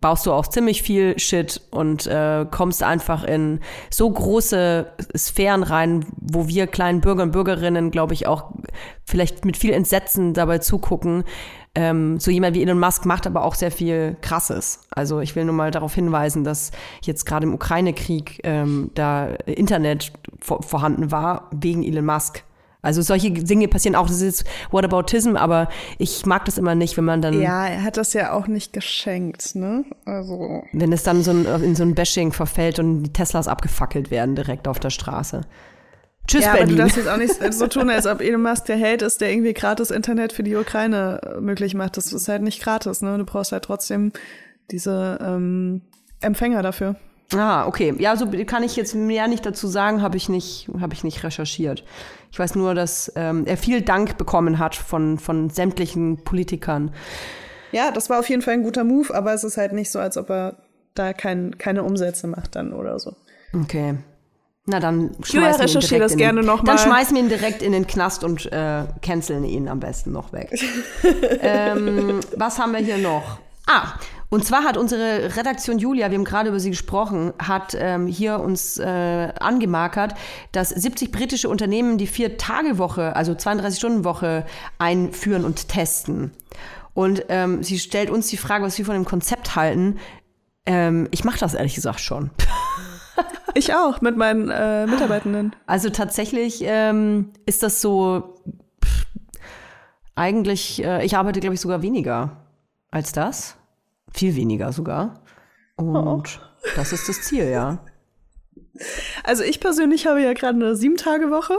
baust 0.00 0.26
du 0.26 0.32
auch 0.32 0.46
ziemlich 0.46 0.82
viel 0.82 1.18
Shit 1.18 1.60
und 1.70 2.06
äh, 2.06 2.46
kommst 2.50 2.82
einfach 2.82 3.24
in 3.24 3.60
so 3.90 4.10
große 4.10 4.86
Sphären 5.16 5.62
rein, 5.62 6.04
wo 6.16 6.48
wir 6.48 6.66
kleinen 6.66 7.00
Bürger 7.00 7.22
und 7.22 7.32
Bürgerinnen, 7.32 7.90
glaube 7.90 8.14
ich, 8.14 8.26
auch 8.26 8.52
vielleicht 9.04 9.44
mit 9.44 9.56
viel 9.56 9.72
Entsetzen 9.72 10.34
dabei 10.34 10.58
zugucken. 10.58 11.24
Ähm, 11.74 12.18
so 12.18 12.30
jemand 12.30 12.56
wie 12.56 12.62
Elon 12.62 12.78
Musk 12.78 13.04
macht 13.04 13.26
aber 13.26 13.44
auch 13.44 13.54
sehr 13.54 13.70
viel 13.70 14.16
Krasses. 14.22 14.80
Also 14.90 15.20
ich 15.20 15.36
will 15.36 15.44
nur 15.44 15.54
mal 15.54 15.70
darauf 15.70 15.94
hinweisen, 15.94 16.42
dass 16.42 16.72
jetzt 17.02 17.26
gerade 17.26 17.46
im 17.46 17.54
Ukraine-Krieg 17.54 18.40
ähm, 18.44 18.90
da 18.94 19.26
Internet 19.44 20.12
vor, 20.40 20.62
vorhanden 20.62 21.10
war 21.10 21.50
wegen 21.52 21.82
Elon 21.82 22.06
Musk. 22.06 22.44
Also 22.86 23.02
solche 23.02 23.30
Dinge 23.32 23.68
passieren 23.68 23.96
auch. 23.96 24.06
Das 24.06 24.22
ist 24.22 24.44
Whataboutism, 24.70 25.36
aber 25.36 25.68
ich 25.98 26.24
mag 26.24 26.44
das 26.44 26.56
immer 26.56 26.74
nicht, 26.74 26.96
wenn 26.96 27.04
man 27.04 27.20
dann 27.20 27.40
Ja, 27.40 27.66
er 27.66 27.82
hat 27.82 27.96
das 27.96 28.12
ja 28.12 28.32
auch 28.32 28.46
nicht 28.46 28.72
geschenkt, 28.72 29.54
ne? 29.54 29.84
Also. 30.04 30.62
wenn 30.72 30.92
es 30.92 31.02
dann 31.02 31.22
so 31.22 31.32
ein, 31.32 31.44
in 31.62 31.74
so 31.76 31.82
ein 31.82 31.94
Bashing 31.94 32.32
verfällt 32.32 32.78
und 32.78 33.02
die 33.02 33.12
Teslas 33.12 33.48
abgefackelt 33.48 34.10
werden 34.10 34.36
direkt 34.36 34.68
auf 34.68 34.78
der 34.78 34.90
Straße. 34.90 35.42
Tschüss, 36.26 36.44
ja, 36.44 36.50
aber 36.50 36.60
du 36.60 36.66
Berlin. 36.66 36.78
darfst 36.78 36.96
jetzt 36.96 37.08
auch 37.08 37.16
nicht 37.16 37.54
so 37.54 37.66
tun, 37.66 37.90
als 37.90 38.06
ob 38.06 38.20
Elon 38.20 38.42
Musk 38.42 38.66
der 38.66 38.76
Held 38.76 39.02
ist, 39.02 39.20
der 39.20 39.32
irgendwie 39.32 39.52
gratis 39.52 39.90
Internet 39.90 40.32
für 40.32 40.42
die 40.42 40.56
Ukraine 40.56 41.20
äh, 41.36 41.40
möglich 41.40 41.74
macht. 41.74 41.96
Das 41.96 42.12
ist 42.12 42.28
halt 42.28 42.42
nicht 42.42 42.62
gratis, 42.62 43.02
ne? 43.02 43.16
Du 43.18 43.24
brauchst 43.24 43.52
halt 43.52 43.64
trotzdem 43.64 44.12
diese 44.70 45.18
ähm, 45.22 45.82
Empfänger 46.20 46.62
dafür. 46.62 46.96
Ah, 47.34 47.66
okay. 47.66 47.94
Ja, 47.98 48.16
so 48.16 48.26
kann 48.46 48.62
ich 48.62 48.76
jetzt 48.76 48.94
mehr 48.94 49.26
nicht 49.26 49.44
dazu 49.44 49.66
sagen, 49.66 50.00
habe 50.00 50.16
ich 50.16 50.28
nicht, 50.28 50.68
habe 50.80 50.94
ich 50.94 51.02
nicht 51.02 51.24
recherchiert. 51.24 51.84
Ich 52.30 52.38
weiß 52.38 52.54
nur, 52.54 52.74
dass 52.74 53.12
ähm, 53.16 53.44
er 53.46 53.56
viel 53.56 53.80
Dank 53.80 54.16
bekommen 54.16 54.58
hat 54.58 54.76
von, 54.76 55.18
von 55.18 55.50
sämtlichen 55.50 56.22
Politikern. 56.22 56.92
Ja, 57.72 57.90
das 57.90 58.10
war 58.10 58.20
auf 58.20 58.28
jeden 58.28 58.42
Fall 58.42 58.54
ein 58.54 58.62
guter 58.62 58.84
Move, 58.84 59.14
aber 59.14 59.32
es 59.34 59.42
ist 59.42 59.56
halt 59.56 59.72
nicht 59.72 59.90
so, 59.90 59.98
als 59.98 60.16
ob 60.16 60.30
er 60.30 60.56
da 60.94 61.12
kein, 61.12 61.58
keine 61.58 61.82
Umsätze 61.82 62.26
macht 62.26 62.56
dann 62.56 62.72
oder 62.72 62.98
so. 62.98 63.14
Okay. 63.54 63.96
Na 64.68 64.80
dann 64.80 65.14
schmeißen 65.22 65.64
wir 65.64 65.74
ihn 65.74 65.80
direkt 65.80 66.02
das 66.02 66.12
in 66.12 66.18
gerne 66.18 66.40
den, 66.40 66.46
noch 66.46 66.64
Dann 66.64 66.78
schmeißen 66.78 67.14
wir 67.14 67.22
ihn 67.22 67.28
direkt 67.28 67.62
in 67.62 67.72
den 67.72 67.86
Knast 67.86 68.24
und 68.24 68.50
äh, 68.52 68.84
canceln 69.00 69.44
ihn 69.44 69.68
am 69.68 69.78
besten 69.78 70.10
noch 70.10 70.32
weg. 70.32 70.50
ähm, 71.40 72.20
was 72.36 72.58
haben 72.58 72.72
wir 72.72 72.80
hier 72.80 72.98
noch? 72.98 73.38
Ah, 73.68 73.94
und 74.28 74.44
zwar 74.44 74.64
hat 74.64 74.76
unsere 74.76 75.36
Redaktion 75.36 75.78
Julia, 75.78 76.10
wir 76.10 76.18
haben 76.18 76.24
gerade 76.24 76.48
über 76.48 76.60
sie 76.60 76.70
gesprochen, 76.70 77.32
hat 77.38 77.76
ähm, 77.78 78.06
hier 78.06 78.40
uns 78.40 78.78
äh, 78.78 79.32
angemarkert, 79.38 80.14
dass 80.52 80.70
70 80.70 81.12
britische 81.12 81.48
Unternehmen 81.48 81.96
die 81.98 82.06
Vier-Tage-Woche, 82.06 83.14
also 83.14 83.32
32-Stunden-Woche 83.32 84.44
einführen 84.78 85.44
und 85.44 85.68
testen. 85.68 86.32
Und 86.94 87.26
ähm, 87.28 87.62
sie 87.62 87.78
stellt 87.78 88.10
uns 88.10 88.28
die 88.28 88.36
Frage, 88.36 88.64
was 88.64 88.78
wir 88.78 88.84
von 88.84 88.94
dem 88.94 89.04
Konzept 89.04 89.54
halten. 89.54 89.98
Ähm, 90.64 91.08
ich 91.10 91.24
mache 91.24 91.38
das 91.38 91.54
ehrlich 91.54 91.74
gesagt 91.74 92.00
schon. 92.00 92.30
Ich 93.54 93.72
auch, 93.74 94.02
mit 94.02 94.18
meinen 94.18 94.50
äh, 94.50 94.86
Mitarbeitenden. 94.86 95.56
Also 95.66 95.88
tatsächlich 95.88 96.60
ähm, 96.62 97.30
ist 97.46 97.62
das 97.62 97.80
so, 97.80 98.34
pff, 98.84 99.06
eigentlich, 100.14 100.84
äh, 100.84 101.02
ich 101.06 101.16
arbeite, 101.16 101.40
glaube 101.40 101.54
ich, 101.54 101.60
sogar 101.62 101.80
weniger 101.80 102.36
als 102.90 103.12
das. 103.12 103.56
Viel 104.16 104.34
weniger 104.34 104.72
sogar. 104.72 105.20
Und 105.76 106.40
das 106.74 106.92
ist 106.94 107.06
das 107.06 107.20
Ziel, 107.20 107.50
ja. 107.50 107.84
Also 109.24 109.42
ich 109.42 109.60
persönlich 109.60 110.06
habe 110.06 110.22
ja 110.22 110.32
gerade 110.32 110.54
eine 110.54 110.74
Sieben-Tage-Woche, 110.74 111.58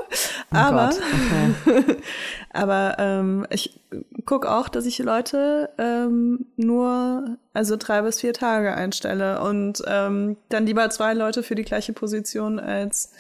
aber, 0.50 0.90
Oh 0.92 1.66
Gott, 1.66 1.76
okay. 1.86 1.98
aber 2.52 2.96
ähm, 2.98 3.46
ich 3.52 3.80
gucke 4.26 4.52
auch, 4.52 4.70
dass 4.70 4.88
ich 4.88 4.98
Leute 5.00 5.70
ähm, 5.78 6.48
nur 6.56 7.38
also 7.54 7.76
drei 7.78 8.02
bis 8.02 8.22
vier 8.22 8.34
Tage 8.34 8.74
einstelle 8.74 9.42
und 9.42 9.84
ähm, 9.88 10.38
dann 10.50 10.66
lieber 10.66 10.90
zwei 10.90 11.14
Leute 11.14 11.44
für 11.44 11.56
die 11.56 11.64
gleiche 11.64 11.94
Position 11.94 12.60
als 12.60 13.12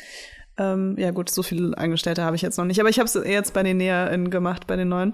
ähm, 0.57 0.95
ja 0.97 1.11
gut, 1.11 1.29
so 1.29 1.43
viele 1.43 1.77
Angestellte 1.77 2.23
habe 2.23 2.35
ich 2.35 2.41
jetzt 2.41 2.57
noch 2.57 2.65
nicht, 2.65 2.79
aber 2.79 2.89
ich 2.89 2.97
habe 2.97 3.05
es 3.05 3.13
jetzt 3.13 3.53
bei 3.53 3.61
den 3.61 3.77
NäherInnen 3.77 4.31
gemacht, 4.31 4.65
bei 4.65 4.75
den 4.75 4.89
neuen. 4.89 5.13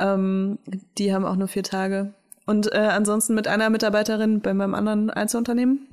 Ähm, 0.00 0.58
die 0.98 1.14
haben 1.14 1.24
auch 1.24 1.36
nur 1.36 1.46
vier 1.46 1.62
Tage. 1.62 2.14
Und 2.52 2.70
äh, 2.70 2.76
ansonsten 2.76 3.34
mit 3.34 3.48
einer 3.48 3.70
Mitarbeiterin 3.70 4.42
bei 4.42 4.52
meinem 4.52 4.74
anderen 4.74 5.08
Einzelunternehmen 5.08 5.88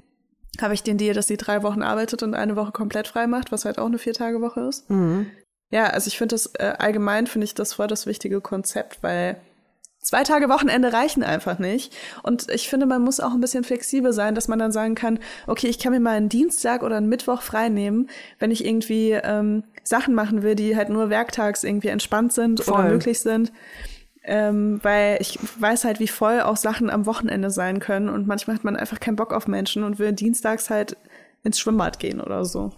habe 0.59 0.73
ich 0.73 0.83
den 0.83 0.97
Deal, 0.97 1.13
dass 1.13 1.27
sie 1.27 1.37
drei 1.37 1.63
Wochen 1.63 1.81
arbeitet 1.81 2.21
und 2.21 2.33
eine 2.33 2.57
Woche 2.57 2.73
komplett 2.73 3.07
frei 3.07 3.27
macht, 3.27 3.53
was 3.53 3.63
halt 3.63 3.79
auch 3.79 3.85
eine 3.85 3.97
Vier-Tage-Woche 3.97 4.59
ist. 4.67 4.89
Ja, 5.71 5.85
also 5.85 6.09
ich 6.09 6.17
finde 6.17 6.35
das 6.35 6.47
äh, 6.55 6.73
allgemein 6.77 7.27
finde 7.27 7.45
ich 7.45 7.53
das 7.53 7.71
voll 7.71 7.87
das 7.87 8.07
wichtige 8.07 8.41
Konzept, 8.41 9.01
weil 9.03 9.37
zwei 10.01 10.23
Tage 10.23 10.49
Wochenende 10.49 10.91
reichen 10.91 11.23
einfach 11.23 11.59
nicht. 11.59 11.95
Und 12.23 12.49
ich 12.51 12.67
finde, 12.67 12.87
man 12.87 13.03
muss 13.03 13.21
auch 13.21 13.31
ein 13.31 13.39
bisschen 13.39 13.63
flexibel 13.63 14.11
sein, 14.11 14.35
dass 14.35 14.49
man 14.49 14.59
dann 14.59 14.73
sagen 14.73 14.95
kann, 14.95 15.19
okay, 15.47 15.67
ich 15.67 15.79
kann 15.79 15.93
mir 15.93 16.01
mal 16.01 16.17
einen 16.17 16.27
Dienstag 16.27 16.83
oder 16.83 16.97
einen 16.97 17.07
Mittwoch 17.07 17.41
frei 17.41 17.69
nehmen, 17.69 18.09
wenn 18.37 18.51
ich 18.51 18.65
irgendwie 18.65 19.11
ähm, 19.11 19.63
Sachen 19.85 20.13
machen 20.13 20.43
will, 20.43 20.55
die 20.55 20.75
halt 20.75 20.89
nur 20.89 21.09
werktags 21.09 21.63
irgendwie 21.63 21.87
entspannt 21.87 22.33
sind 22.33 22.61
Voll. 22.61 22.73
oder 22.73 22.89
möglich 22.89 23.21
sind. 23.21 23.53
Ähm, 24.31 24.79
weil 24.83 25.17
ich 25.21 25.39
weiß 25.59 25.85
halt, 25.85 25.99
wie 25.99 26.07
voll 26.07 26.41
auch 26.41 26.55
Sachen 26.55 26.91
am 26.91 27.07
Wochenende 27.07 27.49
sein 27.49 27.79
können 27.79 28.09
und 28.09 28.27
manchmal 28.27 28.55
hat 28.57 28.63
man 28.63 28.75
einfach 28.75 28.99
keinen 28.99 29.15
Bock 29.15 29.33
auf 29.33 29.47
Menschen 29.47 29.83
und 29.83 29.97
will 29.97 30.11
dienstags 30.13 30.69
halt 30.69 30.97
ins 31.43 31.59
Schwimmbad 31.59 31.97
gehen 31.97 32.21
oder 32.21 32.45
so. 32.45 32.71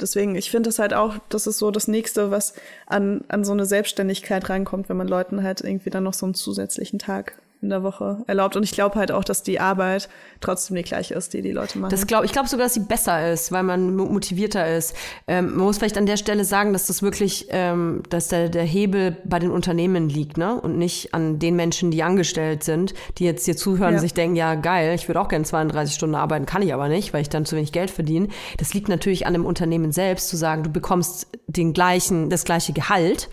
Deswegen, 0.00 0.34
ich 0.34 0.50
finde 0.50 0.68
das 0.68 0.80
halt 0.80 0.94
auch, 0.94 1.14
das 1.28 1.46
ist 1.46 1.58
so 1.58 1.70
das 1.70 1.86
Nächste, 1.86 2.32
was 2.32 2.54
an, 2.86 3.24
an 3.28 3.44
so 3.44 3.52
eine 3.52 3.66
Selbstständigkeit 3.66 4.50
reinkommt, 4.50 4.88
wenn 4.88 4.96
man 4.96 5.06
Leuten 5.06 5.44
halt 5.44 5.60
irgendwie 5.60 5.90
dann 5.90 6.02
noch 6.02 6.14
so 6.14 6.26
einen 6.26 6.34
zusätzlichen 6.34 6.98
Tag 6.98 7.40
in 7.62 7.70
der 7.70 7.82
Woche 7.82 8.22
erlaubt. 8.26 8.54
Und 8.56 8.62
ich 8.62 8.72
glaube 8.72 8.96
halt 8.96 9.10
auch, 9.10 9.24
dass 9.24 9.42
die 9.42 9.58
Arbeit 9.60 10.08
trotzdem 10.40 10.76
die 10.76 10.82
gleiche 10.82 11.14
ist, 11.14 11.32
die 11.32 11.42
die 11.42 11.52
Leute 11.52 11.78
machen. 11.78 11.90
Das 11.90 12.06
glaub, 12.06 12.24
ich 12.24 12.32
glaube 12.32 12.48
sogar, 12.48 12.66
dass 12.66 12.74
sie 12.74 12.80
besser 12.80 13.32
ist, 13.32 13.50
weil 13.50 13.62
man 13.62 13.96
mo- 13.96 14.04
motivierter 14.06 14.76
ist. 14.76 14.94
Ähm, 15.26 15.56
man 15.56 15.64
muss 15.66 15.78
vielleicht 15.78 15.96
an 15.98 16.06
der 16.06 16.16
Stelle 16.16 16.44
sagen, 16.44 16.72
dass 16.72 16.86
das 16.86 17.02
wirklich, 17.02 17.46
ähm, 17.50 18.02
dass 18.10 18.28
der, 18.28 18.48
der 18.50 18.64
Hebel 18.64 19.16
bei 19.24 19.38
den 19.38 19.50
Unternehmen 19.50 20.08
liegt, 20.08 20.36
ne? 20.36 20.60
Und 20.60 20.76
nicht 20.78 21.14
an 21.14 21.38
den 21.38 21.56
Menschen, 21.56 21.90
die 21.90 22.02
angestellt 22.02 22.62
sind, 22.62 22.94
die 23.18 23.24
jetzt 23.24 23.44
hier 23.46 23.56
zuhören 23.56 23.92
Ja. 23.92 23.96
und 23.96 24.00
sich 24.00 24.14
denken, 24.14 24.36
ja 24.36 24.54
geil, 24.54 24.94
ich 24.94 25.08
würde 25.08 25.20
auch 25.20 25.28
gerne 25.28 25.44
32 25.44 25.94
Stunden 25.94 26.14
arbeiten, 26.14 26.46
kann 26.46 26.62
ich 26.62 26.74
aber 26.74 26.88
nicht, 26.88 27.12
weil 27.14 27.22
ich 27.22 27.28
dann 27.30 27.46
zu 27.46 27.56
wenig 27.56 27.72
Geld 27.72 27.90
verdiene. 27.90 28.28
Das 28.58 28.74
liegt 28.74 28.88
natürlich 28.88 29.26
an 29.26 29.32
dem 29.32 29.46
Unternehmen 29.46 29.92
selbst, 29.92 30.28
zu 30.28 30.36
sagen, 30.36 30.62
du 30.62 30.70
bekommst 30.70 31.26
den 31.46 31.72
gleichen, 31.72 32.28
das 32.30 32.44
gleiche 32.44 32.72
Gehalt 32.72 33.28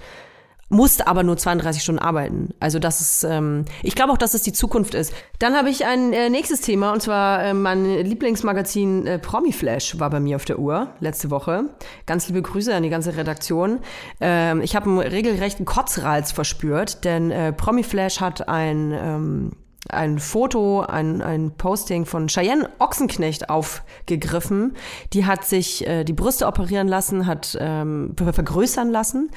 musst 0.74 1.08
aber 1.08 1.24
nur 1.24 1.38
32 1.38 1.82
Stunden 1.82 2.00
arbeiten. 2.00 2.50
Also 2.60 2.80
das 2.80 3.00
ist, 3.00 3.24
ähm, 3.24 3.66
ich 3.84 3.96
glaube 3.96 4.12
auch, 4.12 4.18
dass 4.18 4.34
es 4.34 4.42
die 4.42 4.52
Zukunft 4.54 4.96
ist. 4.96 5.14
Dann 5.40 5.56
habe 5.56 5.70
ich 5.70 5.86
ein 5.86 6.12
äh, 6.12 6.30
nächstes 6.30 6.62
Thema 6.62 6.92
und 6.92 7.02
zwar 7.02 7.44
äh, 7.44 7.54
mein 7.54 7.86
Lieblingsmagazin 7.86 9.08
äh, 9.08 9.20
Promiflash 9.20 10.00
war 10.00 10.10
bei 10.10 10.20
mir 10.20 10.36
auf 10.36 10.46
der 10.46 10.60
Uhr 10.60 10.90
letzte 11.00 11.30
Woche. 11.30 11.66
Ganz 12.06 12.28
liebe 12.28 12.42
Grüße 12.42 12.74
an 12.74 12.84
die 12.84 12.90
ganze 12.90 13.16
Redaktion. 13.16 13.80
Ähm, 14.20 14.62
ich 14.62 14.76
habe 14.76 14.90
einen 14.90 15.00
regelrechten 15.00 15.66
Kotzreiz 15.66 16.32
verspürt, 16.32 17.06
denn 17.06 17.32
äh, 17.32 17.54
Promiflash 17.54 18.20
hat 18.20 18.48
ein 18.50 18.92
ähm, 18.92 19.52
ein 19.90 20.18
Foto, 20.20 20.80
ein, 20.80 21.22
ein 21.22 21.52
Posting 21.58 22.06
von 22.06 22.28
Cheyenne 22.28 22.70
Ochsenknecht 22.80 23.50
aufgegriffen. 23.50 24.76
Die 25.12 25.26
hat 25.26 25.44
sich 25.44 25.86
äh, 25.86 26.06
die 26.06 26.14
Brüste 26.14 26.48
operieren 26.48 26.88
lassen, 26.88 27.28
hat 27.28 27.58
ähm, 27.60 28.16
ver- 28.18 28.32
vergrößern 28.32 28.90
lassen. 28.90 29.30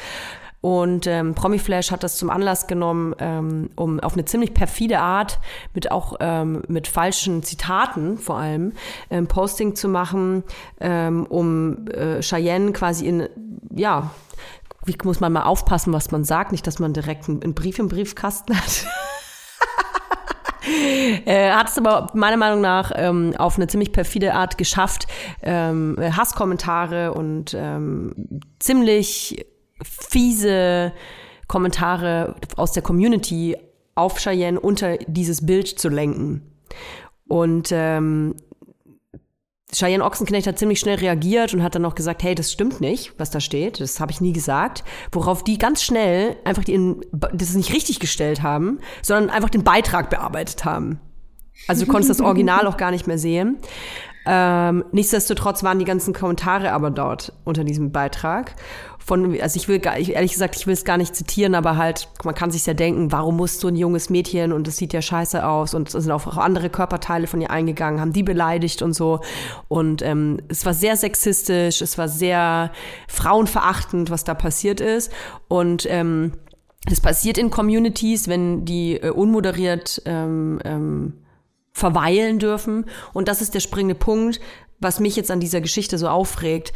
Und 0.60 1.06
ähm, 1.06 1.34
Promiflash 1.34 1.90
hat 1.90 2.02
das 2.02 2.16
zum 2.16 2.30
Anlass 2.30 2.66
genommen, 2.66 3.14
ähm, 3.18 3.70
um 3.76 4.00
auf 4.00 4.14
eine 4.14 4.24
ziemlich 4.24 4.54
perfide 4.54 4.98
Art, 5.00 5.38
mit 5.74 5.90
auch 5.90 6.16
ähm, 6.20 6.62
mit 6.66 6.88
falschen 6.88 7.42
Zitaten 7.42 8.18
vor 8.18 8.38
allem, 8.38 8.72
ähm, 9.10 9.26
Posting 9.28 9.76
zu 9.76 9.88
machen, 9.88 10.44
ähm, 10.80 11.26
um 11.26 11.86
äh, 11.88 12.20
Cheyenne 12.20 12.72
quasi 12.72 13.06
in, 13.06 13.28
ja, 13.74 14.10
wie 14.84 14.96
muss 15.04 15.20
man 15.20 15.32
mal 15.32 15.42
aufpassen, 15.42 15.92
was 15.92 16.10
man 16.10 16.24
sagt, 16.24 16.52
nicht, 16.52 16.66
dass 16.66 16.78
man 16.78 16.92
direkt 16.92 17.28
einen, 17.28 17.54
Brief 17.54 17.78
im 17.78 17.88
Briefkasten 17.88 18.56
hat. 18.56 18.86
äh, 21.26 21.50
hat 21.50 21.68
es 21.68 21.78
aber 21.78 22.08
meiner 22.14 22.36
Meinung 22.36 22.60
nach 22.60 22.92
ähm, 22.94 23.34
auf 23.36 23.56
eine 23.56 23.66
ziemlich 23.66 23.92
perfide 23.92 24.34
Art 24.34 24.58
geschafft, 24.58 25.06
ähm, 25.42 25.96
Hasskommentare 25.98 27.14
und 27.14 27.54
ähm, 27.54 28.40
ziemlich 28.58 29.44
fiese 29.82 30.92
Kommentare 31.48 32.36
aus 32.56 32.72
der 32.72 32.82
Community 32.82 33.56
auf 33.94 34.18
Cheyenne 34.18 34.60
unter 34.60 34.96
dieses 34.98 35.44
Bild 35.46 35.68
zu 35.68 35.88
lenken. 35.88 36.42
Und 37.28 37.70
ähm, 37.72 38.34
Cheyenne 39.72 40.04
Ochsenknecht 40.04 40.46
hat 40.46 40.58
ziemlich 40.58 40.78
schnell 40.78 40.96
reagiert 40.96 41.52
und 41.52 41.62
hat 41.62 41.74
dann 41.74 41.82
noch 41.82 41.96
gesagt, 41.96 42.22
hey, 42.22 42.34
das 42.34 42.52
stimmt 42.52 42.80
nicht, 42.80 43.14
was 43.18 43.30
da 43.30 43.40
steht. 43.40 43.80
Das 43.80 43.98
habe 43.98 44.12
ich 44.12 44.20
nie 44.20 44.32
gesagt. 44.32 44.84
Worauf 45.10 45.42
die 45.42 45.58
ganz 45.58 45.82
schnell 45.82 46.36
einfach 46.44 46.62
den, 46.62 47.04
das 47.12 47.54
nicht 47.54 47.72
richtig 47.72 47.98
gestellt 47.98 48.42
haben, 48.42 48.78
sondern 49.02 49.30
einfach 49.30 49.50
den 49.50 49.64
Beitrag 49.64 50.08
bearbeitet 50.08 50.64
haben. 50.64 51.00
Also 51.66 51.84
du 51.84 51.90
konntest 51.90 52.10
das 52.10 52.20
Original 52.20 52.66
auch 52.66 52.76
gar 52.76 52.90
nicht 52.90 53.06
mehr 53.06 53.18
sehen. 53.18 53.58
Ähm, 54.24 54.84
nichtsdestotrotz 54.92 55.62
waren 55.62 55.78
die 55.78 55.84
ganzen 55.84 56.12
Kommentare 56.12 56.72
aber 56.72 56.90
dort 56.90 57.32
unter 57.44 57.64
diesem 57.64 57.92
Beitrag. 57.92 58.56
Von, 59.06 59.40
also 59.40 59.56
ich 59.56 59.68
will 59.68 59.78
gar, 59.78 60.00
ich, 60.00 60.14
ehrlich 60.14 60.32
gesagt, 60.32 60.56
ich 60.56 60.66
will 60.66 60.74
es 60.74 60.84
gar 60.84 60.96
nicht 60.96 61.14
zitieren, 61.14 61.54
aber 61.54 61.76
halt, 61.76 62.08
man 62.24 62.34
kann 62.34 62.50
sich 62.50 62.66
ja 62.66 62.74
denken, 62.74 63.12
warum 63.12 63.36
muss 63.36 63.60
so 63.60 63.68
ein 63.68 63.76
junges 63.76 64.10
Mädchen 64.10 64.52
und 64.52 64.66
das 64.66 64.78
sieht 64.78 64.92
ja 64.92 65.00
scheiße 65.00 65.46
aus 65.46 65.74
und 65.74 65.94
es 65.94 66.02
sind 66.02 66.10
auch 66.10 66.36
andere 66.36 66.70
Körperteile 66.70 67.28
von 67.28 67.40
ihr 67.40 67.52
eingegangen, 67.52 68.00
haben 68.00 68.12
die 68.12 68.24
beleidigt 68.24 68.82
und 68.82 68.94
so. 68.94 69.20
Und 69.68 70.02
ähm, 70.02 70.38
es 70.48 70.66
war 70.66 70.74
sehr 70.74 70.96
sexistisch, 70.96 71.82
es 71.82 71.98
war 71.98 72.08
sehr 72.08 72.72
frauenverachtend, 73.06 74.10
was 74.10 74.24
da 74.24 74.34
passiert 74.34 74.80
ist. 74.80 75.12
Und 75.46 75.86
ähm, 75.88 76.32
das 76.86 77.00
passiert 77.00 77.38
in 77.38 77.50
Communities, 77.50 78.26
wenn 78.26 78.64
die 78.64 78.96
äh, 78.96 79.10
unmoderiert 79.10 80.02
ähm, 80.04 80.60
ähm, 80.64 81.12
verweilen 81.72 82.40
dürfen. 82.40 82.86
Und 83.12 83.28
das 83.28 83.40
ist 83.40 83.54
der 83.54 83.60
springende 83.60 83.94
Punkt, 83.94 84.40
was 84.80 84.98
mich 84.98 85.14
jetzt 85.14 85.30
an 85.30 85.38
dieser 85.40 85.60
Geschichte 85.60 85.96
so 85.96 86.08
aufregt, 86.08 86.72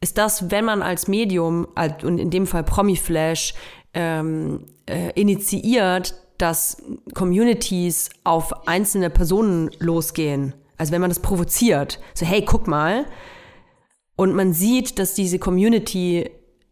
ist 0.00 0.18
das, 0.18 0.50
wenn 0.50 0.64
man 0.64 0.82
als 0.82 1.08
Medium, 1.08 1.66
und 2.02 2.18
in 2.18 2.30
dem 2.30 2.46
Fall 2.46 2.64
Promiflash, 2.64 3.54
ähm, 3.94 4.66
äh, 4.86 5.10
initiiert, 5.20 6.14
dass 6.38 6.82
Communities 7.14 8.10
auf 8.22 8.68
einzelne 8.68 9.10
Personen 9.10 9.70
losgehen. 9.80 10.54
Also 10.76 10.92
wenn 10.92 11.00
man 11.00 11.10
das 11.10 11.18
provoziert, 11.18 11.98
so 12.14 12.24
hey, 12.24 12.44
guck 12.44 12.68
mal, 12.68 13.06
und 14.14 14.34
man 14.34 14.52
sieht, 14.52 14.98
dass 14.98 15.14
diese 15.14 15.38
Community 15.38 16.30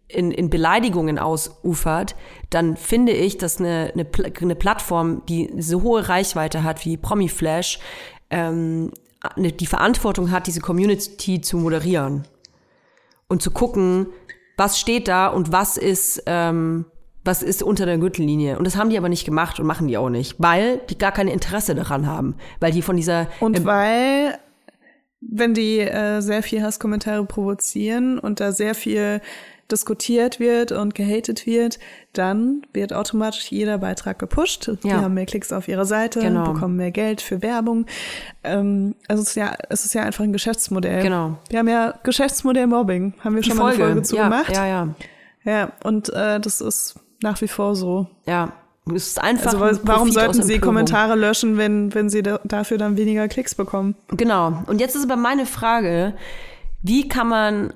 in, 0.09 0.31
in 0.31 0.51
Beleidigungen 0.51 1.19
ausufert, 1.19 2.15
dann 2.51 2.77
finde 2.77 3.13
ich, 3.13 3.39
dass 3.39 3.59
eine, 3.59 3.93
eine, 3.93 4.07
eine 4.41 4.55
Plattform, 4.55 5.23
die 5.29 5.53
so 5.59 5.83
hohe 5.83 6.09
Reichweite 6.09 6.63
hat 6.63 6.85
wie 6.85 6.97
Promiflash, 6.97 7.81
ähm, 8.31 8.93
die 9.37 9.67
Verantwortung 9.67 10.31
hat, 10.31 10.47
diese 10.47 10.61
Community 10.61 11.41
zu 11.41 11.57
moderieren 11.57 12.25
und 13.29 13.43
zu 13.43 13.51
gucken, 13.51 14.07
was 14.57 14.79
steht 14.79 15.09
da 15.09 15.29
und 15.29 15.53
was 15.53 15.77
ist, 15.77 16.23
ähm, 16.27 16.87
was 17.25 17.43
ist 17.43 17.63
unter 17.63 17.87
der 17.87 17.99
Gürtellinie. 17.99 18.59
Und 18.59 18.67
das 18.67 18.77
haben 18.77 18.91
die 18.91 18.99
aber 18.99 19.09
nicht 19.09 19.25
gemacht 19.25 19.59
und 19.61 19.67
machen 19.67 19.89
die 19.89 19.99
auch 19.99 20.11
nicht, 20.11 20.37
weil 20.39 20.79
die 20.89 20.97
gar 20.97 21.13
kein 21.13 21.29
Interesse 21.29 21.75
daran 21.75 22.07
haben, 22.07 22.37
weil 22.61 22.73
die 22.73 22.83
von 22.83 22.97
dieser 22.97 23.29
Und 23.41 23.59
ähm, 23.59 23.65
weil, 23.65 24.39
wenn 25.21 25.55
die 25.55 25.81
äh, 25.81 26.21
sehr 26.21 26.43
viel 26.43 26.63
Hasskommentare 26.63 27.25
provozieren 27.25 28.19
und 28.19 28.41
da 28.41 28.53
sehr 28.53 28.75
viel 28.75 29.21
diskutiert 29.71 30.39
wird 30.41 30.73
und 30.73 30.95
gehatet 30.95 31.47
wird, 31.47 31.79
dann 32.13 32.63
wird 32.73 32.93
automatisch 32.93 33.51
jeder 33.51 33.79
Beitrag 33.79 34.19
gepusht. 34.19 34.71
Die 34.85 34.89
Ja. 34.89 35.03
haben 35.03 35.15
mehr 35.15 35.27
Klicks 35.27 35.53
auf 35.53 35.67
ihrer 35.69 35.85
Seite, 35.85 36.21
Genau. 36.21 36.53
bekommen 36.53 36.77
mehr 36.77 36.91
Geld 36.93 37.21
für 37.21 37.43
Werbung. 37.43 37.87
Ähm, 38.45 38.95
also 39.09 39.23
es 39.23 39.31
ist 39.31 39.35
ja, 39.37 39.55
es 39.71 39.85
ist 39.85 39.95
ja 39.95 40.03
einfach 40.03 40.25
ein 40.25 40.33
Geschäftsmodell. 40.33 41.03
Genau. 41.03 41.39
Wir 41.51 41.59
haben 41.59 41.69
ja 41.69 41.95
Geschäftsmodell 42.05 42.67
Mobbing, 42.67 43.15
haben 43.21 43.35
wir 43.35 43.43
die 43.43 43.49
schon 43.51 43.59
mal 43.59 43.73
eine 43.75 43.77
Folge 43.77 44.03
zu 44.03 44.17
ja, 44.17 44.25
gemacht. 44.25 44.55
ja, 44.55 44.67
ja, 44.67 44.89
Ja, 45.45 45.73
und 45.85 46.09
äh, 46.11 46.39
das 46.41 46.61
ist 46.61 46.95
nach 47.23 47.41
wie 47.41 47.49
vor 47.49 47.75
so. 47.77 48.07
ja. 48.27 48.53
Es 48.95 49.09
ist 49.09 49.21
einfach 49.21 49.47
Also 49.55 49.65
ein 49.65 49.77
wa- 49.79 49.81
warum 49.83 50.13
sollten 50.13 50.45
sie. 50.45 50.61
Kommentare 50.61 51.17
löschen, 51.17 51.57
wenn, 51.57 51.93
wenn 51.93 52.09
sie 52.09 52.23
da, 52.23 52.39
dafür 52.45 52.79
dann 52.79 52.97
weniger 52.97 53.27
Klicks 53.27 53.57
bekommen? 53.57 53.97
Genau. 54.11 54.63
Und 54.69 54.81
jetzt 54.81 54.95
ist 54.95 55.03
aber 55.03 55.17
meine 55.17 55.45
Frage, 55.45 56.15
wie 56.83 57.09
kann 57.09 57.27
man, 57.27 57.73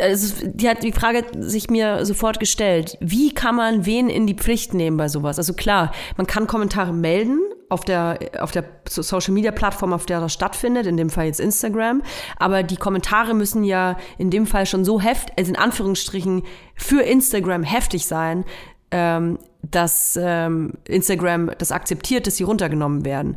also 0.00 0.46
die 0.46 0.68
hat 0.68 0.82
die 0.82 0.92
Frage 0.92 1.24
sich 1.38 1.70
mir 1.70 2.04
sofort 2.04 2.40
gestellt, 2.40 2.98
wie 3.00 3.32
kann 3.32 3.56
man 3.56 3.86
wen 3.86 4.10
in 4.10 4.26
die 4.26 4.34
Pflicht 4.34 4.74
nehmen 4.74 4.96
bei 4.98 5.08
sowas? 5.08 5.38
Also 5.38 5.54
klar, 5.54 5.92
man 6.16 6.26
kann 6.26 6.46
Kommentare 6.46 6.92
melden 6.92 7.40
auf 7.70 7.84
der, 7.84 8.18
auf 8.40 8.50
der 8.50 8.64
Social 8.86 9.32
Media 9.32 9.50
Plattform, 9.50 9.92
auf 9.92 10.06
der 10.06 10.20
das 10.20 10.32
stattfindet, 10.32 10.86
in 10.86 10.96
dem 10.96 11.10
Fall 11.10 11.26
jetzt 11.26 11.40
Instagram. 11.40 12.02
Aber 12.38 12.62
die 12.62 12.76
Kommentare 12.76 13.34
müssen 13.34 13.64
ja 13.64 13.96
in 14.18 14.30
dem 14.30 14.46
Fall 14.46 14.66
schon 14.66 14.84
so 14.84 15.00
heftig, 15.00 15.34
also 15.38 15.50
in 15.50 15.56
Anführungsstrichen 15.56 16.42
für 16.74 17.02
Instagram 17.02 17.62
heftig 17.62 18.06
sein, 18.06 18.44
ähm, 18.90 19.38
dass 19.62 20.18
ähm, 20.20 20.74
Instagram 20.86 21.50
das 21.58 21.72
akzeptiert, 21.72 22.26
dass 22.26 22.36
sie 22.36 22.44
runtergenommen 22.44 23.04
werden. 23.04 23.36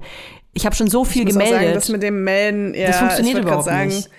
Ich 0.54 0.66
habe 0.66 0.76
schon 0.76 0.90
so 0.90 1.06
viel 1.06 1.28
Ich 1.28 1.34
muss 1.34 1.44
auch 1.44 1.46
gemeldet. 1.46 1.62
sagen, 1.62 1.76
das 1.76 1.90
mit 1.90 2.04
dem 2.04 2.24
Melden, 2.24 2.74
ja, 2.74 2.88
Das 2.88 2.98
funktioniert 2.98 3.40
überhaupt 3.40 3.66
sagen, 3.66 3.88
nicht. 3.90 4.10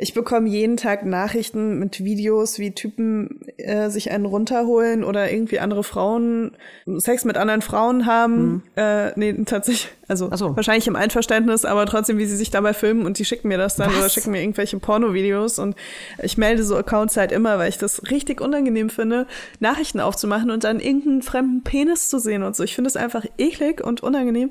Ich 0.00 0.14
bekomme 0.14 0.48
jeden 0.48 0.76
Tag 0.76 1.04
Nachrichten 1.04 1.80
mit 1.80 2.04
Videos, 2.04 2.60
wie 2.60 2.70
Typen 2.70 3.40
äh, 3.56 3.90
sich 3.90 4.12
einen 4.12 4.26
runterholen 4.26 5.02
oder 5.02 5.32
irgendwie 5.32 5.58
andere 5.58 5.82
Frauen 5.82 6.52
Sex 6.86 7.24
mit 7.24 7.36
anderen 7.36 7.62
Frauen 7.62 8.06
haben. 8.06 8.48
Mhm. 8.48 8.62
Äh, 8.76 9.18
nee, 9.18 9.32
tatsächlich, 9.44 9.88
also 10.06 10.30
so. 10.36 10.54
wahrscheinlich 10.54 10.86
im 10.86 10.94
Einverständnis, 10.94 11.64
aber 11.64 11.84
trotzdem, 11.86 12.16
wie 12.16 12.26
sie 12.26 12.36
sich 12.36 12.52
dabei 12.52 12.74
filmen 12.74 13.06
und 13.06 13.18
die 13.18 13.24
schicken 13.24 13.48
mir 13.48 13.58
das 13.58 13.74
dann 13.74 13.90
Was? 13.90 13.98
oder 13.98 14.08
schicken 14.08 14.30
mir 14.30 14.40
irgendwelche 14.40 14.78
Porno-Videos 14.78 15.58
und 15.58 15.74
ich 16.22 16.38
melde 16.38 16.62
so 16.62 16.76
Accounts 16.76 17.16
halt 17.16 17.32
immer, 17.32 17.58
weil 17.58 17.68
ich 17.68 17.78
das 17.78 18.08
richtig 18.08 18.40
unangenehm 18.40 18.90
finde, 18.90 19.26
Nachrichten 19.58 19.98
aufzumachen 19.98 20.52
und 20.52 20.62
dann 20.62 20.78
irgendeinen 20.78 21.22
fremden 21.22 21.64
Penis 21.64 22.08
zu 22.08 22.20
sehen 22.20 22.44
und 22.44 22.54
so. 22.54 22.62
Ich 22.62 22.76
finde 22.76 22.86
es 22.86 22.96
einfach 22.96 23.24
eklig 23.36 23.84
und 23.84 24.04
unangenehm 24.04 24.50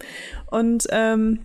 und 0.51 0.87
ähm, 0.91 1.39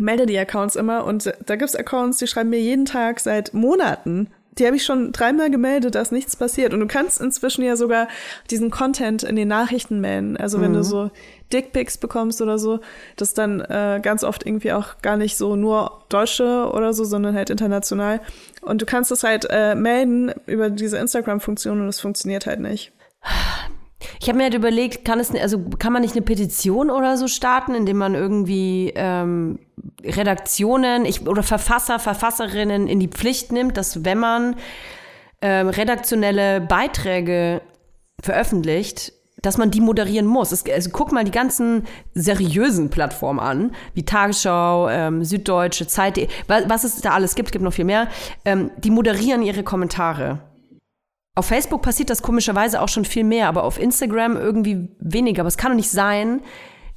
melde 0.00 0.26
die 0.26 0.38
Accounts 0.38 0.76
immer 0.76 1.04
und 1.04 1.32
da 1.44 1.56
gibt's 1.56 1.74
Accounts, 1.74 2.18
die 2.18 2.26
schreiben 2.26 2.50
mir 2.50 2.60
jeden 2.60 2.84
Tag 2.84 3.20
seit 3.20 3.54
Monaten. 3.54 4.28
Die 4.58 4.66
habe 4.66 4.74
ich 4.74 4.84
schon 4.84 5.12
dreimal 5.12 5.50
gemeldet, 5.50 5.94
dass 5.94 6.10
nichts 6.10 6.34
passiert. 6.34 6.74
Und 6.74 6.80
du 6.80 6.88
kannst 6.88 7.20
inzwischen 7.20 7.62
ja 7.62 7.76
sogar 7.76 8.08
diesen 8.50 8.70
Content 8.70 9.22
in 9.22 9.36
den 9.36 9.46
Nachrichten 9.46 10.00
melden. 10.00 10.36
Also 10.36 10.60
wenn 10.60 10.72
mhm. 10.72 10.76
du 10.76 10.82
so 10.82 11.10
Dickpics 11.52 11.96
bekommst 11.96 12.42
oder 12.42 12.58
so, 12.58 12.80
das 13.14 13.34
dann 13.34 13.60
äh, 13.60 14.00
ganz 14.02 14.24
oft 14.24 14.44
irgendwie 14.44 14.72
auch 14.72 15.00
gar 15.00 15.16
nicht 15.16 15.36
so 15.36 15.54
nur 15.54 16.02
Deutsche 16.08 16.68
oder 16.72 16.92
so, 16.92 17.04
sondern 17.04 17.36
halt 17.36 17.50
international. 17.50 18.20
Und 18.60 18.82
du 18.82 18.86
kannst 18.86 19.12
das 19.12 19.22
halt 19.22 19.46
äh, 19.48 19.76
melden 19.76 20.32
über 20.46 20.70
diese 20.70 20.98
Instagram-Funktion 20.98 21.80
und 21.80 21.86
es 21.86 22.00
funktioniert 22.00 22.46
halt 22.46 22.58
nicht. 22.58 22.90
Ich 24.20 24.28
habe 24.28 24.38
mir 24.38 24.44
halt 24.44 24.54
überlegt, 24.54 25.04
kann 25.04 25.18
es, 25.18 25.34
also 25.34 25.58
kann 25.78 25.92
man 25.92 26.02
nicht 26.02 26.14
eine 26.14 26.22
Petition 26.22 26.90
oder 26.90 27.16
so 27.16 27.26
starten, 27.26 27.74
indem 27.74 27.98
man 27.98 28.14
irgendwie 28.14 28.92
ähm, 28.94 29.58
Redaktionen 30.04 31.04
ich, 31.04 31.26
oder 31.26 31.42
Verfasser, 31.42 31.98
Verfasserinnen 31.98 32.86
in 32.86 33.00
die 33.00 33.08
Pflicht 33.08 33.50
nimmt, 33.50 33.76
dass 33.76 34.04
wenn 34.04 34.18
man 34.18 34.56
ähm, 35.42 35.68
redaktionelle 35.68 36.60
Beiträge 36.60 37.60
veröffentlicht, 38.20 39.12
dass 39.42 39.56
man 39.56 39.70
die 39.70 39.80
moderieren 39.80 40.26
muss. 40.26 40.52
Es, 40.52 40.64
also 40.68 40.90
guck 40.90 41.12
mal 41.12 41.24
die 41.24 41.30
ganzen 41.30 41.86
seriösen 42.14 42.90
Plattformen 42.90 43.38
an, 43.38 43.72
wie 43.94 44.04
Tagesschau, 44.04 44.88
ähm, 44.88 45.24
Süddeutsche, 45.24 45.86
Zeit, 45.86 46.18
was, 46.48 46.68
was 46.68 46.84
es 46.84 47.00
da 47.00 47.10
alles 47.10 47.34
gibt, 47.34 47.52
gibt 47.52 47.64
noch 47.64 47.72
viel 47.72 47.84
mehr. 47.84 48.08
Ähm, 48.44 48.70
die 48.78 48.90
moderieren 48.90 49.42
ihre 49.42 49.62
Kommentare. 49.62 50.40
Auf 51.38 51.46
Facebook 51.46 51.82
passiert 51.82 52.10
das 52.10 52.20
komischerweise 52.20 52.82
auch 52.82 52.88
schon 52.88 53.04
viel 53.04 53.22
mehr, 53.22 53.46
aber 53.46 53.62
auf 53.62 53.78
Instagram 53.78 54.36
irgendwie 54.36 54.88
weniger. 54.98 55.42
Aber 55.42 55.46
es 55.46 55.56
kann 55.56 55.70
doch 55.70 55.76
nicht 55.76 55.88
sein, 55.88 56.42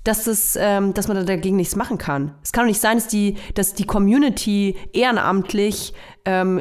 dass, 0.03 0.23
das, 0.23 0.57
ähm, 0.59 0.95
dass 0.95 1.07
man 1.07 1.23
dagegen 1.27 1.57
nichts 1.57 1.75
machen 1.75 1.99
kann. 1.99 2.33
Es 2.41 2.51
kann 2.51 2.63
doch 2.63 2.69
nicht 2.69 2.81
sein, 2.81 2.97
dass 2.97 3.07
die, 3.07 3.35
dass 3.53 3.75
die 3.75 3.85
Community 3.85 4.77
ehrenamtlich, 4.93 5.93
ähm, 6.25 6.59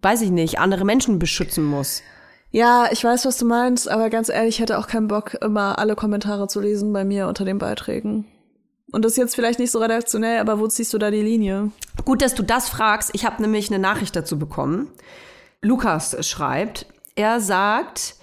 weiß 0.00 0.22
ich 0.22 0.30
nicht, 0.30 0.58
andere 0.58 0.86
Menschen 0.86 1.18
beschützen 1.18 1.62
muss. 1.62 2.00
Ja, 2.52 2.88
ich 2.90 3.04
weiß, 3.04 3.26
was 3.26 3.36
du 3.36 3.44
meinst, 3.44 3.86
aber 3.90 4.08
ganz 4.08 4.30
ehrlich, 4.30 4.54
ich 4.54 4.60
hätte 4.62 4.78
auch 4.78 4.86
keinen 4.86 5.08
Bock, 5.08 5.34
immer 5.42 5.78
alle 5.78 5.94
Kommentare 5.94 6.48
zu 6.48 6.62
lesen 6.62 6.90
bei 6.94 7.04
mir 7.04 7.28
unter 7.28 7.44
den 7.44 7.58
Beiträgen. 7.58 8.24
Und 8.92 9.04
das 9.04 9.12
ist 9.12 9.18
jetzt 9.18 9.34
vielleicht 9.34 9.58
nicht 9.58 9.72
so 9.72 9.78
redaktionell, 9.78 10.40
aber 10.40 10.58
wo 10.58 10.68
ziehst 10.68 10.94
du 10.94 10.96
da 10.96 11.10
die 11.10 11.20
Linie? 11.20 11.70
Gut, 12.06 12.22
dass 12.22 12.34
du 12.34 12.42
das 12.42 12.70
fragst. 12.70 13.10
Ich 13.12 13.26
habe 13.26 13.42
nämlich 13.42 13.70
eine 13.70 13.78
Nachricht 13.78 14.16
dazu 14.16 14.38
bekommen. 14.38 14.88
Lukas 15.62 16.16
schreibt, 16.26 16.86
er 17.14 17.40
sagt, 17.40 18.16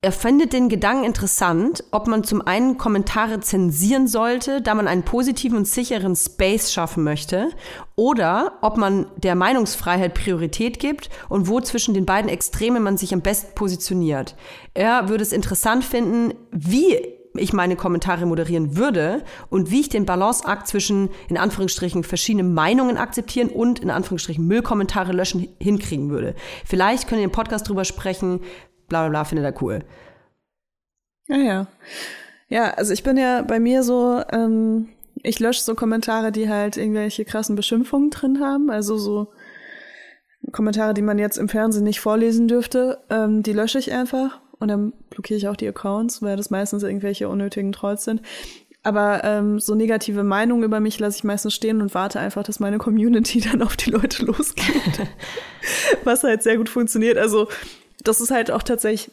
er 0.00 0.12
findet 0.12 0.52
den 0.52 0.68
Gedanken 0.68 1.02
interessant, 1.02 1.82
ob 1.90 2.06
man 2.06 2.22
zum 2.22 2.40
einen 2.40 2.78
Kommentare 2.78 3.40
zensieren 3.40 4.06
sollte, 4.06 4.62
da 4.62 4.76
man 4.76 4.86
einen 4.86 5.02
positiven 5.02 5.58
und 5.58 5.66
sicheren 5.66 6.14
Space 6.14 6.72
schaffen 6.72 7.02
möchte, 7.02 7.50
oder 7.96 8.58
ob 8.62 8.76
man 8.76 9.06
der 9.16 9.34
Meinungsfreiheit 9.34 10.14
Priorität 10.14 10.78
gibt 10.78 11.10
und 11.28 11.48
wo 11.48 11.60
zwischen 11.60 11.94
den 11.94 12.06
beiden 12.06 12.30
Extremen 12.30 12.84
man 12.84 12.96
sich 12.96 13.12
am 13.12 13.22
besten 13.22 13.56
positioniert. 13.56 14.36
Er 14.72 15.08
würde 15.08 15.22
es 15.22 15.32
interessant 15.32 15.84
finden, 15.84 16.32
wie 16.52 17.17
ich 17.38 17.52
meine 17.52 17.76
Kommentare 17.76 18.26
moderieren 18.26 18.76
würde 18.76 19.22
und 19.50 19.70
wie 19.70 19.80
ich 19.80 19.88
den 19.88 20.06
Balanceakt 20.06 20.66
zwischen 20.66 21.10
in 21.28 21.36
Anführungsstrichen 21.36 22.04
verschiedenen 22.04 22.54
Meinungen 22.54 22.96
akzeptieren 22.96 23.48
und 23.48 23.80
in 23.80 23.90
Anführungsstrichen 23.90 24.46
Müllkommentare 24.46 25.12
löschen 25.12 25.48
hinkriegen 25.60 26.10
würde. 26.10 26.34
Vielleicht 26.64 27.08
können 27.08 27.20
wir 27.20 27.26
im 27.26 27.32
Podcast 27.32 27.68
drüber 27.68 27.84
sprechen, 27.84 28.40
bla 28.88 29.02
bla 29.02 29.08
bla, 29.08 29.24
findet 29.24 29.44
er 29.44 29.62
cool. 29.62 29.84
Ja, 31.28 31.36
ja. 31.36 31.66
Ja, 32.48 32.70
also 32.70 32.92
ich 32.92 33.02
bin 33.02 33.16
ja 33.16 33.42
bei 33.42 33.60
mir 33.60 33.82
so, 33.82 34.22
ähm, 34.32 34.88
ich 35.22 35.38
lösche 35.38 35.62
so 35.62 35.74
Kommentare, 35.74 36.32
die 36.32 36.48
halt 36.48 36.76
irgendwelche 36.76 37.24
krassen 37.24 37.56
Beschimpfungen 37.56 38.10
drin 38.10 38.40
haben, 38.40 38.70
also 38.70 38.96
so 38.96 39.28
Kommentare, 40.52 40.94
die 40.94 41.02
man 41.02 41.18
jetzt 41.18 41.36
im 41.36 41.48
Fernsehen 41.48 41.84
nicht 41.84 42.00
vorlesen 42.00 42.48
dürfte, 42.48 43.04
ähm, 43.10 43.42
die 43.42 43.52
lösche 43.52 43.78
ich 43.78 43.92
einfach 43.92 44.40
und 44.60 44.68
dann 44.68 44.92
blockiere 45.10 45.38
ich 45.38 45.48
auch 45.48 45.56
die 45.56 45.68
Accounts, 45.68 46.22
weil 46.22 46.36
das 46.36 46.50
meistens 46.50 46.82
irgendwelche 46.82 47.28
unnötigen 47.28 47.72
Trolls 47.72 48.04
sind. 48.04 48.22
Aber 48.82 49.22
ähm, 49.24 49.58
so 49.58 49.74
negative 49.74 50.22
Meinungen 50.22 50.62
über 50.62 50.80
mich 50.80 50.98
lasse 50.98 51.18
ich 51.18 51.24
meistens 51.24 51.54
stehen 51.54 51.82
und 51.82 51.94
warte 51.94 52.20
einfach, 52.20 52.42
dass 52.42 52.60
meine 52.60 52.78
Community 52.78 53.40
dann 53.52 53.62
auf 53.62 53.76
die 53.76 53.90
Leute 53.90 54.24
losgeht. 54.24 55.00
Was 56.04 56.22
halt 56.22 56.42
sehr 56.42 56.56
gut 56.56 56.68
funktioniert. 56.68 57.18
Also 57.18 57.48
das 58.02 58.20
ist 58.20 58.30
halt 58.30 58.50
auch 58.50 58.62
tatsächlich, 58.62 59.10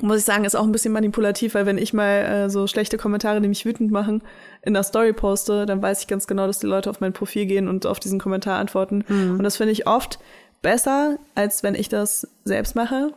muss 0.00 0.18
ich 0.18 0.24
sagen, 0.24 0.44
ist 0.44 0.56
auch 0.56 0.64
ein 0.64 0.72
bisschen 0.72 0.92
manipulativ, 0.92 1.54
weil 1.54 1.66
wenn 1.66 1.78
ich 1.78 1.92
mal 1.92 2.24
äh, 2.24 2.50
so 2.50 2.66
schlechte 2.66 2.98
Kommentare, 2.98 3.40
die 3.40 3.48
mich 3.48 3.64
wütend 3.64 3.90
machen, 3.90 4.22
in 4.62 4.74
der 4.74 4.82
Story 4.82 5.12
poste, 5.12 5.64
dann 5.66 5.80
weiß 5.80 6.02
ich 6.02 6.06
ganz 6.06 6.26
genau, 6.26 6.46
dass 6.46 6.58
die 6.58 6.66
Leute 6.66 6.90
auf 6.90 7.00
mein 7.00 7.12
Profil 7.12 7.46
gehen 7.46 7.68
und 7.68 7.86
auf 7.86 8.00
diesen 8.00 8.20
Kommentar 8.20 8.58
antworten. 8.58 9.04
Mhm. 9.08 9.38
Und 9.38 9.42
das 9.42 9.56
finde 9.56 9.72
ich 9.72 9.86
oft 9.86 10.18
besser, 10.60 11.18
als 11.34 11.62
wenn 11.62 11.74
ich 11.74 11.88
das 11.88 12.28
selbst 12.44 12.74
mache, 12.74 13.12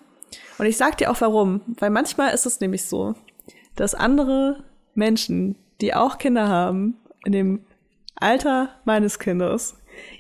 und 0.57 0.65
ich 0.65 0.77
sag 0.77 0.97
dir 0.97 1.11
auch 1.11 1.21
warum, 1.21 1.61
weil 1.79 1.89
manchmal 1.89 2.33
ist 2.33 2.45
es 2.45 2.59
nämlich 2.59 2.85
so, 2.85 3.15
dass 3.75 3.95
andere 3.95 4.63
Menschen, 4.93 5.55
die 5.81 5.93
auch 5.93 6.17
Kinder 6.17 6.47
haben, 6.47 6.97
in 7.25 7.31
dem 7.31 7.65
Alter 8.15 8.69
meines 8.85 9.19
Kindes, 9.19 9.75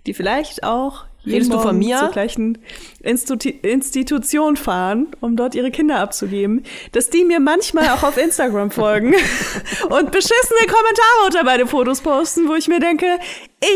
die 0.05 0.13
vielleicht 0.13 0.63
auch 0.63 1.05
Redest 1.25 1.53
du 1.53 1.59
von 1.59 1.77
mir? 1.77 1.99
zur 1.99 2.09
gleichen 2.09 2.57
Institu 3.01 3.49
Institution 3.49 4.55
fahren, 4.55 5.07
um 5.19 5.35
dort 5.35 5.53
ihre 5.53 5.69
Kinder 5.69 5.99
abzugeben, 5.99 6.63
dass 6.93 7.11
die 7.11 7.23
mir 7.23 7.39
manchmal 7.39 7.89
auch 7.89 8.03
auf 8.03 8.17
Instagram 8.17 8.71
folgen 8.71 9.13
und 9.89 10.11
beschissene 10.11 10.67
Kommentare 10.67 11.25
unter 11.25 11.43
meine 11.43 11.67
Fotos 11.67 12.01
posten, 12.01 12.47
wo 12.47 12.55
ich 12.55 12.67
mir 12.67 12.79
denke, 12.79 13.19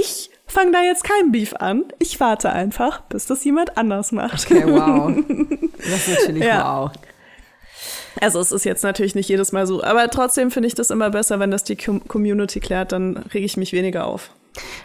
ich 0.01 0.31
fange 0.55 0.71
da 0.71 0.81
jetzt 0.81 1.03
kein 1.03 1.31
Beef 1.31 1.53
an. 1.53 1.83
Ich 1.99 2.19
warte 2.19 2.51
einfach, 2.51 3.01
bis 3.01 3.25
das 3.25 3.43
jemand 3.43 3.77
anders 3.77 4.11
macht. 4.11 4.49
Okay, 4.49 4.63
wow. 4.65 5.13
Das 5.77 6.07
ist 6.07 6.19
natürlich 6.19 6.45
ja. 6.45 6.83
wow. 6.83 6.91
Also 8.21 8.39
es 8.39 8.53
ist 8.53 8.63
jetzt 8.63 8.83
natürlich 8.83 9.13
nicht 9.13 9.27
jedes 9.27 9.51
Mal 9.51 9.67
so, 9.67 9.83
aber 9.83 10.09
trotzdem 10.09 10.49
finde 10.49 10.67
ich 10.67 10.73
das 10.73 10.89
immer 10.89 11.09
besser, 11.09 11.39
wenn 11.39 11.51
das 11.51 11.65
die 11.65 11.75
Community 11.75 12.61
klärt, 12.61 12.93
dann 12.93 13.17
rege 13.17 13.45
ich 13.45 13.57
mich 13.57 13.73
weniger 13.73 14.07
auf. 14.07 14.31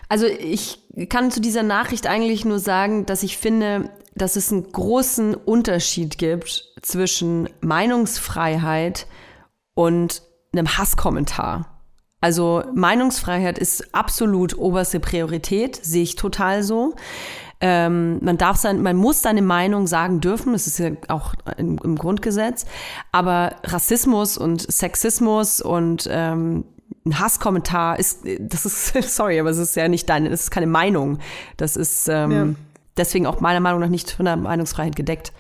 Also 0.09 0.27
ich 0.27 0.81
kann 1.09 1.31
zu 1.31 1.41
dieser 1.41 1.63
Nachricht 1.63 2.09
eigentlich 2.09 2.45
nur 2.45 2.59
sagen, 2.59 3.07
dass 3.07 3.23
ich 3.23 3.39
finde, 3.39 3.89
dass 4.17 4.35
es 4.35 4.51
einen 4.51 4.71
großen 4.73 5.37
Unterschied 5.37 6.19
gibt 6.19 6.75
zwischen 6.83 7.49
Meinungsfreiheit 7.61 9.07
und 9.75 10.23
einem 10.53 10.77
Hasskommentar. 10.77 11.70
Also 12.21 12.63
Meinungsfreiheit 12.75 13.59
ist 13.59 13.95
absolut 13.95 14.59
oberste 14.59 15.01
Priorität, 15.01 15.77
sehe 15.83 16.03
ich 16.03 16.17
total 16.17 16.63
so. 16.63 16.95
Ähm, 17.63 18.19
man 18.23 18.39
darf 18.39 18.57
sein, 18.57 18.83
man 18.83 18.97
muss 18.97 19.21
seine 19.23 19.43
Meinung 19.43 19.87
sagen 19.87 20.21
dürfen, 20.21 20.53
das 20.53 20.67
ist 20.67 20.79
ja 20.79 20.93
auch 21.09 21.35
im, 21.59 21.79
im 21.83 21.97
Grundgesetz. 21.97 22.65
Aber 23.13 23.57
Rassismus 23.65 24.39
und 24.39 24.71
Sexismus 24.71 25.61
und 25.61 26.09
ähm, 26.11 26.65
ein 27.05 27.19
Hasskommentar 27.19 27.99
ist, 27.99 28.25
das 28.39 28.67
ist, 28.67 28.95
sorry, 29.15 29.41
aber 29.41 29.51
es 29.51 29.59
ist 29.59 29.77
ja 29.77 29.89
nicht 29.89 30.09
deine, 30.09 30.31
das 30.31 30.43
ist 30.45 30.51
keine 30.51 30.67
Meinung. 30.67 31.19
Das 31.57 31.77
ist 31.77 32.09
ähm, 32.09 32.31
ja. 32.31 32.49
deswegen 32.97 33.27
auch 33.27 33.41
meiner 33.41 33.61
Meinung 33.61 33.81
nach 33.81 33.89
nicht 33.89 34.11
von 34.11 34.25
der 34.25 34.37
Meinungsfreiheit 34.37 34.97
gedeckt. 34.97 35.33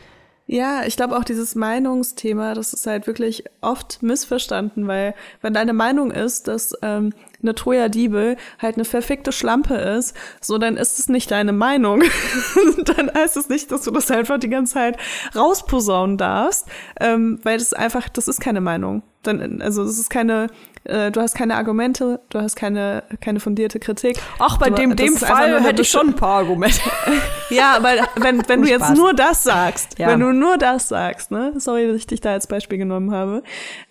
Ja, 0.52 0.82
ich 0.84 0.96
glaube 0.96 1.16
auch 1.16 1.22
dieses 1.22 1.54
Meinungsthema, 1.54 2.54
das 2.54 2.72
ist 2.72 2.84
halt 2.84 3.06
wirklich 3.06 3.44
oft 3.60 4.02
missverstanden, 4.02 4.88
weil 4.88 5.14
wenn 5.42 5.54
deine 5.54 5.72
Meinung 5.72 6.10
ist, 6.10 6.48
dass 6.48 6.74
ähm, 6.82 7.12
eine 7.42 7.54
Troja 7.54 7.88
Diebel 7.88 8.36
halt 8.58 8.76
eine 8.76 8.84
verfickte 8.84 9.32
Schlampe 9.32 9.74
ist, 9.74 10.14
so 10.40 10.58
dann 10.58 10.76
ist 10.76 10.98
es 10.98 11.08
nicht 11.08 11.30
deine 11.30 11.52
Meinung. 11.52 12.02
dann 12.84 13.10
heißt 13.12 13.36
es 13.36 13.48
nicht, 13.48 13.70
dass 13.72 13.82
du 13.82 13.90
das 13.90 14.10
einfach 14.10 14.38
die 14.38 14.48
ganze 14.48 14.74
Zeit 14.74 14.96
rausposaunen 15.34 16.16
darfst, 16.16 16.66
ähm, 17.00 17.38
weil 17.42 17.58
das 17.58 17.72
einfach, 17.72 18.08
das 18.08 18.28
ist 18.28 18.40
keine 18.40 18.60
Meinung. 18.60 19.02
Dann, 19.22 19.60
also 19.60 19.82
es 19.82 19.98
ist 19.98 20.08
keine, 20.08 20.46
äh, 20.84 21.10
du 21.10 21.20
hast 21.20 21.34
keine 21.34 21.56
Argumente, 21.56 22.20
du 22.30 22.40
hast 22.40 22.56
keine, 22.56 23.02
keine 23.20 23.38
fundierte 23.38 23.78
Kritik. 23.78 24.18
Ach, 24.38 24.56
bei 24.56 24.70
du, 24.70 24.76
dem, 24.76 24.96
dem 24.96 25.14
Fall 25.14 25.62
hätte 25.62 25.82
ich 25.82 25.90
schon 25.90 26.08
ein 26.08 26.14
paar 26.14 26.38
Argumente. 26.38 26.80
ja, 27.50 27.76
aber 27.76 27.90
wenn, 28.16 28.48
wenn 28.48 28.62
du 28.62 28.68
jetzt 28.68 28.94
nur 28.94 29.12
das 29.12 29.44
sagst, 29.44 29.98
ja. 29.98 30.08
wenn 30.08 30.20
du 30.20 30.32
nur 30.32 30.56
das 30.56 30.88
sagst, 30.88 31.30
ne, 31.30 31.52
sorry, 31.56 31.86
dass 31.86 31.96
ich 31.96 32.06
dich 32.06 32.22
da 32.22 32.32
als 32.32 32.46
Beispiel 32.46 32.78
genommen 32.78 33.12
habe, 33.12 33.42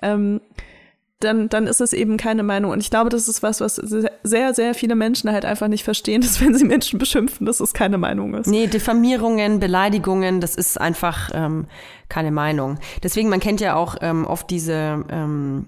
ähm, 0.02 0.42
dann, 1.20 1.50
dann 1.50 1.68
ist 1.68 1.82
es 1.82 1.92
eben 1.92 2.18
keine 2.18 2.44
Meinung. 2.44 2.72
Und 2.72 2.80
ich 2.80 2.90
glaube, 2.90 3.10
das 3.10 3.28
ist 3.28 3.44
was, 3.44 3.60
was 3.60 3.76
sehr, 3.76 4.54
sehr 4.54 4.74
viele 4.74 4.96
Menschen 4.96 5.32
halt 5.32 5.44
einfach 5.44 5.68
nicht 5.68 5.84
verstehen, 5.84 6.22
dass 6.22 6.40
wenn 6.42 6.56
sie 6.56 6.66
Menschen 6.66 7.00
beschimpfen, 7.00 7.46
dass 7.46 7.60
es 7.60 7.74
keine 7.74 7.98
Meinung 7.98 8.34
ist. 8.36 8.48
Nee, 8.48 8.68
Diffamierungen, 8.68 9.60
Beleidigungen, 9.60 10.40
das 10.40 10.56
ist 10.56 10.80
einfach 10.80 11.30
ähm, 11.34 11.68
keine 12.08 12.32
Meinung. 12.32 12.80
Deswegen, 13.04 13.30
man 13.30 13.40
kennt 13.40 13.60
ja 13.60 13.76
auch 13.76 13.98
ähm, 14.02 14.26
oft 14.26 14.50
diese, 14.50 15.04
ähm, 15.10 15.68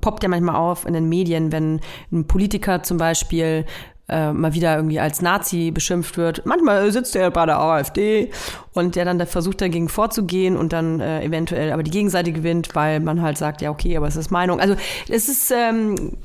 poppt 0.00 0.24
ja 0.24 0.28
manchmal 0.28 0.56
auf 0.56 0.84
in 0.86 0.92
den 0.92 1.08
Medien, 1.08 1.52
wenn 1.52 1.80
ein 2.10 2.26
Politiker 2.26 2.82
zum 2.82 2.98
Beispiel 2.98 3.64
äh, 4.12 4.32
mal 4.32 4.54
wieder 4.54 4.76
irgendwie 4.76 5.00
als 5.00 5.22
Nazi 5.22 5.70
beschimpft 5.70 6.16
wird. 6.16 6.44
Manchmal 6.44 6.92
sitzt 6.92 7.16
er 7.16 7.30
bei 7.30 7.46
der 7.46 7.58
AfD 7.58 8.30
und 8.74 8.94
der 8.94 9.04
dann 9.04 9.18
da 9.18 9.26
versucht 9.26 9.60
dagegen 9.60 9.88
vorzugehen 9.88 10.56
und 10.56 10.72
dann 10.72 11.00
äh, 11.00 11.24
eventuell 11.24 11.72
aber 11.72 11.82
die 11.82 11.90
Gegenseite 11.90 12.32
gewinnt, 12.32 12.74
weil 12.74 13.00
man 13.00 13.22
halt 13.22 13.38
sagt, 13.38 13.62
ja 13.62 13.70
okay, 13.70 13.96
aber 13.96 14.06
es 14.06 14.16
ist 14.16 14.30
Meinung. 14.30 14.60
Also 14.60 14.76
es 15.08 15.28
ist 15.28 15.50
ähm, 15.50 16.16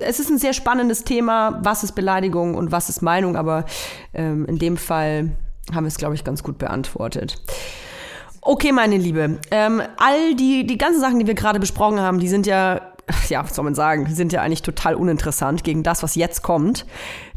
es 0.00 0.18
ist 0.18 0.30
ein 0.30 0.38
sehr 0.38 0.52
spannendes 0.52 1.04
Thema, 1.04 1.60
was 1.62 1.84
ist 1.84 1.92
Beleidigung 1.92 2.54
und 2.54 2.72
was 2.72 2.88
ist 2.88 3.02
Meinung, 3.02 3.36
aber 3.36 3.66
ähm, 4.14 4.46
in 4.46 4.58
dem 4.58 4.76
Fall 4.76 5.32
haben 5.74 5.84
wir 5.84 5.88
es, 5.88 5.98
glaube 5.98 6.14
ich, 6.14 6.24
ganz 6.24 6.42
gut 6.42 6.58
beantwortet. 6.58 7.42
Okay, 8.40 8.72
meine 8.72 8.96
Liebe, 8.96 9.38
ähm, 9.50 9.82
all 9.98 10.34
die, 10.34 10.66
die 10.66 10.78
ganzen 10.78 11.00
Sachen, 11.00 11.18
die 11.20 11.26
wir 11.26 11.34
gerade 11.34 11.60
besprochen 11.60 12.00
haben, 12.00 12.18
die 12.18 12.28
sind 12.28 12.46
ja 12.46 12.91
ja, 13.28 13.44
was 13.44 13.54
soll 13.54 13.64
man 13.64 13.74
sagen, 13.74 14.06
sind 14.14 14.32
ja 14.32 14.42
eigentlich 14.42 14.62
total 14.62 14.94
uninteressant 14.94 15.64
gegen 15.64 15.82
das, 15.82 16.02
was 16.02 16.14
jetzt 16.14 16.42
kommt. 16.42 16.86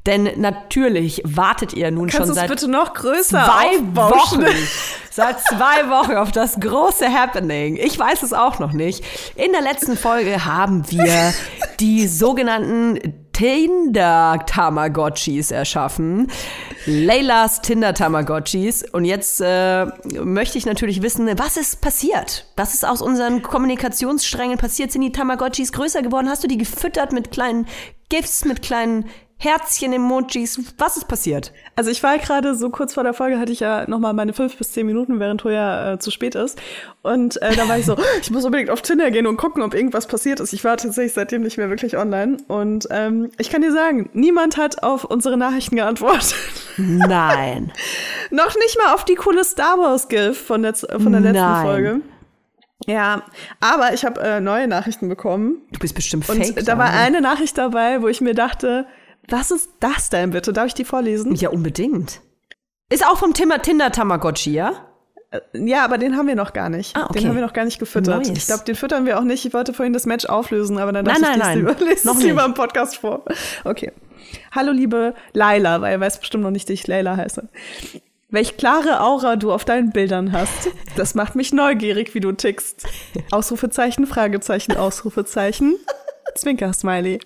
Denn 0.06 0.30
natürlich 0.40 1.24
wartet 1.26 1.74
ihr 1.74 1.90
nun 1.90 2.10
Kannst 2.10 2.28
schon 2.28 2.36
seit 2.36 2.48
bitte 2.48 2.68
noch 2.68 2.94
größer 2.94 3.44
zwei 3.44 3.80
Wochen, 3.96 4.46
seit 5.10 5.42
zwei 5.42 5.90
Wochen 5.90 6.14
auf 6.14 6.32
das 6.32 6.60
große 6.60 7.12
Happening. 7.12 7.76
Ich 7.78 7.98
weiß 7.98 8.22
es 8.22 8.32
auch 8.32 8.60
noch 8.60 8.72
nicht. 8.72 9.04
In 9.36 9.52
der 9.52 9.62
letzten 9.62 9.98
Folge 9.98 10.46
haben 10.46 10.84
wir 10.92 11.34
die 11.80 12.08
sogenannten 12.08 13.25
Tinder-Tamagotchis 13.36 15.52
erschaffen. 15.52 16.32
Leylas 16.86 17.62
Tinder-Tamagotchis. 17.62 18.86
Und 18.94 19.04
jetzt 19.04 19.42
äh, 19.42 19.88
möchte 20.24 20.58
ich 20.58 20.66
natürlich 20.66 21.02
wissen, 21.02 21.28
was 21.38 21.58
ist 21.58 21.82
passiert? 21.82 22.46
Was 22.56 22.74
ist 22.74 22.86
aus 22.86 23.02
unseren 23.02 23.42
Kommunikationssträngen 23.42 24.58
passiert? 24.58 24.94
Sind 24.94 25.02
die 25.02 25.12
Tamagotchis 25.12 25.74
größer 25.74 26.02
geworden? 26.02 26.30
Hast 26.30 26.46
du 26.46 26.48
die 26.48 26.58
gefüttert 26.58 27.12
mit 27.12 27.32
kleinen 27.32 27.68
Gifts, 28.08 28.46
mit 28.46 28.62
kleinen 28.62 29.10
Herzchen-Emojis. 29.38 30.74
Was 30.78 30.98
ist 30.98 31.08
passiert? 31.08 31.52
Also 31.76 31.92
ich 31.92 32.02
war 32.04 32.18
gerade 32.18 32.56
so 32.56 32.70
kurz 32.70 32.94
vor 32.94 33.04
der 33.04 33.14
Folge, 33.14 33.38
hatte 33.38 33.52
ich 33.52 33.60
ja 33.60 33.88
noch 33.88 34.00
mal 34.00 34.14
meine 34.14 34.34
fünf 34.34 34.58
bis 34.58 34.72
zehn 34.72 34.86
Minuten, 34.86 35.20
während 35.20 35.42
Toya 35.42 35.94
äh, 35.94 36.00
zu 36.00 36.10
spät 36.10 36.36
ist. 36.36 36.60
Und 37.02 37.42
äh, 37.42 37.56
da 37.56 37.68
war 37.68 37.78
ich 37.78 37.86
so, 37.86 37.98
ich 38.22 38.32
muss 38.32 38.46
unbedingt 38.46 38.70
auf 38.70 38.82
Tinder 38.82 39.12
gehen 39.12 39.28
und 39.28 39.38
gucken, 39.38 39.62
ob 39.62 39.74
irgendwas 39.74 40.08
passiert 40.08 40.40
ist. 40.40 40.54
Ich 40.54 40.64
war 40.64 40.78
tatsächlich 40.78 41.14
seitdem 41.14 41.42
nicht 41.44 41.58
mehr 41.58 41.70
wirklich 41.70 41.98
online. 41.98 42.38
Und 42.48 42.88
ähm, 42.92 43.30
ich 43.38 43.50
kann 43.50 43.62
dir 43.62 43.72
sagen, 43.72 44.10
niemand 44.14 44.58
hat 44.58 44.84
auf 44.84 45.04
unsere 45.04 45.38
Nachrichten 45.38 45.76
geantwortet. 45.76 46.36
Nein. 46.78 47.72
noch 48.32 48.56
nicht 48.56 48.78
mal 48.84 48.94
auf 48.94 49.06
die 49.06 49.16
coole 49.16 49.44
Star 49.44 49.78
Wars-GIF 49.78 50.38
von, 50.40 50.64
der, 50.64 50.76
von 50.76 51.12
der 51.12 51.22
letzten 51.22 51.38
Nein. 51.40 51.66
Folge. 51.66 52.02
Ja, 52.88 53.24
aber 53.60 53.94
ich 53.94 54.06
habe 54.06 54.22
äh, 54.22 54.40
neue 54.40 54.68
Nachrichten 54.68 55.10
bekommen. 55.10 55.62
Du 55.72 55.80
bist 55.80 55.96
bestimmt 55.96 56.28
Und 56.30 56.46
fake. 56.46 56.66
da 56.66 56.78
war 56.78 56.90
eine 56.92 57.22
Nachricht 57.22 57.58
dabei, 57.58 58.02
wo 58.02 58.08
ich 58.08 58.22
mir 58.22 58.34
dachte, 58.34 58.86
was 59.30 59.52
ist 59.52 59.70
das 59.80 60.10
denn 60.10 60.32
bitte? 60.32 60.54
Darf 60.54 60.68
ich 60.68 60.74
die 60.74 60.86
vorlesen? 60.86 61.36
Ja, 61.36 61.50
unbedingt. 61.50 62.22
Ist 62.90 63.06
auch 63.06 63.18
vom 63.18 63.34
Tinder, 63.34 63.62
Tinder 63.62 63.92
Tamagotchi, 63.92 64.54
ja? 64.54 64.74
Ja, 65.54 65.84
aber 65.84 65.98
den 65.98 66.16
haben 66.16 66.28
wir 66.28 66.36
noch 66.36 66.54
gar 66.54 66.70
nicht. 66.70 66.96
Ah, 66.96 67.06
okay. 67.10 67.20
Den 67.20 67.30
haben 67.30 67.36
wir 67.36 67.42
noch 67.42 67.54
gar 67.54 67.66
nicht 67.66 67.80
gefüttert. 67.80 68.26
Neues. 68.26 68.38
Ich 68.38 68.46
glaube, 68.46 68.64
den 68.64 68.76
füttern 68.76 69.06
wir 69.06 69.20
auch 69.20 69.24
nicht. 69.24 69.46
Ich 69.46 69.54
wollte 69.54 69.74
vorhin 69.74 69.92
das 69.92 70.06
Match 70.06 70.26
auflösen, 70.26 70.78
aber 70.78 70.92
dann 70.92 71.06
dachte 71.06 71.22
nein, 71.22 71.34
ich, 71.34 71.40
nein. 71.40 71.68
ich 71.68 71.80
lese 71.88 72.08
Noch 72.08 72.16
es 72.16 72.24
lieber 72.24 72.42
nicht. 72.42 72.46
im 72.50 72.54
Podcast 72.54 72.98
vor. 72.98 73.26
Okay. 73.64 73.92
Hallo, 74.52 74.72
liebe 74.72 75.14
Laila, 75.34 75.82
weil 75.82 75.94
er 75.94 76.00
weiß 76.00 76.20
bestimmt 76.20 76.44
noch 76.44 76.52
nicht, 76.52 76.70
dass 76.70 76.74
ich 76.74 76.88
Leila 76.88 77.18
heiße. 77.18 77.48
Welch 78.30 78.58
klare 78.58 79.02
Aura 79.02 79.36
du 79.36 79.52
auf 79.52 79.66
deinen 79.66 79.92
Bildern 79.92 80.32
hast. 80.32 80.70
Das 80.96 81.16
macht 81.16 81.36
mich 81.36 81.54
neugierig, 81.54 82.14
wie 82.16 82.20
du 82.20 82.32
tickst. 82.32 82.88
Ausrufezeichen, 83.32 84.08
Fragezeichen, 84.08 84.78
Ausrufezeichen. 84.78 85.76
Zwinker-Smiley. 86.36 87.20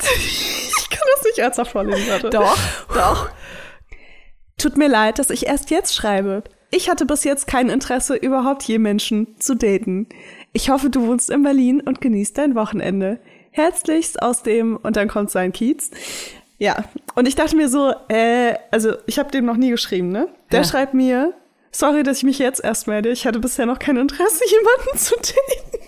Ich 0.16 0.90
kann 0.90 1.08
das 1.16 1.24
nicht 1.24 1.38
ernsthaft 1.38 1.72
vorlesen, 1.72 2.04
warte. 2.08 2.30
Doch. 2.30 2.56
Doch. 2.94 3.30
Tut 4.58 4.76
mir 4.76 4.88
leid, 4.88 5.18
dass 5.18 5.30
ich 5.30 5.46
erst 5.46 5.70
jetzt 5.70 5.94
schreibe. 5.94 6.44
Ich 6.70 6.88
hatte 6.88 7.06
bis 7.06 7.24
jetzt 7.24 7.46
kein 7.46 7.68
Interesse, 7.68 8.14
überhaupt 8.14 8.62
je 8.64 8.78
Menschen 8.78 9.38
zu 9.40 9.54
daten. 9.54 10.08
Ich 10.52 10.70
hoffe, 10.70 10.90
du 10.90 11.06
wohnst 11.06 11.30
in 11.30 11.42
Berlin 11.42 11.80
und 11.80 12.00
genießt 12.00 12.36
dein 12.38 12.54
Wochenende. 12.54 13.18
Herzlichst 13.50 14.22
aus 14.22 14.42
dem, 14.42 14.76
und 14.76 14.96
dann 14.96 15.08
kommt 15.08 15.30
sein 15.30 15.52
Kiez. 15.52 15.90
Ja, 16.58 16.84
und 17.14 17.26
ich 17.26 17.34
dachte 17.34 17.56
mir 17.56 17.68
so, 17.68 17.92
äh, 18.08 18.54
also 18.70 18.94
ich 19.06 19.18
habe 19.18 19.30
dem 19.30 19.44
noch 19.44 19.56
nie 19.56 19.70
geschrieben, 19.70 20.08
ne? 20.10 20.28
Der 20.52 20.60
Ja. 20.60 20.64
schreibt 20.64 20.94
mir, 20.94 21.34
sorry, 21.72 22.02
dass 22.04 22.18
ich 22.18 22.24
mich 22.24 22.38
jetzt 22.38 22.62
erst 22.62 22.86
melde. 22.86 23.10
Ich 23.10 23.26
hatte 23.26 23.40
bisher 23.40 23.66
noch 23.66 23.78
kein 23.78 23.96
Interesse, 23.96 24.42
jemanden 24.48 24.98
zu 24.98 25.14
daten. 25.16 25.78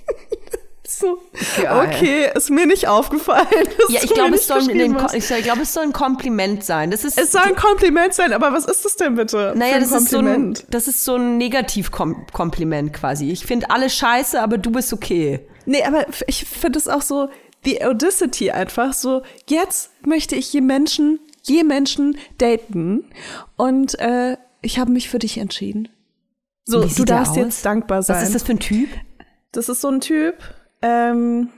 So, 0.98 1.18
Geil. 1.62 1.88
okay, 1.88 2.30
ist 2.34 2.50
mir 2.50 2.66
nicht 2.66 2.88
aufgefallen. 2.88 3.46
Ja, 3.88 4.00
ich 4.02 4.12
glaube, 4.12 4.34
es, 4.34 4.46
glaube, 4.46 5.62
es 5.62 5.72
soll 5.72 5.84
ein 5.84 5.92
Kompliment 5.92 6.64
sein. 6.64 6.90
Das 6.90 7.04
ist, 7.04 7.18
Es 7.18 7.30
soll 7.32 7.42
ein 7.42 7.54
Kompliment 7.54 8.14
sein, 8.14 8.32
aber 8.32 8.52
was 8.52 8.64
ist 8.64 8.84
das 8.84 8.96
denn 8.96 9.14
bitte? 9.14 9.54
naja, 9.56 9.78
das 9.78 9.92
ist, 9.92 10.10
so 10.10 10.18
ein, 10.18 10.54
das 10.70 10.88
ist 10.88 11.04
so 11.04 11.16
ein 11.16 11.38
Negativkompliment 11.38 12.92
quasi. 12.92 13.30
Ich 13.30 13.46
finde 13.46 13.70
alle 13.70 13.88
scheiße, 13.88 14.40
aber 14.40 14.58
du 14.58 14.70
bist 14.72 14.92
okay. 14.92 15.46
Nee, 15.66 15.84
aber 15.84 16.06
ich 16.26 16.44
finde 16.44 16.78
es 16.78 16.88
auch 16.88 17.02
so, 17.02 17.28
die 17.64 17.84
Audacity 17.84 18.50
einfach 18.50 18.92
so, 18.92 19.22
jetzt 19.48 19.90
möchte 20.04 20.36
ich 20.36 20.52
je 20.52 20.60
Menschen, 20.60 21.20
je 21.42 21.64
Menschen 21.64 22.16
daten 22.38 23.04
und 23.56 23.98
äh, 23.98 24.36
ich 24.62 24.78
habe 24.78 24.90
mich 24.90 25.08
für 25.08 25.18
dich 25.18 25.38
entschieden. 25.38 25.88
So, 26.64 26.84
du 26.84 27.04
darfst 27.04 27.36
jetzt 27.36 27.64
dankbar 27.64 28.02
sein. 28.02 28.16
Was 28.16 28.24
ist 28.24 28.34
das 28.34 28.42
für 28.42 28.52
ein 28.52 28.58
Typ? 28.58 28.88
Das 29.52 29.68
ist 29.68 29.80
so 29.80 29.88
ein 29.88 30.00
Typ, 30.00 30.34
ähm, 30.82 31.50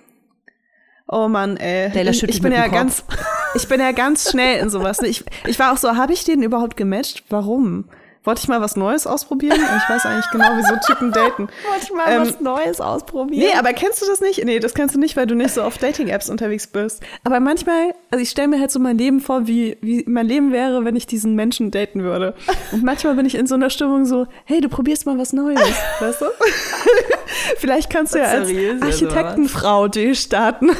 oh 1.07 1.29
Mann, 1.29 1.57
ey. 1.57 1.91
Leila 1.93 2.11
ich, 2.11 2.23
ich 2.23 2.43
bin 2.43 2.53
ja 2.53 2.69
ganz, 2.69 3.05
ich 3.55 3.69
bin 3.69 3.81
ja 3.81 3.93
ganz 3.93 4.31
schnell 4.31 4.61
in 4.61 4.71
sowas. 4.71 5.01
ne? 5.01 5.09
Ich, 5.09 5.25
ich 5.47 5.59
war 5.59 5.73
auch 5.73 5.79
so, 5.79 5.97
habe 5.97 6.13
ich 6.13 6.25
den 6.25 6.43
überhaupt 6.43 6.77
gematcht? 6.77 7.25
Warum? 7.29 7.85
Wollte 8.25 8.43
ich 8.43 8.49
mal 8.49 8.61
was 8.61 8.77
Neues 8.77 9.07
ausprobieren? 9.07 9.59
Ich 9.59 9.89
weiß 9.89 10.05
eigentlich 10.05 10.31
genau, 10.33 10.55
wie 10.59 10.63
so 10.63 10.75
Typen 10.87 11.13
daten. 11.13 11.49
Wollte 11.71 11.85
ich 11.85 11.93
mal 11.93 12.13
Ähm, 12.13 12.21
was 12.21 12.41
Neues 12.41 12.79
ausprobieren? 12.79 13.41
Nee, 13.41 13.57
aber 13.59 13.73
kennst 13.73 14.03
du 14.03 14.07
das 14.07 14.21
nicht? 14.21 14.45
Nee, 14.45 14.59
das 14.59 14.75
kennst 14.75 14.95
du 14.95 14.99
nicht, 14.99 15.17
weil 15.17 15.27
du 15.27 15.35
nicht 15.35 15.55
so 15.55 15.63
auf 15.63 15.79
Dating-Apps 15.79 16.29
unterwegs 16.29 16.67
bist. 16.67 17.03
Aber 17.25 17.41
manchmal, 17.41 17.95
also 18.11 18.23
ich 18.23 18.29
stelle 18.29 18.49
mir 18.49 18.61
halt 18.61 18.71
so 18.71 18.81
mein 18.81 18.99
Leben 18.99 19.21
vor, 19.21 19.47
wie, 19.47 19.79
wie 19.81 20.05
mein 20.07 20.27
Leben 20.27 20.53
wäre, 20.53 20.85
wenn 20.85 20.95
ich 20.95 21.07
diesen 21.07 21.37
Menschen 21.37 21.71
daten 21.71 22.03
würde. 22.03 22.35
Und 22.73 22.85
manchmal 22.85 23.15
bin 23.15 23.25
ich 23.25 23.35
in 23.35 23.47
so 23.47 23.55
einer 23.55 23.71
Stimmung 23.71 24.05
so, 24.05 24.27
hey, 24.45 24.61
du 24.61 24.69
probierst 24.69 25.07
mal 25.07 25.17
was 25.17 25.33
Neues, 25.33 25.61
weißt 26.01 26.21
du? 26.21 26.27
Vielleicht 27.57 27.91
kannst 27.91 28.15
du 28.15 28.19
ja 28.19 28.27
als 28.27 28.51
Architektenfrau 28.83 29.89
durchstarten. 29.89 30.71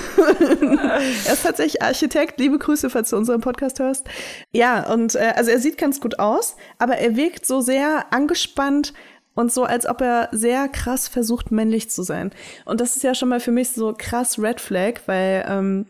er 1.27 1.33
ist 1.33 1.43
tatsächlich 1.43 1.83
Architekt. 1.83 2.41
Liebe 2.41 2.59
Grüße, 2.59 2.91
falls 2.91 3.11
du 3.11 3.17
unseren 3.17 3.41
Podcast 3.41 3.79
hörst. 3.79 4.07
Ja, 4.53 4.91
und 4.93 5.15
äh, 5.15 5.33
also 5.37 5.51
er 5.51 5.59
sieht 5.59 5.79
ganz 5.79 6.01
gut 6.01 6.19
aus, 6.19 6.57
aber 6.79 6.97
er 6.99 7.17
wirkt 7.17 7.47
so 7.47 7.61
sehr 7.61 8.07
angespannt 8.13 8.93
und 9.39 9.53
so, 9.53 9.63
als 9.63 9.87
ob 9.87 10.01
er 10.01 10.29
sehr 10.33 10.69
krass 10.69 11.07
versucht, 11.07 11.53
männlich 11.53 11.91
zu 11.91 12.03
sein. 12.03 12.33
Und 12.65 12.81
das 12.81 12.97
ist 12.97 13.05
ja 13.05 13.15
schon 13.15 13.29
mal 13.29 13.39
für 13.39 13.53
mich 13.53 13.71
so 13.71 13.95
krass 13.97 14.37
Red 14.37 14.61
Flag, 14.61 14.95
weil 15.07 15.47
ähm, 15.49 15.87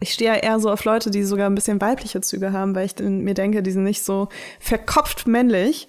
ich 0.00 0.12
stehe 0.12 0.32
ja 0.32 0.36
eher 0.36 0.58
so 0.58 0.70
auf 0.70 0.84
Leute, 0.84 1.12
die 1.12 1.22
sogar 1.22 1.48
ein 1.48 1.54
bisschen 1.54 1.80
weibliche 1.80 2.20
Züge 2.20 2.52
haben, 2.52 2.74
weil 2.74 2.86
ich 2.86 2.98
mir 2.98 3.34
denke, 3.34 3.62
die 3.62 3.70
sind 3.70 3.84
nicht 3.84 4.04
so 4.04 4.28
verkopft 4.58 5.28
männlich. 5.28 5.86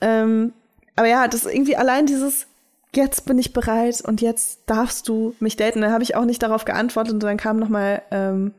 Ähm, 0.00 0.52
aber 0.96 1.06
ja, 1.06 1.28
das 1.28 1.44
ist 1.44 1.54
irgendwie 1.54 1.76
allein 1.76 2.06
dieses, 2.06 2.48
jetzt 2.96 3.26
bin 3.26 3.38
ich 3.38 3.52
bereit 3.52 4.02
und 4.06 4.20
jetzt 4.20 4.60
darfst 4.66 5.08
du 5.08 5.34
mich 5.40 5.56
daten. 5.56 5.80
Da 5.80 5.90
habe 5.90 6.02
ich 6.02 6.16
auch 6.16 6.24
nicht 6.24 6.42
darauf 6.42 6.64
geantwortet 6.64 7.14
und 7.14 7.22
dann 7.22 7.36
kam 7.36 7.58
noch 7.58 7.68
mal 7.68 8.02
ähm, 8.10 8.52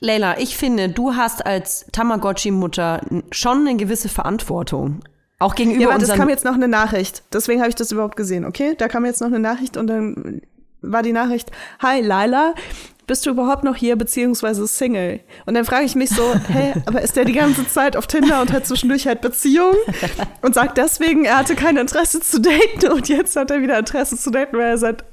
Leila, 0.00 0.38
ich 0.38 0.56
finde, 0.56 0.88
du 0.88 1.14
hast 1.14 1.46
als 1.46 1.86
Tamagotchi-Mutter 1.92 3.00
schon 3.30 3.60
eine 3.66 3.76
gewisse 3.76 4.08
Verantwortung. 4.08 5.00
Auch 5.38 5.54
gegenüber 5.54 5.82
Ja, 5.82 5.88
aber 5.90 5.98
das 5.98 6.14
kam 6.14 6.28
jetzt 6.28 6.44
noch 6.44 6.54
eine 6.54 6.68
Nachricht. 6.68 7.22
Deswegen 7.32 7.60
habe 7.60 7.68
ich 7.68 7.74
das 7.74 7.92
überhaupt 7.92 8.16
gesehen, 8.16 8.44
okay? 8.44 8.74
Da 8.76 8.88
kam 8.88 9.04
jetzt 9.04 9.20
noch 9.20 9.28
eine 9.28 9.38
Nachricht 9.38 9.76
und 9.76 9.86
dann 9.86 10.42
war 10.80 11.02
die 11.02 11.12
Nachricht, 11.12 11.50
Hi 11.80 12.00
Laila, 12.00 12.54
bist 13.06 13.26
du 13.26 13.30
überhaupt 13.30 13.64
noch 13.64 13.76
hier 13.76 13.96
beziehungsweise 13.96 14.66
Single? 14.66 15.20
Und 15.46 15.54
dann 15.54 15.64
frage 15.64 15.84
ich 15.84 15.94
mich 15.94 16.10
so, 16.10 16.34
hä, 16.48 16.74
aber 16.86 17.02
ist 17.02 17.16
der 17.16 17.24
die 17.24 17.32
ganze 17.32 17.66
Zeit 17.68 17.96
auf 17.96 18.06
Tinder 18.06 18.40
und 18.40 18.52
hat 18.52 18.66
zwischendurch 18.66 19.06
halt 19.06 19.20
Beziehung 19.20 19.74
und 20.42 20.54
sagt 20.54 20.78
deswegen, 20.78 21.24
er 21.24 21.38
hatte 21.38 21.54
kein 21.54 21.76
Interesse 21.76 22.20
zu 22.20 22.40
daten 22.40 22.92
und 22.92 23.08
jetzt 23.08 23.36
hat 23.36 23.50
er 23.50 23.60
wieder 23.60 23.78
Interesse 23.78 24.16
zu 24.16 24.30
daten, 24.30 24.56
weil 24.56 24.70
er 24.70 24.78
seit 24.78 25.04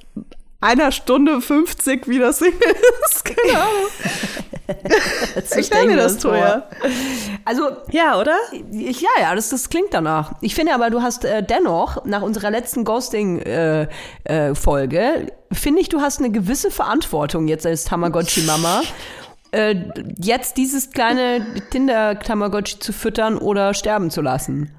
einer 0.62 0.92
Stunde 0.92 1.42
50 1.42 2.08
wieder 2.08 2.32
Single 2.32 2.60
ist. 3.06 3.24
So 5.46 5.60
Ich 5.60 5.66
stell 5.66 5.80
stellen 5.82 5.88
mir 5.90 5.98
das 5.98 6.18
teuer. 6.18 6.68
Also, 7.46 7.70
Ja, 7.92 8.20
oder? 8.20 8.36
ich, 8.72 9.02
ja, 9.02 9.10
ja, 9.20 9.36
das, 9.36 9.50
das 9.50 9.70
klingt 9.70 9.94
danach. 9.94 10.34
Ich 10.42 10.56
finde 10.56 10.74
aber, 10.74 10.90
du 10.90 11.02
hast 11.02 11.26
äh, 11.26 11.44
dennoch, 11.44 12.06
nach 12.06 12.22
unserer 12.22 12.52
letzten 12.52 12.84
Ghosting-Folge, 12.84 13.90
äh, 14.24 14.56
Folge, 14.56 15.32
finde 15.52 15.82
ich, 15.82 15.90
du 15.90 16.02
hast 16.02 16.20
eine 16.20 16.32
gewisse 16.32 16.72
Verantwortung 16.72 17.48
jetzt 17.48 17.66
als 17.66 17.84
Tamagotchi-Mama. 17.84 18.82
äh, 19.52 19.76
jetzt 20.18 20.58
dieses 20.58 20.92
kleine 20.92 21.46
Tinder-Tamagotchi 21.72 22.80
zu 22.80 22.94
füttern 22.94 23.38
oder 23.38 23.74
sterben 23.74 24.10
zu 24.10 24.22
lassen. 24.22 24.72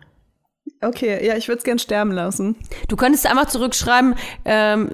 Okay, 0.81 1.25
ja, 1.25 1.37
ich 1.37 1.49
würde 1.49 1.59
es 1.59 1.65
gern 1.65 1.79
sterben 1.79 2.13
lassen. 2.13 2.57
Du 2.89 2.97
könntest 2.97 3.27
einfach 3.27 3.47
zurückschreiben, 3.47 4.15
ähm, 4.45 4.91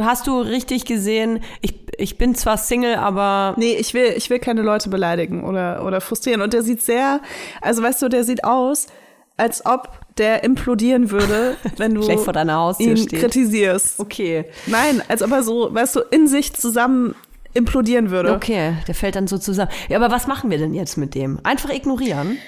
hast 0.00 0.26
du 0.26 0.40
richtig 0.40 0.84
gesehen, 0.84 1.40
ich, 1.60 1.74
ich 1.96 2.18
bin 2.18 2.34
zwar 2.34 2.56
Single, 2.58 2.96
aber 2.96 3.54
Nee, 3.56 3.74
ich 3.74 3.94
will, 3.94 4.12
ich 4.16 4.30
will 4.30 4.38
keine 4.38 4.62
Leute 4.62 4.88
beleidigen 4.88 5.44
oder, 5.44 5.84
oder 5.86 6.00
frustrieren. 6.00 6.42
Und 6.42 6.52
der 6.52 6.62
sieht 6.62 6.82
sehr, 6.82 7.20
also 7.60 7.82
weißt 7.82 8.02
du, 8.02 8.08
der 8.08 8.24
sieht 8.24 8.44
aus, 8.44 8.88
als 9.36 9.64
ob 9.66 9.90
der 10.16 10.44
implodieren 10.44 11.10
würde, 11.10 11.56
wenn 11.76 11.94
du 11.94 12.02
ihn 12.02 12.96
steht. 12.96 13.20
kritisierst. 13.20 14.00
okay. 14.00 14.46
Nein, 14.66 15.02
als 15.08 15.22
ob 15.22 15.30
er 15.32 15.42
so, 15.42 15.72
weißt 15.72 15.96
du, 15.96 16.00
in 16.10 16.26
sich 16.26 16.52
zusammen 16.54 17.14
implodieren 17.52 18.10
würde. 18.10 18.32
Okay, 18.32 18.74
der 18.88 18.94
fällt 18.94 19.14
dann 19.16 19.28
so 19.28 19.38
zusammen. 19.38 19.70
Ja, 19.88 19.98
aber 19.98 20.12
was 20.12 20.26
machen 20.26 20.50
wir 20.50 20.58
denn 20.58 20.74
jetzt 20.74 20.96
mit 20.96 21.14
dem? 21.14 21.38
Einfach 21.44 21.70
ignorieren? 21.70 22.38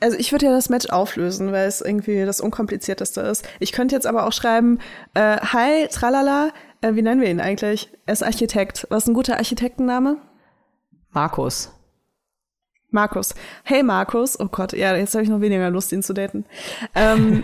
Also 0.00 0.16
ich 0.18 0.32
würde 0.32 0.46
ja 0.46 0.52
das 0.52 0.68
Match 0.68 0.88
auflösen, 0.90 1.52
weil 1.52 1.66
es 1.66 1.80
irgendwie 1.80 2.24
das 2.24 2.40
unkomplizierteste 2.40 3.20
ist. 3.22 3.46
Ich 3.60 3.72
könnte 3.72 3.94
jetzt 3.94 4.06
aber 4.06 4.26
auch 4.26 4.32
schreiben, 4.32 4.78
äh, 5.14 5.38
hi, 5.38 5.88
tralala, 5.88 6.52
äh, 6.80 6.94
wie 6.94 7.02
nennen 7.02 7.20
wir 7.20 7.30
ihn 7.30 7.40
eigentlich? 7.40 7.90
Er 8.06 8.12
ist 8.12 8.22
Architekt. 8.22 8.86
Was 8.90 9.04
ist 9.04 9.08
ein 9.08 9.14
guter 9.14 9.36
Architektenname? 9.38 10.18
Markus. 11.10 11.72
Markus. 12.90 13.34
Hey 13.64 13.82
Markus. 13.82 14.38
Oh 14.38 14.46
Gott, 14.46 14.72
ja, 14.72 14.94
jetzt 14.94 15.14
habe 15.14 15.24
ich 15.24 15.30
noch 15.30 15.40
weniger 15.40 15.70
Lust, 15.70 15.92
ihn 15.92 16.02
zu 16.02 16.12
daten. 16.12 16.44
Ähm, 16.94 17.42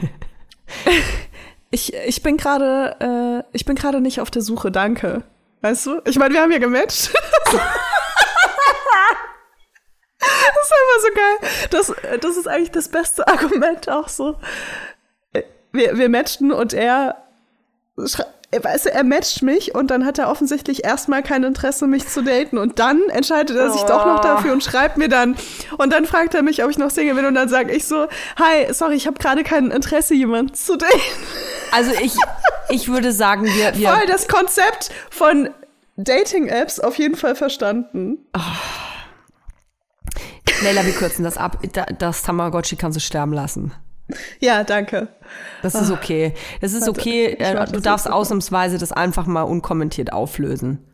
ich, 1.71 1.95
ich 1.95 2.23
bin 2.23 2.37
gerade, 2.37 2.97
äh, 3.01 3.57
ich 3.57 3.65
bin 3.65 3.77
gerade 3.77 4.01
nicht 4.01 4.21
auf 4.21 4.31
der 4.31 4.43
Suche, 4.43 4.71
danke. 4.71 5.25
Weißt 5.63 5.87
du? 5.87 6.01
Ich 6.07 6.19
meine, 6.19 6.35
wir 6.35 6.43
haben 6.43 6.53
ja 6.53 6.59
gematcht. 6.59 7.13
das 10.71 11.11
ist 11.11 11.13
einfach 11.13 11.91
so 11.91 11.95
geil. 11.95 12.01
Das, 12.11 12.21
das 12.21 12.37
ist 12.37 12.49
eigentlich 12.49 12.71
das 12.71 12.89
beste 12.89 13.27
Argument 13.29 13.89
auch 13.89 14.09
so. 14.09 14.37
Wir, 15.73 15.97
wir 15.97 16.09
matchten 16.09 16.51
und 16.51 16.73
er, 16.73 17.17
er 18.51 18.65
weißt 18.65 18.87
du, 18.87 18.93
er 18.93 19.05
matcht 19.05 19.43
mich 19.43 19.75
und 19.75 19.93
dann 19.93 20.05
hat 20.05 20.19
er 20.19 20.29
offensichtlich 20.29 20.85
erstmal 20.85 21.23
kein 21.23 21.45
Interesse, 21.45 21.87
mich 21.87 22.09
zu 22.09 22.23
daten. 22.23 22.59
Und 22.59 22.81
dann 22.81 23.01
entscheidet 23.11 23.57
er 23.57 23.71
sich 23.71 23.83
doch 23.83 24.05
noch 24.05 24.21
dafür 24.21 24.53
und 24.53 24.65
schreibt 24.65 24.97
mir 24.97 25.09
dann. 25.09 25.37
Und 25.79 25.93
dann 25.93 26.07
fragt 26.07 26.35
er 26.35 26.43
mich, 26.43 26.65
ob 26.65 26.71
ich 26.71 26.79
noch 26.79 26.91
Single 26.91 27.15
bin. 27.15 27.25
Und 27.27 27.35
dann 27.35 27.49
sage 27.49 27.73
ich 27.73 27.87
so, 27.87 28.09
hi, 28.37 28.73
sorry, 28.73 28.97
ich 28.97 29.07
habe 29.07 29.19
gerade 29.19 29.45
kein 29.45 29.71
Interesse, 29.71 30.15
jemanden 30.15 30.55
zu 30.55 30.77
daten. 30.77 30.99
Also 31.71 31.93
ich, 32.03 32.17
ich 32.71 32.89
würde 32.89 33.13
sagen, 33.13 33.45
wir, 33.45 33.75
wir 33.77 33.89
Voll 33.89 34.07
das 34.07 34.27
Konzept 34.27 34.91
von 35.11 35.51
Dating-Apps 35.97 36.81
auf 36.81 36.97
jeden 36.97 37.17
Fall 37.17 37.37
verstanden. 37.37 38.19
Leila, 40.63 40.85
wir 40.85 40.93
kürzen 40.93 41.25
das 41.25 41.37
ab. 41.37 41.59
Da- 41.73 41.87
Das 41.87 42.23
Tamagotchi 42.23 42.77
kannst 42.77 42.97
du 42.97 43.01
sterben 43.01 43.33
lassen. 43.33 43.73
Ja, 44.41 44.65
danke. 44.65 45.09
Das 45.63 45.75
ist 45.75 45.91
okay. 45.91 46.35
Das 46.61 46.73
ist 46.73 46.89
okay. 46.89 47.27
Äh, 47.39 47.65
Du 47.67 47.81
darfst 47.81 48.11
ausnahmsweise 48.11 48.77
das 48.79 48.91
einfach 48.93 49.27
mal 49.27 49.43
unkommentiert 49.43 50.13
auflösen. 50.13 50.85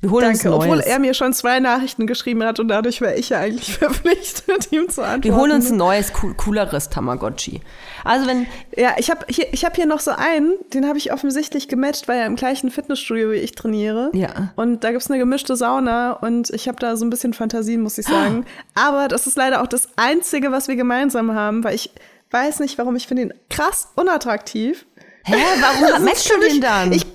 Wir 0.00 0.10
holen 0.10 0.24
Danke, 0.24 0.48
uns 0.48 0.62
obwohl 0.62 0.76
Neues. 0.76 0.86
er 0.86 0.98
mir 0.98 1.12
schon 1.12 1.34
zwei 1.34 1.60
Nachrichten 1.60 2.06
geschrieben 2.06 2.42
hat 2.42 2.58
und 2.58 2.68
dadurch 2.68 3.02
wäre 3.02 3.16
ich 3.16 3.28
ja 3.28 3.38
eigentlich 3.38 3.76
verpflichtet, 3.78 4.72
ihm 4.72 4.88
zu 4.88 5.02
antworten. 5.02 5.24
Wir 5.24 5.36
holen 5.36 5.52
uns 5.52 5.70
ein 5.70 5.76
neues, 5.76 6.12
cool, 6.22 6.32
cooleres 6.34 6.88
Tamagotchi. 6.88 7.60
Also 8.02 8.26
wenn, 8.26 8.46
Ja, 8.76 8.94
ich 8.96 9.10
habe 9.10 9.26
hier, 9.28 9.52
ich 9.52 9.64
hab 9.64 9.76
hier 9.76 9.84
noch 9.84 10.00
so 10.00 10.12
einen, 10.12 10.54
den 10.72 10.86
habe 10.88 10.96
ich 10.96 11.12
offensichtlich 11.12 11.68
gematcht, 11.68 12.08
weil 12.08 12.18
er 12.20 12.26
im 12.26 12.36
gleichen 12.36 12.70
Fitnessstudio 12.70 13.32
wie 13.32 13.36
ich 13.36 13.52
trainiere. 13.52 14.10
Ja. 14.14 14.52
Und 14.56 14.84
da 14.84 14.90
gibt's 14.90 15.10
eine 15.10 15.18
gemischte 15.18 15.54
Sauna 15.54 16.12
und 16.12 16.48
ich 16.50 16.66
habe 16.66 16.78
da 16.78 16.96
so 16.96 17.04
ein 17.04 17.10
bisschen 17.10 17.34
Fantasien, 17.34 17.82
muss 17.82 17.98
ich 17.98 18.06
sagen. 18.06 18.46
Aber 18.74 19.08
das 19.08 19.26
ist 19.26 19.36
leider 19.36 19.62
auch 19.62 19.66
das 19.66 19.88
Einzige, 19.96 20.50
was 20.50 20.68
wir 20.68 20.76
gemeinsam 20.76 21.34
haben, 21.34 21.62
weil 21.62 21.74
ich 21.74 21.90
weiß 22.30 22.60
nicht, 22.60 22.78
warum 22.78 22.96
ich 22.96 23.06
finde 23.06 23.24
ihn 23.24 23.34
krass 23.50 23.88
unattraktiv. 23.96 24.86
Hä, 25.24 25.34
warum 25.60 26.04
matchst 26.04 26.30
du 26.30 26.40
den 26.40 26.60
dann? 26.60 26.92
Ich, 26.92 27.06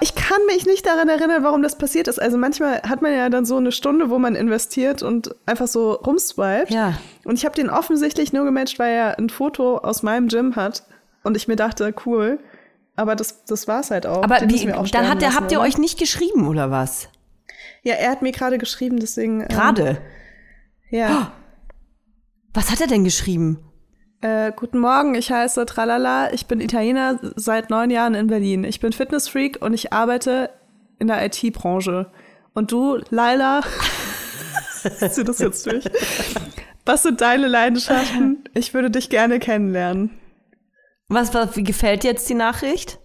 ich 0.00 0.14
kann 0.14 0.38
mich 0.46 0.66
nicht 0.66 0.86
daran 0.86 1.08
erinnern, 1.08 1.42
warum 1.42 1.62
das 1.62 1.76
passiert 1.78 2.08
ist. 2.08 2.20
Also 2.20 2.36
manchmal 2.38 2.82
hat 2.82 3.02
man 3.02 3.12
ja 3.12 3.28
dann 3.28 3.44
so 3.44 3.56
eine 3.56 3.72
Stunde, 3.72 4.10
wo 4.10 4.18
man 4.18 4.34
investiert 4.34 5.02
und 5.02 5.34
einfach 5.46 5.66
so 5.68 5.92
rumswiped. 5.92 6.70
Ja. 6.70 6.94
Und 7.24 7.36
ich 7.36 7.44
habe 7.44 7.54
den 7.54 7.70
offensichtlich 7.70 8.32
nur 8.32 8.44
gematcht, 8.44 8.78
weil 8.78 8.92
er 8.92 9.18
ein 9.18 9.30
Foto 9.30 9.78
aus 9.78 10.02
meinem 10.02 10.28
Gym 10.28 10.56
hat. 10.56 10.84
Und 11.22 11.36
ich 11.36 11.48
mir 11.48 11.56
dachte, 11.56 11.94
cool. 12.06 12.38
Aber 12.96 13.16
das, 13.16 13.44
das 13.44 13.68
war's 13.68 13.90
halt 13.90 14.06
auch. 14.06 14.22
aber 14.22 14.38
Den 14.40 14.50
wie, 14.50 14.72
auch 14.72 14.88
dann 14.88 15.08
hat 15.08 15.22
der, 15.22 15.34
habt 15.34 15.52
ihr 15.52 15.60
euch 15.60 15.78
nicht 15.78 15.98
geschrieben 15.98 16.46
oder 16.48 16.70
was? 16.70 17.08
Ja, 17.82 17.94
er 17.94 18.10
hat 18.10 18.22
mir 18.22 18.32
gerade 18.32 18.58
geschrieben, 18.58 18.98
deswegen. 19.00 19.40
ähm, 19.40 19.48
Gerade. 19.48 20.00
Ja. 20.90 21.32
Was 22.52 22.70
hat 22.72 22.80
er 22.80 22.88
denn 22.88 23.04
geschrieben? 23.04 23.69
Äh, 24.22 24.52
guten 24.54 24.80
Morgen, 24.80 25.14
ich 25.14 25.32
heiße 25.32 25.64
Tralala, 25.64 26.32
ich 26.34 26.46
bin 26.46 26.60
Italiener 26.60 27.18
seit 27.36 27.70
neun 27.70 27.88
Jahren 27.88 28.14
in 28.14 28.26
Berlin. 28.26 28.64
Ich 28.64 28.78
bin 28.78 28.92
Fitnessfreak 28.92 29.62
und 29.62 29.72
ich 29.72 29.94
arbeite 29.94 30.50
in 30.98 31.06
der 31.06 31.24
IT-Branche. 31.24 32.10
Und 32.52 32.70
du, 32.70 32.98
Laila, 33.08 33.62
zieh 35.10 35.24
das 35.24 35.38
jetzt 35.38 35.64
durch. 35.64 35.84
Was 36.84 37.02
sind 37.02 37.22
deine 37.22 37.46
Leidenschaften? 37.46 38.44
Ich 38.52 38.74
würde 38.74 38.90
dich 38.90 39.08
gerne 39.08 39.38
kennenlernen. 39.38 40.10
Was, 41.08 41.32
was 41.32 41.54
gefällt 41.54 42.02
dir 42.02 42.10
jetzt 42.10 42.28
die 42.28 42.34
Nachricht? 42.34 42.99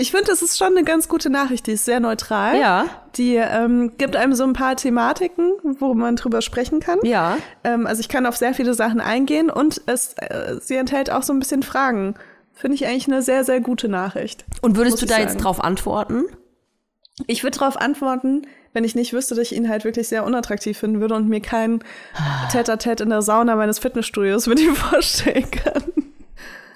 Ich 0.00 0.12
finde, 0.12 0.32
es 0.32 0.40
ist 0.40 0.56
schon 0.56 0.68
eine 0.68 0.82
ganz 0.82 1.08
gute 1.08 1.28
Nachricht. 1.28 1.66
Die 1.66 1.72
ist 1.72 1.84
sehr 1.84 2.00
neutral. 2.00 2.58
Ja. 2.58 2.86
Die 3.16 3.34
ähm, 3.36 3.92
gibt 3.98 4.16
einem 4.16 4.32
so 4.32 4.44
ein 4.44 4.54
paar 4.54 4.74
Thematiken, 4.74 5.52
wo 5.78 5.92
man 5.92 6.16
drüber 6.16 6.40
sprechen 6.40 6.80
kann. 6.80 7.00
Ja. 7.02 7.36
Ähm, 7.64 7.86
also 7.86 8.00
ich 8.00 8.08
kann 8.08 8.24
auf 8.24 8.34
sehr 8.34 8.54
viele 8.54 8.72
Sachen 8.72 9.02
eingehen 9.02 9.50
und 9.50 9.82
es, 9.84 10.14
äh, 10.14 10.56
sie 10.62 10.76
enthält 10.76 11.10
auch 11.10 11.22
so 11.22 11.34
ein 11.34 11.38
bisschen 11.38 11.62
Fragen. 11.62 12.14
Finde 12.54 12.76
ich 12.76 12.86
eigentlich 12.86 13.08
eine 13.08 13.20
sehr, 13.20 13.44
sehr 13.44 13.60
gute 13.60 13.90
Nachricht. 13.90 14.46
Und 14.62 14.78
würdest 14.78 15.02
du 15.02 15.06
da 15.06 15.16
sagen. 15.16 15.28
jetzt 15.28 15.36
drauf 15.36 15.62
antworten? 15.62 16.24
Ich 17.26 17.42
würde 17.42 17.58
darauf 17.58 17.76
antworten, 17.76 18.46
wenn 18.72 18.84
ich 18.84 18.94
nicht 18.94 19.12
wüsste, 19.12 19.34
dass 19.34 19.50
ich 19.50 19.54
ihn 19.54 19.68
halt 19.68 19.84
wirklich 19.84 20.08
sehr 20.08 20.24
unattraktiv 20.24 20.78
finden 20.78 21.02
würde 21.02 21.14
und 21.14 21.28
mir 21.28 21.42
kein 21.42 21.84
Tête-à-Tête 22.50 23.02
in 23.02 23.10
der 23.10 23.20
Sauna 23.20 23.54
meines 23.54 23.78
Fitnessstudios 23.78 24.46
mit 24.46 24.60
ihm 24.60 24.74
vorstellen 24.76 25.50
kann. 25.50 25.82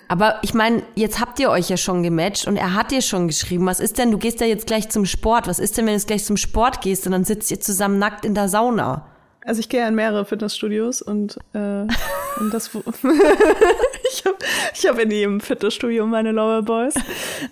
Aber 0.09 0.39
ich 0.43 0.55
meine, 0.55 0.83
jetzt 0.95 1.21
habt 1.21 1.39
ihr 1.41 1.51
euch 1.51 1.71
ja 1.71 1.77
schon 1.77 2.03
gematcht 2.03 2.47
und 2.47 2.57
er 2.57 2.75
hat 2.75 2.91
dir 2.91 3.03
schon 3.03 3.27
geschrieben. 3.27 3.67
Was 3.67 3.81
ist 3.81 3.99
denn, 3.99 4.11
du 4.11 4.19
gehst 4.19 4.41
ja 4.41 4.47
jetzt 4.47 4.67
gleich 4.67 4.89
zum 4.89 5.07
Sport. 5.07 5.47
Was 5.49 5.59
ist 5.59 5.77
denn, 5.77 5.87
wenn 5.87 5.93
du 5.93 5.99
jetzt 5.99 6.07
gleich 6.07 6.25
zum 6.25 6.37
Sport 6.37 6.81
gehst 6.81 7.07
und 7.07 7.13
dann 7.13 7.25
sitzt 7.25 7.51
ihr 7.51 7.61
zusammen 7.61 7.99
nackt 7.99 8.25
in 8.25 8.35
der 8.35 8.49
Sauna? 8.49 9.07
Also 9.45 9.61
ich 9.61 9.69
gehe 9.69 9.87
in 9.87 9.95
mehrere 9.95 10.25
Fitnessstudios 10.25 11.03
und, 11.03 11.39
äh, 11.53 11.59
und 12.41 12.53
das 12.53 12.71
ich 12.75 14.25
habe 14.25 14.37
ich 14.75 14.87
hab 14.87 14.99
in 14.99 15.11
jedem 15.11 15.41
Fitnessstudio 15.41 16.07
meine 16.07 16.33
Loverboys. 16.33 16.95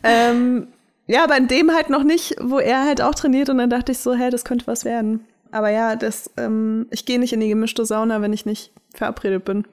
Ähm, 0.02 0.68
ja, 1.06 1.24
aber 1.24 1.36
in 1.36 1.48
dem 1.48 1.72
halt 1.72 1.90
noch 1.90 2.04
nicht, 2.04 2.36
wo 2.40 2.58
er 2.58 2.84
halt 2.84 3.02
auch 3.02 3.14
trainiert 3.14 3.50
und 3.50 3.58
dann 3.58 3.70
dachte 3.70 3.92
ich 3.92 3.98
so, 3.98 4.14
hey, 4.14 4.30
das 4.30 4.44
könnte 4.44 4.66
was 4.66 4.84
werden. 4.84 5.26
Aber 5.50 5.68
ja, 5.68 5.96
das, 5.96 6.30
ähm, 6.38 6.86
ich 6.90 7.04
gehe 7.04 7.18
nicht 7.18 7.32
in 7.32 7.40
die 7.40 7.48
gemischte 7.48 7.84
Sauna, 7.84 8.22
wenn 8.22 8.32
ich 8.32 8.46
nicht 8.46 8.72
verabredet 8.94 9.44
bin. 9.44 9.66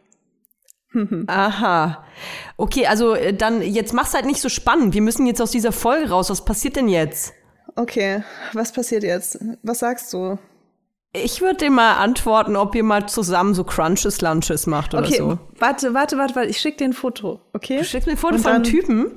Aha. 1.27 2.03
Okay, 2.57 2.87
also 2.87 3.13
äh, 3.13 3.33
dann, 3.33 3.61
jetzt 3.61 3.93
mach's 3.93 4.13
halt 4.13 4.25
nicht 4.25 4.41
so 4.41 4.49
spannend. 4.49 4.93
Wir 4.93 5.01
müssen 5.01 5.25
jetzt 5.25 5.41
aus 5.41 5.51
dieser 5.51 5.71
Folge 5.71 6.09
raus. 6.09 6.29
Was 6.29 6.43
passiert 6.45 6.75
denn 6.75 6.87
jetzt? 6.87 7.33
Okay, 7.75 8.23
was 8.53 8.71
passiert 8.71 9.03
jetzt? 9.03 9.39
Was 9.63 9.79
sagst 9.79 10.11
du? 10.13 10.37
Ich 11.13 11.41
würde 11.41 11.57
dir 11.65 11.71
mal 11.71 11.93
antworten, 11.95 12.55
ob 12.55 12.75
ihr 12.75 12.83
mal 12.83 13.07
zusammen 13.07 13.53
so 13.55 13.63
Crunches 13.63 14.21
Lunches 14.21 14.67
macht 14.67 14.93
oder 14.93 15.05
Okay, 15.07 15.17
so. 15.17 15.39
warte, 15.57 15.93
warte, 15.93 16.17
warte, 16.17 16.35
warte. 16.35 16.49
Ich 16.49 16.59
schick 16.59 16.77
dir 16.77 16.85
ein 16.85 16.93
Foto, 16.93 17.39
okay? 17.53 17.77
Du 17.79 17.83
schickst 17.85 18.05
mir 18.07 18.13
ein 18.13 18.17
Foto 18.17 18.35
Und 18.35 18.41
von 18.41 18.51
einem 18.51 18.63
Typen? 18.63 19.11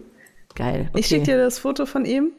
Geil. 0.54 0.88
Okay. 0.90 1.00
Ich 1.00 1.06
schick 1.06 1.24
dir 1.24 1.36
das 1.36 1.58
Foto 1.58 1.84
von 1.84 2.04
ihm 2.06 2.32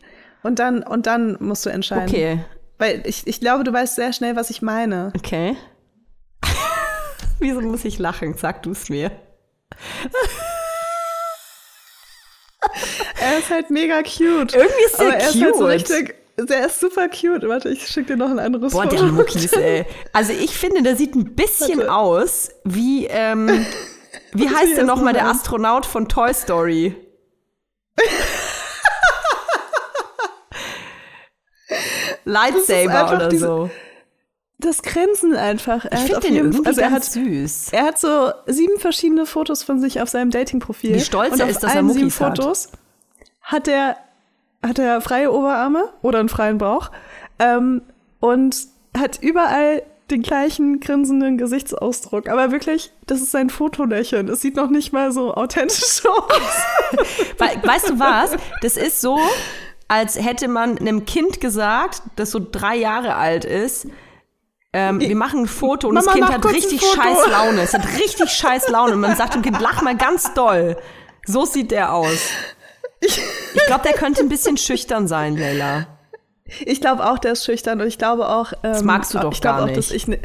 und 0.43 0.59
dann, 0.59 0.81
und 0.83 1.05
dann 1.07 1.37
musst 1.39 1.65
du 1.65 1.69
entscheiden. 1.69 2.09
Okay, 2.09 2.39
Weil 2.79 3.03
ich, 3.05 3.27
ich 3.27 3.39
glaube, 3.41 3.63
du 3.63 3.71
weißt 3.73 3.95
sehr 3.95 4.13
schnell, 4.13 4.35
was 4.35 4.49
ich 4.49 4.61
meine. 4.63 5.11
okay. 5.15 5.55
Wieso 7.39 7.61
muss 7.61 7.85
ich 7.85 7.99
lachen? 7.99 8.35
Sag 8.37 8.63
du 8.63 8.71
es 8.71 8.89
mir. 8.89 9.11
Er 13.19 13.39
ist 13.39 13.49
halt 13.49 13.69
mega 13.69 14.01
cute. 14.03 14.53
Irgendwie 14.55 14.83
ist 14.85 14.97
der 14.99 15.07
Aber 15.07 15.15
er 15.17 15.29
ist 15.29 15.41
halt 15.41 15.55
so 15.55 15.59
cute. 15.63 15.69
richtig, 15.73 16.15
der 16.37 16.65
ist 16.65 16.79
super 16.79 17.07
cute. 17.09 17.47
Warte, 17.47 17.69
ich 17.69 17.87
schick 17.87 18.07
dir 18.07 18.15
noch 18.17 18.29
ein 18.29 18.39
anderes 18.39 18.71
Boah, 18.73 18.83
Foto. 18.83 18.95
der 18.95 19.05
Muckis, 19.05 19.51
ey. 19.53 19.85
Also 20.13 20.31
ich 20.33 20.57
finde, 20.57 20.81
der 20.81 20.95
sieht 20.95 21.13
ein 21.15 21.35
bisschen 21.35 21.79
Warte. 21.79 21.93
aus 21.93 22.49
wie, 22.63 23.05
ähm, 23.07 23.65
wie 24.33 24.49
heißt 24.49 24.69
ich 24.69 24.75
denn 24.75 24.85
nochmal 24.85 25.05
mal 25.05 25.13
der. 25.13 25.27
Astronaut 25.27 25.85
von 25.85 26.07
Toy 26.07 26.33
Story? 26.33 26.95
Lightsaber 32.25 33.15
oder 33.15 33.29
diese- 33.29 33.45
so. 33.45 33.69
Das 34.63 34.81
Grinsen 34.81 35.35
einfach. 35.35 35.85
Er 35.85 35.93
Ich 35.93 35.99
finde 36.05 36.19
den 36.21 36.35
irgendwie 36.35 36.65
also 36.65 36.81
er 36.81 36.89
ganz 36.89 37.07
hat, 37.07 37.13
süß. 37.13 37.67
Er 37.71 37.83
hat 37.83 37.99
so 37.99 38.31
sieben 38.47 38.79
verschiedene 38.79 39.25
Fotos 39.25 39.63
von 39.63 39.79
sich 39.79 40.01
auf 40.01 40.09
seinem 40.09 40.31
Dating-Profil. 40.31 40.95
Wie 40.95 40.99
stolz 40.99 41.33
Und 41.33 41.39
er 41.39 41.49
ist, 41.49 41.63
dass 41.63 41.71
er 41.71 41.77
allen 41.77 41.89
sieben 41.89 42.05
Muckis 42.05 42.19
hat. 42.19 42.37
Fotos 42.37 42.69
hat 43.41 43.67
er, 43.67 43.97
hat 44.65 44.79
er 44.79 45.01
freie 45.01 45.31
Oberarme 45.31 45.89
oder 46.01 46.19
einen 46.19 46.29
freien 46.29 46.57
Bauch 46.57 46.91
ähm, 47.39 47.81
und 48.19 48.57
hat 48.97 49.19
überall 49.21 49.83
den 50.11 50.21
gleichen 50.21 50.79
grinsenden 50.79 51.37
Gesichtsausdruck. 51.37 52.29
Aber 52.29 52.51
wirklich, 52.51 52.91
das 53.07 53.21
ist 53.21 53.31
sein 53.31 53.49
Fotolächeln. 53.49 54.27
Es 54.29 54.41
sieht 54.41 54.55
noch 54.55 54.69
nicht 54.69 54.93
mal 54.93 55.11
so 55.11 55.33
authentisch 55.33 56.05
aus. 56.05 56.97
We 57.37 57.67
weißt 57.67 57.89
du 57.89 57.99
was? 57.99 58.35
Das 58.61 58.77
ist 58.77 59.01
so, 59.01 59.19
als 59.87 60.23
hätte 60.23 60.47
man 60.47 60.77
einem 60.77 61.05
Kind 61.05 61.41
gesagt, 61.41 62.03
das 62.15 62.31
so 62.31 62.39
drei 62.39 62.75
Jahre 62.75 63.15
alt 63.15 63.45
ist, 63.45 63.87
ähm, 64.73 64.99
wir 64.99 65.15
machen 65.15 65.41
ein 65.41 65.47
Foto 65.47 65.87
und 65.87 65.93
Mama, 65.95 66.05
das 66.07 66.13
Kind 66.15 66.27
hat 66.29 66.45
richtig 66.45 66.81
scheiß 66.81 67.27
Laune. 67.31 67.61
Es 67.61 67.73
hat 67.73 67.85
richtig 67.99 68.29
scheiß 68.31 68.69
Laune 68.69 68.93
und 68.93 68.99
man 69.01 69.15
sagt 69.15 69.35
dem 69.35 69.41
Kind, 69.43 69.61
lach 69.61 69.81
mal 69.81 69.95
ganz 69.95 70.33
doll. 70.33 70.77
So 71.25 71.45
sieht 71.45 71.71
der 71.71 71.93
aus. 71.93 72.19
Ich 72.99 73.65
glaube, 73.67 73.83
der 73.83 73.93
könnte 73.93 74.21
ein 74.21 74.29
bisschen 74.29 74.57
schüchtern 74.57 75.07
sein, 75.07 75.37
Leila. 75.37 75.87
Ich 76.65 76.81
glaube 76.81 77.09
auch, 77.09 77.19
der 77.19 77.33
ist 77.33 77.45
schüchtern 77.45 77.79
und 77.81 77.87
ich 77.87 77.97
glaube 77.97 78.27
auch. 78.29 78.51
Ähm, 78.53 78.59
Das 78.63 78.83
magst 78.83 79.13
du 79.13 79.19
doch 79.19 79.31
ich 79.31 79.41
glaube 79.41 79.59
gar 79.59 79.65
auch, 79.69 79.73
dass 79.75 79.89
nicht. 79.91 79.95
ich, 79.95 80.07
ni- 80.07 80.19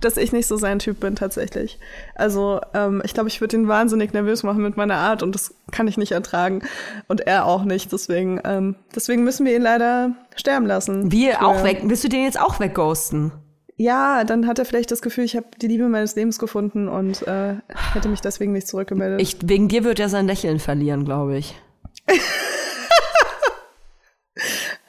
dass 0.00 0.16
ich 0.18 0.32
nicht 0.32 0.46
so 0.46 0.56
sein 0.58 0.78
Typ 0.78 1.00
bin 1.00 1.16
tatsächlich. 1.16 1.78
Also 2.14 2.60
ähm, 2.74 3.00
ich 3.04 3.14
glaube, 3.14 3.28
ich 3.28 3.40
würde 3.40 3.56
ihn 3.56 3.68
wahnsinnig 3.68 4.12
nervös 4.12 4.42
machen 4.42 4.62
mit 4.62 4.76
meiner 4.76 4.96
Art 4.96 5.22
und 5.22 5.34
das 5.34 5.54
kann 5.72 5.88
ich 5.88 5.96
nicht 5.96 6.12
ertragen 6.12 6.62
und 7.08 7.22
er 7.26 7.46
auch 7.46 7.64
nicht. 7.64 7.90
Deswegen, 7.92 8.40
ähm, 8.44 8.76
deswegen 8.94 9.24
müssen 9.24 9.46
wir 9.46 9.56
ihn 9.56 9.62
leider 9.62 10.12
sterben 10.36 10.66
lassen. 10.66 11.10
Wir 11.10 11.42
auch 11.44 11.62
weg. 11.64 11.80
Willst 11.84 12.04
du 12.04 12.08
den 12.08 12.24
jetzt 12.24 12.38
auch 12.40 12.60
wegghosten? 12.60 13.32
Ja, 13.76 14.22
dann 14.22 14.46
hat 14.46 14.58
er 14.60 14.64
vielleicht 14.64 14.92
das 14.92 15.02
Gefühl, 15.02 15.24
ich 15.24 15.34
habe 15.36 15.46
die 15.60 15.66
Liebe 15.66 15.88
meines 15.88 16.14
Lebens 16.14 16.38
gefunden 16.38 16.88
und 16.88 17.26
äh, 17.26 17.56
hätte 17.92 18.08
mich 18.08 18.20
deswegen 18.20 18.52
nicht 18.52 18.68
zurückgemeldet. 18.68 19.20
Ich, 19.20 19.36
wegen 19.44 19.68
dir 19.68 19.82
wird 19.82 19.98
er 19.98 20.08
sein 20.08 20.26
Lächeln 20.26 20.60
verlieren, 20.60 21.04
glaube 21.04 21.36
ich. 21.36 21.56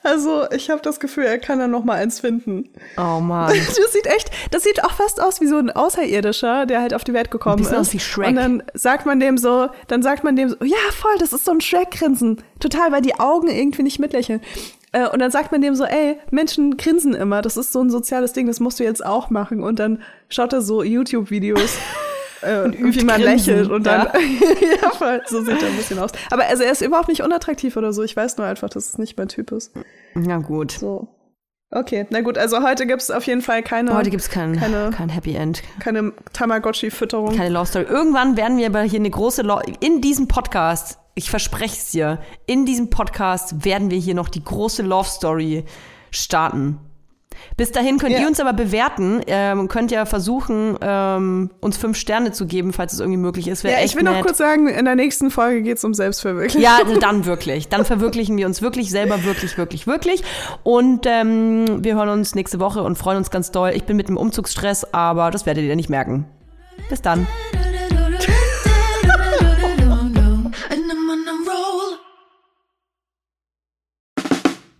also 0.03 0.47
ich 0.51 0.69
habe 0.69 0.81
das 0.83 0.99
Gefühl, 0.99 1.23
er 1.23 1.39
kann 1.39 1.57
dann 1.57 1.71
noch 1.71 1.83
mal 1.83 1.95
eins 1.95 2.19
finden. 2.19 2.69
Oh 2.95 3.19
Mann. 3.21 3.55
Das 3.55 3.91
sieht 3.91 4.05
echt, 4.05 4.29
das 4.51 4.61
sieht 4.61 4.83
auch 4.83 4.91
fast 4.91 5.19
aus 5.19 5.41
wie 5.41 5.47
so 5.47 5.57
ein 5.57 5.71
Außerirdischer, 5.71 6.67
der 6.67 6.81
halt 6.81 6.93
auf 6.93 7.03
die 7.03 7.13
Welt 7.13 7.31
gekommen 7.31 7.63
ist. 7.63 7.73
aus 7.73 7.91
wie 7.91 7.99
Shrek. 7.99 8.27
Und 8.27 8.35
dann 8.35 8.61
sagt 8.75 9.07
man 9.07 9.19
dem 9.19 9.39
so, 9.39 9.67
dann 9.87 10.03
sagt 10.03 10.23
man 10.23 10.35
dem 10.35 10.49
so, 10.49 10.57
ja 10.63 10.77
voll, 10.91 11.17
das 11.17 11.33
ist 11.33 11.45
so 11.45 11.51
ein 11.51 11.61
Shrek-Grinsen. 11.61 12.43
Total, 12.59 12.91
weil 12.91 13.01
die 13.01 13.19
Augen 13.19 13.47
irgendwie 13.47 13.81
nicht 13.81 13.97
mitlächeln. 13.97 14.41
Äh, 14.95 15.09
Und 15.09 15.19
dann 15.19 15.29
sagt 15.31 15.51
man 15.51 15.61
dem 15.61 15.75
so, 15.75 15.83
ey, 15.83 16.17
Menschen 16.31 16.77
grinsen 16.77 17.13
immer, 17.13 17.41
das 17.41 17.57
ist 17.57 17.73
so 17.73 17.81
ein 17.81 17.89
soziales 17.89 18.31
Ding, 18.31 18.47
das 18.47 18.61
musst 18.61 18.79
du 18.79 18.83
jetzt 18.85 19.05
auch 19.05 19.29
machen. 19.29 19.61
Und 19.61 19.77
dann 19.79 20.01
schaut 20.29 20.53
er 20.53 20.61
so 20.61 20.83
YouTube-Videos. 20.83 21.77
äh, 22.41 22.63
wie 22.71 23.03
man 23.03 23.21
grinsen, 23.21 23.23
lächelt 23.55 23.69
und 23.69 23.85
dann 23.85 24.07
ja. 24.13 24.77
ja. 24.83 24.89
voll, 24.91 25.21
so 25.25 25.41
sieht 25.43 25.61
er 25.61 25.67
ein 25.67 25.75
bisschen 25.75 25.99
aus. 25.99 26.11
Aber 26.31 26.45
also 26.45 26.63
er 26.63 26.71
ist 26.71 26.81
überhaupt 26.81 27.09
nicht 27.09 27.23
unattraktiv 27.23 27.75
oder 27.75 27.91
so. 27.91 28.03
Ich 28.03 28.15
weiß 28.15 28.37
nur 28.37 28.47
einfach, 28.47 28.69
dass 28.69 28.85
es 28.87 28.97
nicht 28.97 29.17
mein 29.17 29.27
Typ 29.27 29.51
ist. 29.51 29.73
Na 30.13 30.37
gut. 30.37 30.71
So. 30.71 31.09
Okay, 31.71 32.05
na 32.11 32.21
gut, 32.21 32.37
also 32.37 32.61
heute 32.63 32.85
gibt's 32.85 33.11
auf 33.11 33.25
jeden 33.27 33.41
Fall 33.41 33.61
keine, 33.63 33.93
Heute 33.97 34.11
gibt's 34.11 34.29
kein, 34.29 34.55
keine- 34.57 34.91
kein 34.95 35.09
Happy 35.09 35.35
End. 35.35 35.61
keine 35.79 36.13
Tamagotchi-Fütterung. 36.31 37.35
Keine 37.35 37.49
Love 37.49 37.65
Story. 37.65 37.85
Irgendwann 37.89 38.37
werden 38.37 38.57
wir 38.57 38.67
aber 38.67 38.81
hier 38.83 38.99
eine 38.99 39.09
große 39.09 39.41
Lo 39.41 39.59
in 39.81 39.99
diesem 39.99 40.27
Podcast, 40.29 40.99
ich 41.15 41.29
verspreche 41.29 41.75
es 41.77 41.91
dir, 41.91 42.19
in 42.45 42.65
diesem 42.65 42.89
Podcast 42.89 43.63
werden 43.65 43.89
wir 43.89 43.97
hier 43.97 44.15
noch 44.15 44.29
die 44.29 44.43
große 44.43 44.83
Love 44.83 45.07
Story 45.09 45.63
starten. 46.11 46.77
Bis 47.57 47.71
dahin 47.71 47.97
könnt 47.97 48.13
Ja. 48.13 48.19
ihr 48.21 48.27
uns 48.27 48.39
aber 48.39 48.53
bewerten, 48.53 49.21
ähm, 49.27 49.67
könnt 49.67 49.91
ja 49.91 50.05
versuchen, 50.05 50.77
ähm, 50.81 51.51
uns 51.59 51.75
fünf 51.75 51.97
Sterne 51.97 52.31
zu 52.31 52.45
geben, 52.47 52.71
falls 52.71 52.93
es 52.93 52.99
irgendwie 53.01 53.17
möglich 53.19 53.49
ist. 53.49 53.63
Wär 53.65 53.71
Ja, 53.79 53.83
ich 53.85 53.93
will 53.95 54.03
noch 54.03 54.13
nett. 54.13 54.23
kurz 54.23 54.37
sagen, 54.37 54.67
in 54.67 54.85
der 54.85 54.95
nächsten 54.95 55.29
Folge 55.31 55.61
geht's 55.61 55.83
um 55.83 55.93
Selbstverwirklichung. 55.93 56.61
Ja, 56.61 56.77
also 56.83 56.97
dann 56.97 57.25
wirklich. 57.25 57.67
Dann 57.67 57.83
verwirklichen 57.83 58.37
wir 58.37 58.45
uns 58.45 58.61
wirklich 58.61 58.89
selber, 58.89 59.23
wirklich, 59.25 59.57
wirklich, 59.57 59.85
wirklich. 59.85 60.23
Und 60.63 61.05
ähm, 61.07 61.83
wir 61.83 61.95
hören 61.95 62.09
uns 62.09 62.35
nächste 62.35 62.59
Woche 62.61 62.83
und 62.83 62.97
freuen 62.97 63.17
uns 63.17 63.29
ganz 63.31 63.51
doll. 63.51 63.71
Ich 63.75 63.83
bin 63.83 63.97
mit 63.97 64.07
dem 64.07 64.15
Umzugsstress, 64.17 64.93
aber 64.93 65.29
das 65.29 65.45
werdet 65.45 65.65
ihr 65.65 65.75
nicht 65.75 65.89
merken. 65.89 66.25
Bis 66.89 67.01
dann. 67.01 67.27